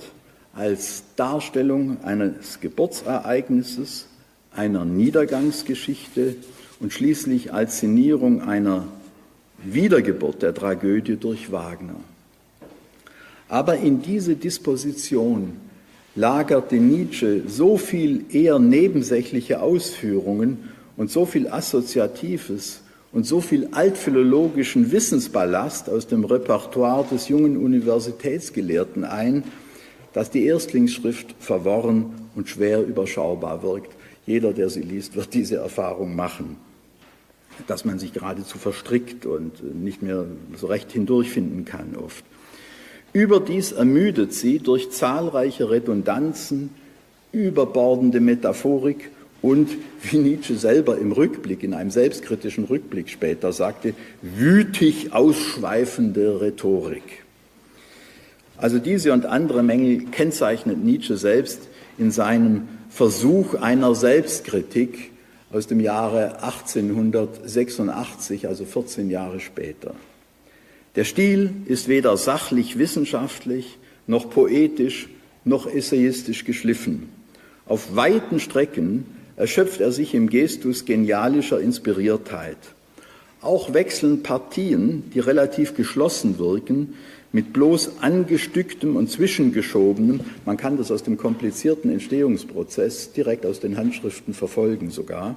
als 0.53 1.03
Darstellung 1.17 1.97
eines 2.05 2.61
Geburtsereignisses, 2.61 4.07
einer 4.55 4.85
Niedergangsgeschichte 4.85 6.37
und 6.79 6.93
schließlich 6.93 7.51
als 7.51 7.75
Szenierung 7.75 8.43
einer 8.43 8.87
Wiedergeburt 9.61 10.41
der 10.41 10.53
Tragödie 10.53 11.17
durch 11.17 11.51
Wagner. 11.51 11.99
Aber 13.49 13.75
in 13.75 14.01
diese 14.01 14.37
Disposition 14.37 15.51
lagerte 16.15 16.77
Nietzsche 16.77 17.43
so 17.45 17.77
viel 17.77 18.23
eher 18.33 18.57
nebensächliche 18.57 19.59
Ausführungen 19.59 20.69
und 20.95 21.11
so 21.11 21.25
viel 21.25 21.49
Assoziatives 21.49 22.83
und 23.17 23.23
so 23.23 23.41
viel 23.41 23.69
altphilologischen 23.71 24.91
Wissensballast 24.91 25.89
aus 25.89 26.05
dem 26.05 26.23
Repertoire 26.23 27.03
des 27.03 27.29
jungen 27.29 27.57
Universitätsgelehrten 27.57 29.05
ein, 29.05 29.43
dass 30.13 30.29
die 30.29 30.45
Erstlingsschrift 30.45 31.33
verworren 31.39 32.13
und 32.35 32.47
schwer 32.47 32.85
überschaubar 32.85 33.63
wirkt. 33.63 33.95
Jeder, 34.27 34.53
der 34.53 34.69
sie 34.69 34.83
liest, 34.83 35.15
wird 35.15 35.33
diese 35.33 35.55
Erfahrung 35.55 36.15
machen, 36.15 36.57
dass 37.65 37.85
man 37.85 37.97
sich 37.97 38.13
geradezu 38.13 38.59
verstrickt 38.59 39.25
und 39.25 39.63
nicht 39.83 40.03
mehr 40.03 40.25
so 40.55 40.67
recht 40.67 40.91
hindurchfinden 40.91 41.65
kann 41.65 41.95
oft. 41.95 42.23
Überdies 43.13 43.71
ermüdet 43.71 44.31
sie 44.31 44.59
durch 44.59 44.91
zahlreiche 44.91 45.71
Redundanzen, 45.71 46.69
überbordende 47.31 48.19
Metaphorik 48.19 49.09
und, 49.41 49.69
wie 50.01 50.17
Nietzsche 50.17 50.55
selber 50.55 50.97
im 50.97 51.11
Rückblick, 51.11 51.63
in 51.63 51.73
einem 51.73 51.91
selbstkritischen 51.91 52.65
Rückblick 52.65 53.09
später 53.09 53.53
sagte, 53.53 53.93
wütig 54.21 55.13
ausschweifende 55.13 56.41
Rhetorik. 56.41 57.23
Also 58.57 58.79
diese 58.79 59.13
und 59.13 59.25
andere 59.25 59.63
Mängel 59.63 60.05
kennzeichnet 60.05 60.83
Nietzsche 60.83 61.17
selbst 61.17 61.67
in 61.97 62.11
seinem 62.11 62.67
Versuch 62.89 63.55
einer 63.55 63.93
Selbstkritik 63.93 65.11
aus 65.51 65.67
dem 65.67 65.79
Jahre 65.79 66.43
1886, 66.43 68.47
also 68.47 68.65
14 68.65 69.09
Jahre 69.09 69.39
später. 69.39 69.95
Der 70.95 71.03
Stil 71.03 71.51
ist 71.65 71.87
weder 71.87 72.17
sachlich 72.17 72.79
wissenschaftlich 72.79 73.77
noch 74.07 74.31
poetisch 74.31 75.09
noch 75.45 75.71
essayistisch 75.71 76.43
geschliffen. 76.43 77.09
Auf 77.67 77.95
weiten 77.95 78.39
Strecken 78.39 79.05
erschöpft 79.37 79.79
er 79.79 79.91
sich 79.91 80.13
im 80.13 80.29
Gestus 80.29 80.83
genialischer 80.83 81.61
Inspiriertheit. 81.61 82.57
Auch 83.41 83.73
wechseln 83.73 84.23
Partien, 84.23 85.03
die 85.13 85.19
relativ 85.19 85.75
geschlossen 85.75 86.39
wirken, 86.39 86.95
mit 87.31 87.53
bloß 87.53 88.01
angestücktem 88.01 88.95
und 88.95 89.11
zwischengeschobenem, 89.11 90.21
man 90.45 90.57
kann 90.57 90.77
das 90.77 90.91
aus 90.91 91.03
dem 91.03 91.17
komplizierten 91.17 91.91
Entstehungsprozess 91.91 93.11
direkt 93.11 93.45
aus 93.45 93.59
den 93.59 93.77
Handschriften 93.77 94.33
verfolgen 94.33 94.89
sogar, 94.89 95.35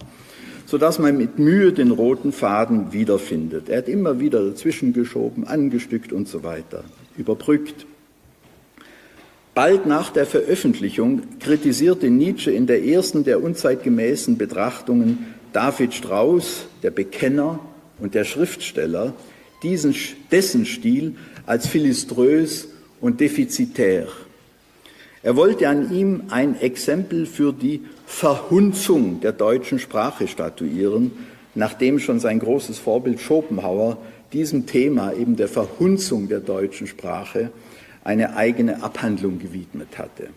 sodass 0.67 0.99
man 0.99 1.19
mit 1.19 1.39
Mühe 1.39 1.73
den 1.73 1.91
roten 1.91 2.33
Faden 2.33 2.93
wiederfindet. 2.93 3.69
Er 3.69 3.79
hat 3.79 3.89
immer 3.89 4.19
wieder 4.19 4.43
dazwischen 4.45 4.93
geschoben, 4.93 5.47
angestückt 5.47 6.13
und 6.13 6.27
so 6.27 6.43
weiter, 6.43 6.85
überbrückt. 7.19 7.87
Bald 9.55 9.87
nach 9.87 10.11
der 10.11 10.27
Veröffentlichung 10.27 11.23
kritisierte 11.41 12.09
Nietzsche 12.09 12.53
in 12.53 12.67
der 12.67 12.85
ersten 12.85 13.25
der 13.25 13.43
unzeitgemäßen 13.43 14.39
Betrachtungen 14.39 15.35
David 15.53 15.93
Strauss, 15.93 16.67
der 16.83 16.93
Bekenner 16.93 17.59
und 17.99 18.15
der 18.15 18.25
Schriftsteller, 18.25 19.15
diesen, 19.63 19.95
dessen 20.31 20.67
Stil 20.67 21.17
als 21.47 21.67
philiströs 21.67 22.69
und 23.01 23.21
defizitär. 23.21 24.07
Er 25.23 25.37
wollte 25.37 25.69
an 25.69 25.93
ihm 25.93 26.23
ein 26.31 26.59
Exempel 26.61 27.27
für 27.27 27.53
die 27.53 27.83
Verhunzung 28.07 29.21
der 29.21 29.33
deutschen 29.33 29.79
Sprache 29.79 30.29
statuieren, 30.29 31.11
nachdem 31.55 31.99
schon 31.99 32.21
sein 32.21 32.39
großes 32.39 32.79
Vorbild 32.79 33.21
Schopenhauer 33.21 33.99
diesem 34.33 34.67
Thema 34.67 35.13
eben 35.13 35.37
der 35.37 35.49
Verhunzung 35.49 36.29
der 36.29 36.41
deutschen 36.41 36.87
Sprache 36.87 37.51
eine 38.05 38.37
eigene 38.37 38.83
Abhandlung 38.83 39.39
gewidmet 39.39 39.99
hatte. 39.99 40.29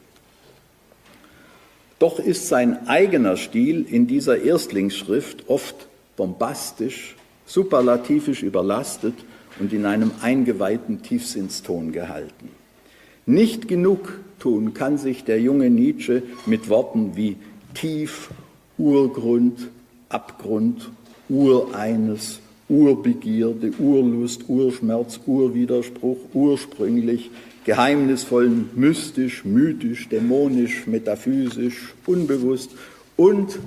Doch 1.99 2.19
ist 2.19 2.47
sein 2.47 2.87
eigener 2.87 3.37
Stil 3.37 3.85
in 3.89 4.07
dieser 4.07 4.41
Erstlingsschrift 4.41 5.47
oft 5.47 5.87
bombastisch, 6.17 7.15
superlativisch 7.45 8.43
überlastet 8.43 9.13
und 9.59 9.71
in 9.73 9.85
einem 9.85 10.11
eingeweihten 10.21 11.01
Tiefsinnston 11.01 11.91
gehalten. 11.91 12.49
Nicht 13.25 13.67
genug 13.67 14.19
tun 14.39 14.73
kann 14.73 14.97
sich 14.97 15.23
der 15.23 15.39
junge 15.39 15.69
Nietzsche 15.69 16.23
mit 16.45 16.67
Worten 16.67 17.15
wie 17.15 17.37
tief, 17.73 18.29
Urgrund, 18.77 19.69
Abgrund, 20.09 20.89
Ureines, 21.29 22.39
Urbegierde, 22.67 23.71
Urlust, 23.79 24.49
Urschmerz, 24.49 25.19
Urwiderspruch, 25.25 26.17
ursprünglich, 26.33 27.31
geheimnisvoll, 27.65 28.49
mystisch, 28.75 29.45
mythisch, 29.45 30.09
dämonisch, 30.09 30.87
metaphysisch, 30.87 31.93
unbewusst 32.05 32.71
und 33.15 33.59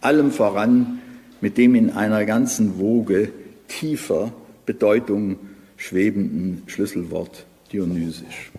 allem 0.00 0.30
voran 0.30 1.00
mit 1.40 1.56
dem 1.56 1.74
in 1.74 1.90
einer 1.90 2.24
ganzen 2.24 2.78
Woge 2.78 3.30
tiefer 3.68 4.32
Bedeutung 4.66 5.36
schwebenden 5.76 6.62
Schlüsselwort 6.66 7.46
dionysisch. 7.72 8.50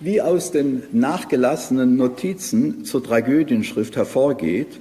Wie 0.00 0.20
aus 0.20 0.50
den 0.50 0.82
nachgelassenen 0.92 1.96
Notizen 1.96 2.84
zur 2.84 3.02
Tragödienschrift 3.02 3.96
hervorgeht, 3.96 4.80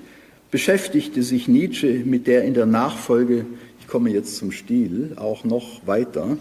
beschäftigte 0.51 1.23
sich 1.23 1.47
Nietzsche 1.47 2.03
mit 2.05 2.27
der 2.27 2.43
in 2.43 2.53
der 2.53 2.65
Nachfolge, 2.65 3.45
ich 3.83 3.89
komme 3.89 4.11
jetzt 4.11 4.37
zum 4.37 4.53
Stil, 4.53 5.11
auch 5.17 5.43
noch 5.43 5.85
weiter, 5.85 6.37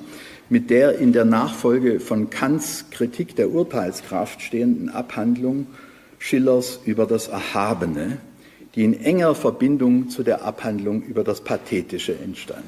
mit 0.49 0.71
der 0.71 0.99
in 0.99 1.13
der 1.13 1.25
Nachfolge 1.25 1.99
von 1.99 2.31
Kants 2.31 2.85
Kritik 2.93 3.35
der 3.35 3.51
Urteilskraft 3.51 4.41
stehenden 4.43 4.89
Abhandlung 4.89 5.67
Schillers 6.21 6.79
über 6.85 7.05
das 7.05 7.27
Erhabene, 7.27 8.19
die 8.77 8.85
in 8.85 8.95
enger 8.95 9.35
Verbindung 9.35 10.09
zu 10.09 10.23
der 10.23 10.45
Abhandlung 10.45 11.03
über 11.03 11.25
das 11.25 11.43
Pathetische 11.43 12.15
entstand. 12.17 12.63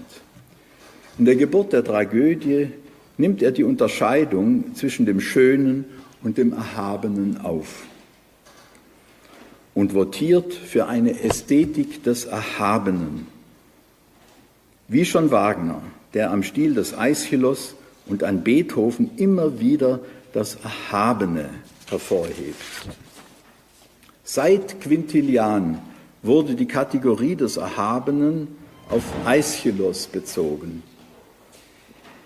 In 1.18 1.25
der 1.25 1.37
Geburt 1.37 1.72
der 1.72 1.85
Tragödie 1.85 2.72
nimmt 3.16 3.43
er 3.43 3.53
die 3.53 3.62
Unterscheidung 3.62 4.75
zwischen 4.75 5.07
dem 5.07 5.20
Schönen 5.20 5.85
und 6.25 6.37
dem 6.37 6.53
Erhabenen 6.53 7.41
auf 7.43 7.85
und 9.72 9.95
votiert 9.95 10.53
für 10.53 10.89
eine 10.89 11.20
Ästhetik 11.20 12.03
des 12.03 12.25
Erhabenen. 12.25 13.34
Wie 14.87 15.05
schon 15.05 15.30
Wagner, 15.30 15.80
der 16.12 16.30
am 16.30 16.43
Stil 16.43 16.74
des 16.74 16.93
Aeschylus 16.93 17.74
und 18.07 18.22
an 18.22 18.45
Beethoven 18.45 19.11
immer 19.16 19.59
wieder 19.59 20.01
das 20.35 20.57
Erhabene 20.57 21.49
hervorhebt. 21.89 22.57
Seit 24.24 24.80
Quintilian 24.80 25.78
wurde 26.22 26.55
die 26.55 26.66
Kategorie 26.66 27.35
des 27.35 27.57
Erhabenen 27.57 28.49
auf 28.91 29.03
Aeschylus 29.24 30.07
bezogen. 30.07 30.82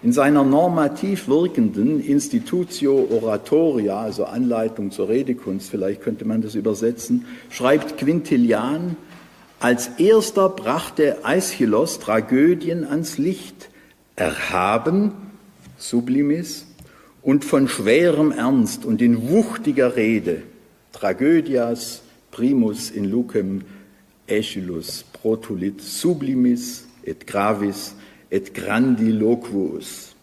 In 0.03 0.13
seiner 0.13 0.45
normativ 0.45 1.27
wirkenden 1.27 2.01
Institutio 2.01 3.09
Oratoria, 3.11 4.01
also 4.01 4.25
Anleitung 4.25 4.93
zur 4.93 5.09
Redekunst, 5.09 5.71
vielleicht 5.71 6.03
könnte 6.03 6.25
man 6.25 6.41
das 6.41 6.55
übersetzen, 6.55 7.27
schreibt 7.51 7.99
Quintilian, 7.99 8.97
als 9.61 9.89
erster 9.99 10.49
brachte 10.49 11.25
Aeschylus 11.25 11.99
Tragödien 11.99 12.85
ans 12.85 13.19
Licht, 13.19 13.71
erhaben, 14.17 15.13
sublimis, 15.77 16.67
und 17.23 17.45
von 17.45 17.69
schwerem 17.69 18.33
Ernst 18.33 18.85
und 18.85 19.03
in 19.03 19.29
wuchtiger 19.29 19.97
Rede, 19.97 20.43
Tragödias 20.93 22.03
primus 22.31 22.91
in 22.91 23.05
lucem 23.05 23.63
Aeschylus 24.29 25.05
protulit 25.13 25.81
sublimis 25.81 26.87
et 27.03 27.27
gravis 27.27 27.95
et 28.31 28.55
grandiloquus. 28.55 30.15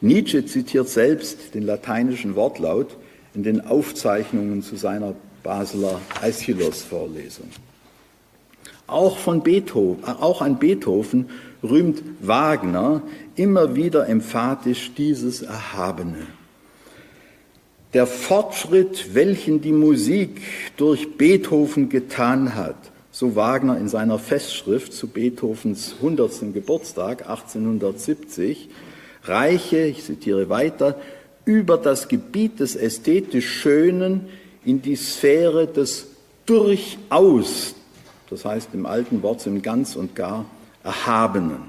Nietzsche 0.00 0.44
zitiert 0.44 0.88
selbst 0.88 1.54
den 1.54 1.62
lateinischen 1.62 2.36
Wortlaut 2.36 2.96
in 3.34 3.42
den 3.42 3.60
Aufzeichnungen 3.62 4.62
zu 4.62 4.76
seiner 4.76 5.14
Basler 5.42 6.00
Aeschylus-Vorlesung. 6.22 7.48
Auch, 8.86 9.18
von 9.18 9.42
Beethoven, 9.42 10.04
auch 10.04 10.40
an 10.42 10.58
Beethoven 10.58 11.28
rühmt 11.62 12.02
Wagner 12.20 13.02
immer 13.34 13.74
wieder 13.74 14.08
emphatisch 14.08 14.92
dieses 14.96 15.42
Erhabene. 15.42 16.26
Der 17.94 18.06
Fortschritt, 18.06 19.14
welchen 19.14 19.60
die 19.60 19.72
Musik 19.72 20.42
durch 20.76 21.16
Beethoven 21.16 21.88
getan 21.88 22.54
hat, 22.54 22.76
so 23.10 23.34
Wagner 23.34 23.78
in 23.78 23.88
seiner 23.88 24.18
Festschrift 24.18 24.92
zu 24.92 25.08
Beethovens 25.08 25.94
100. 25.96 26.52
Geburtstag 26.52 27.22
1870, 27.28 28.68
reiche, 29.24 29.78
ich 29.78 30.04
zitiere 30.04 30.48
weiter, 30.48 31.00
über 31.46 31.78
das 31.78 32.08
Gebiet 32.08 32.60
des 32.60 32.76
ästhetisch 32.76 33.48
Schönen 33.48 34.28
in 34.64 34.82
die 34.82 34.96
Sphäre 34.96 35.66
des 35.66 36.08
durchaus, 36.44 37.74
das 38.30 38.44
heißt 38.44 38.70
im 38.74 38.86
alten 38.86 39.22
Wort 39.22 39.46
im 39.46 39.62
ganz 39.62 39.96
und 39.96 40.14
gar 40.14 40.46
Erhabenen. 40.82 41.62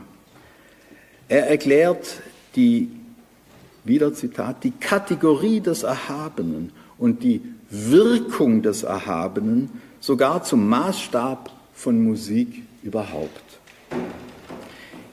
Er 1.28 1.49
erklärt 1.49 2.22
die, 2.55 2.89
wieder 3.84 4.14
Zitat, 4.14 4.64
die 4.64 4.72
Kategorie 4.72 5.60
des 5.60 5.84
Erhabenen 5.84 6.72
und 6.97 7.24
die 7.24 7.41
Wirkung 7.70 8.62
des 8.62 8.84
Erhabenen 8.84 9.70
sogar 9.99 10.43
zum 10.43 10.68
Maßstab 10.70 11.51
von 11.74 12.01
Musik 12.03 12.64
überhaupt. 12.84 13.60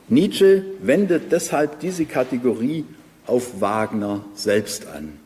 Nietzsche 0.09 0.65
wendet 0.83 1.33
deshalb 1.33 1.81
diese 1.81 2.05
Kategorie 2.05 2.85
auf 3.27 3.61
Wagner 3.61 4.21
selbst 4.35 4.87
an. 4.87 5.24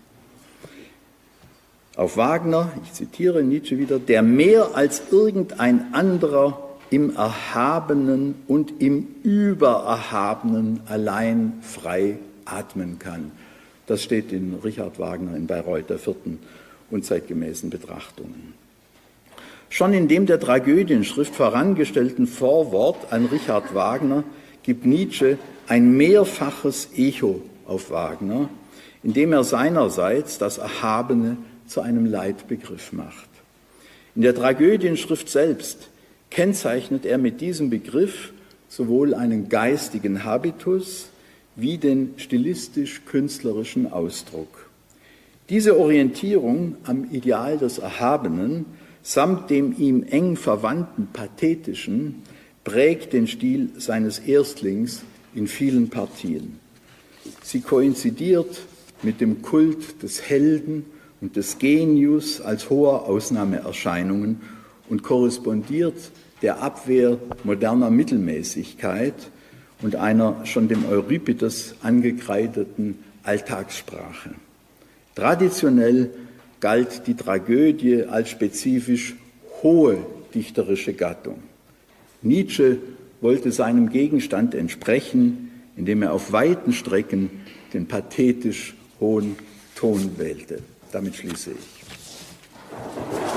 Auf 1.99 2.17
Wagner, 2.17 2.71
ich 2.85 2.93
zitiere 2.93 3.43
Nietzsche 3.43 3.77
wieder, 3.77 3.99
der 3.99 4.23
mehr 4.23 4.77
als 4.77 5.03
irgendein 5.11 5.93
anderer 5.93 6.77
im 6.91 7.17
Erhabenen 7.17 8.37
und 8.47 8.81
im 8.81 9.09
Übererhabenen 9.25 10.79
allein 10.87 11.55
frei 11.61 12.19
atmen 12.45 13.01
kann. 13.01 13.33
Das 13.89 14.05
steht 14.05 14.31
in 14.31 14.55
Richard 14.63 15.01
Wagner 15.01 15.37
in 15.37 15.49
Bayreuth 15.49 15.91
der 15.91 15.99
vierten 15.99 16.39
unzeitgemäßen 16.89 17.69
Betrachtungen. 17.69 18.55
Schon 19.69 19.93
in 19.93 20.07
dem 20.07 20.27
der 20.27 20.39
Tragödienschrift 20.39 21.35
vorangestellten 21.35 22.29
Vorwort 22.29 23.13
an 23.13 23.27
Richard 23.27 23.75
Wagner 23.75 24.23
gibt 24.63 24.87
Nietzsche 24.87 25.37
ein 25.67 25.97
mehrfaches 25.97 26.91
Echo 26.97 27.43
auf 27.67 27.91
Wagner, 27.91 28.49
indem 29.03 29.33
er 29.33 29.43
seinerseits 29.43 30.39
das 30.39 30.59
Erhabene 30.59 31.39
zu 31.69 31.81
einem 31.81 32.07
Leitbegriff 32.07 32.93
macht. 32.93 33.29
In 34.15 34.23
der 34.23 34.35
Tragödienschrift 34.35 35.29
selbst 35.29 35.89
kennzeichnet 36.31 37.07
er 37.07 37.19
mit 37.19 37.41
diesem 37.41 37.71
Begriff 37.71 38.33
sowohl 38.69 39.15
einen 39.15 39.49
geistigen 39.49 40.25
Habitus 40.25 41.11
wie 41.57 41.79
den 41.79 42.15
stilistisch-künstlerischen 42.17 43.91
Ausdruck. 43.93 44.69
Diese 45.49 45.79
Orientierung 45.79 46.77
am 46.85 47.11
Ideal 47.11 47.59
des 47.59 47.79
Erhabenen 47.79 48.67
samt 49.03 49.51
dem 49.51 49.75
ihm 49.79 50.03
eng 50.03 50.37
verwandten 50.37 51.09
Pathetischen 51.13 52.23
prägt 52.65 53.15
den 53.15 53.27
Stil 53.27 53.71
seines 53.79 54.19
Erstlings 54.19 55.03
in 55.35 55.47
vielen 55.47 55.89
Partien. 55.89 56.59
Sie 57.43 57.61
koinzidiert 57.61 58.61
mit 59.03 59.21
dem 59.21 59.41
Kult 59.43 60.03
des 60.03 60.29
Helden 60.29 60.85
und 61.21 61.37
des 61.37 61.59
Genius 61.59 62.41
als 62.41 62.71
hoher 62.71 63.07
Ausnahmeerscheinungen 63.07 64.41
und 64.89 65.03
korrespondiert 65.03 66.11
der 66.43 66.63
Abwehr 66.63 67.19
moderner 67.45 67.91
Mittelmäßigkeit 67.91 69.15
und 69.83 69.97
einer 69.97 70.45
schon 70.47 70.69
dem 70.69 70.87
Euripides 70.87 71.75
angekreideten 71.83 72.99
Alltagssprache. 73.23 74.31
Traditionell 75.15 76.11
galt 76.61 77.07
die 77.07 77.15
Tragödie 77.15 78.05
als 78.05 78.31
spezifisch 78.31 79.17
hohe 79.63 79.99
dichterische 80.35 80.95
Gattung. 80.95 81.43
Nietzsche 82.23 82.79
wollte 83.21 83.53
seinem 83.53 83.91
Gegenstand 83.91 84.55
entsprechen, 84.55 85.51
indem 85.77 86.03
er 86.03 86.13
auf 86.13 86.33
weiten 86.33 86.73
Strecken 86.73 87.31
den 87.73 87.87
pathetisch 87.87 88.75
hohen 89.01 89.37
Ton 89.75 90.19
wählte. 90.19 90.61
Damit 90.93 91.17
schließe 91.17 91.53
ich. 91.53 93.28